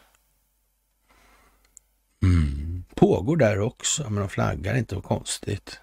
[2.23, 2.85] Mm.
[2.95, 5.81] Pågår där också, men de flaggar inte, vad konstigt.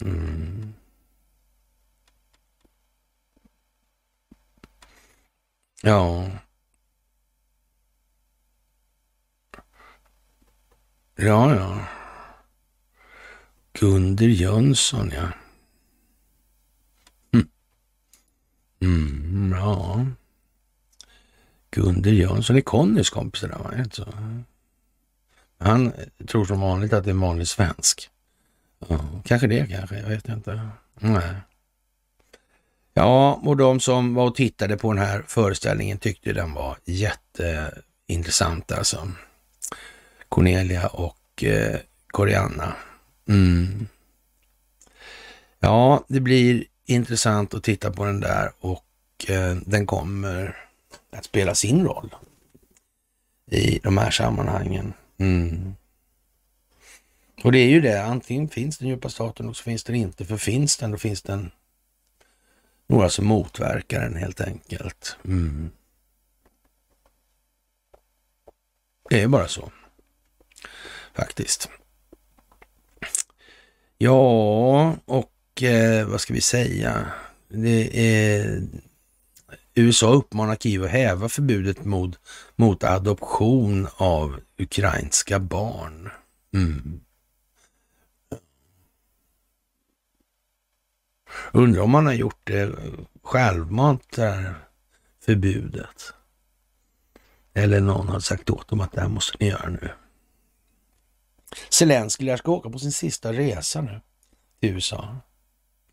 [0.00, 0.74] Mm.
[5.82, 6.30] Ja.
[11.16, 11.99] Ja, ja.
[13.80, 15.28] Gunder Jönsson, ja.
[17.32, 17.48] Hm.
[18.80, 20.06] Mm, ja.
[21.70, 23.74] Gunder Jönsson är Connys kompis, där, va?
[23.78, 24.06] Inte så?
[25.58, 25.92] Han
[26.26, 28.10] tror som vanligt att det är en vanlig svensk.
[28.88, 30.68] Ja, kanske det kanske, jag vet inte.
[30.98, 31.34] Nej.
[32.94, 38.72] Ja, och de som var och tittade på den här föreställningen tyckte den var jätteintressant
[38.72, 39.08] alltså.
[40.28, 42.76] Cornelia och eh, Corianna.
[43.30, 43.86] Mm.
[45.60, 48.84] Ja, det blir intressant att titta på den där och
[49.28, 50.56] eh, den kommer
[51.10, 52.14] att spela sin roll
[53.50, 54.92] i de här sammanhangen.
[55.18, 55.74] Mm.
[57.44, 60.24] Och det är ju det, antingen finns den djupa staten och så finns den inte.
[60.24, 61.50] För finns den, då finns den
[62.86, 65.16] några som motverkar den helt enkelt.
[65.24, 65.70] Mm.
[69.10, 69.72] Det är bara så.
[71.14, 71.68] Faktiskt.
[74.02, 77.12] Ja, och eh, vad ska vi säga?
[77.48, 78.62] Det är,
[79.74, 82.18] USA uppmanar Kiev att häva förbudet mot,
[82.56, 86.10] mot adoption av ukrainska barn.
[86.54, 87.00] Mm.
[91.52, 92.72] Undrar om man har gjort det
[93.22, 94.54] självmant, det här
[95.24, 96.14] förbudet.
[97.54, 99.90] Eller någon har sagt åt dem att det här måste ni göra nu.
[101.68, 104.00] Zelenskyj lär ska åka på sin sista resa nu
[104.60, 105.16] till USA.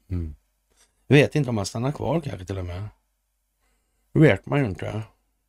[0.10, 0.36] Mm.
[1.08, 2.90] Vet inte om han stannar kvar kanske till och med.
[4.14, 5.02] Det vet man ju inte.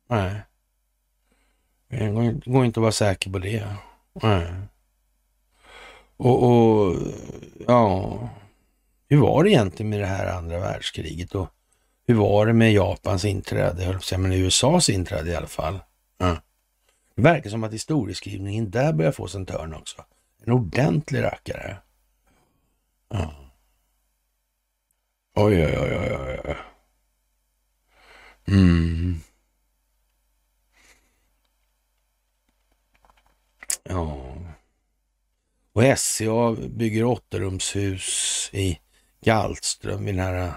[0.09, 0.41] Nej.
[1.87, 2.09] Det
[2.45, 3.75] går inte att vara säker på det.
[4.13, 4.53] Nej.
[6.17, 6.95] Och, och
[7.67, 8.29] ja,
[9.09, 11.49] hur var det egentligen med det här andra världskriget och
[12.07, 15.79] hur var det med Japans inträde, höll jag men USAs inträde i alla fall?
[16.17, 16.37] Ja.
[17.19, 20.05] Det verkar som att historieskrivningen där börjar få sin törn också.
[20.43, 21.77] En ordentlig rackare.
[23.09, 23.33] Ja.
[25.35, 26.55] Oj, oj, oj, oj, oj.
[28.47, 29.19] Mm.
[33.83, 34.35] Ja.
[35.73, 38.79] Och SCA bygger åtterumshus i
[39.21, 40.53] Galtström vid den här äh,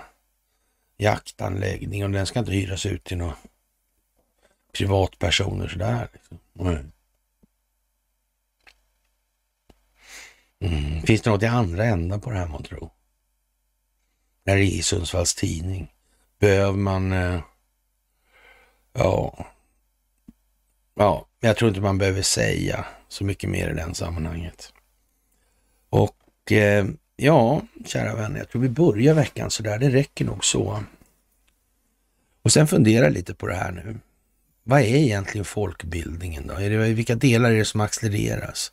[0.96, 3.36] jaktanläggningen och den ska inte hyras ut till några
[4.72, 6.08] privatpersoner sådär.
[6.12, 6.38] Liksom.
[6.58, 6.92] Mm.
[11.02, 12.90] Finns det något i andra änden på det här man tror?
[14.44, 15.92] När det är i Sundsvalls tidning.
[16.38, 17.12] Behöver man...
[17.12, 17.40] Eh,
[18.92, 19.46] ja...
[20.94, 24.72] Ja, jag tror inte man behöver säga så mycket mer i det sammanhanget.
[25.88, 29.78] Och eh, ja, kära vänner, jag tror vi börjar veckan så där.
[29.78, 30.84] Det räcker nog så.
[32.42, 33.98] Och sen fundera lite på det här nu.
[34.62, 36.54] Vad är egentligen folkbildningen då?
[36.54, 38.72] Är det, vilka delar är det som accelereras?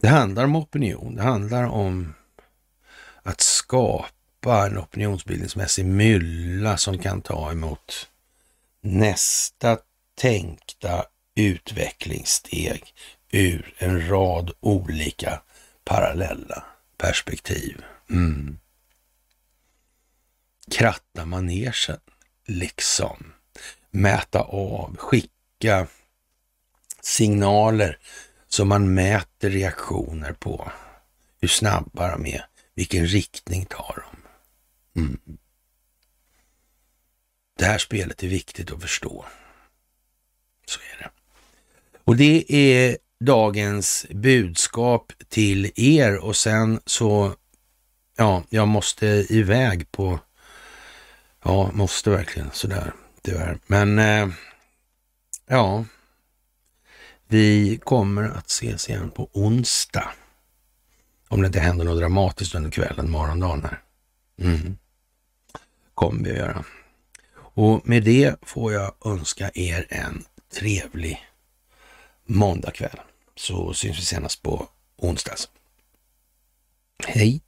[0.00, 1.16] Det handlar om opinion.
[1.16, 2.14] Det handlar om
[3.22, 8.08] att skapa en opinionsbildningsmässig mylla som kan ta emot
[8.80, 9.78] nästa
[10.18, 11.04] tänkta
[11.34, 12.94] utvecklingssteg
[13.30, 15.42] ur en rad olika
[15.84, 16.64] parallella
[16.96, 17.84] perspektiv.
[18.10, 18.58] Mm.
[20.70, 21.98] Kratta manegen,
[22.46, 23.32] liksom.
[23.90, 25.86] Mäta av, skicka
[27.00, 27.98] signaler
[28.48, 30.72] som man mäter reaktioner på.
[31.40, 35.00] Hur snabba de är, vilken riktning tar de?
[35.00, 35.18] Mm.
[37.58, 39.24] Det här spelet är viktigt att förstå.
[40.66, 41.10] Så är det.
[42.04, 47.34] Och det är dagens budskap till er och sen så,
[48.16, 50.20] ja, jag måste iväg på,
[51.44, 53.58] ja, måste verkligen sådär, tyvärr.
[53.66, 54.28] Men, eh,
[55.46, 55.84] ja,
[57.28, 60.12] vi kommer att ses igen på onsdag.
[61.28, 63.82] Om det inte händer något dramatiskt under kvällen, morgondagen här.
[64.40, 64.78] Mm.
[65.94, 66.64] kommer vi att göra.
[67.36, 71.26] Och med det får jag önska er en trevlig
[72.26, 73.00] måndagkväll.
[73.36, 75.48] Så syns vi senast på onsdags.
[77.06, 77.40] Hej!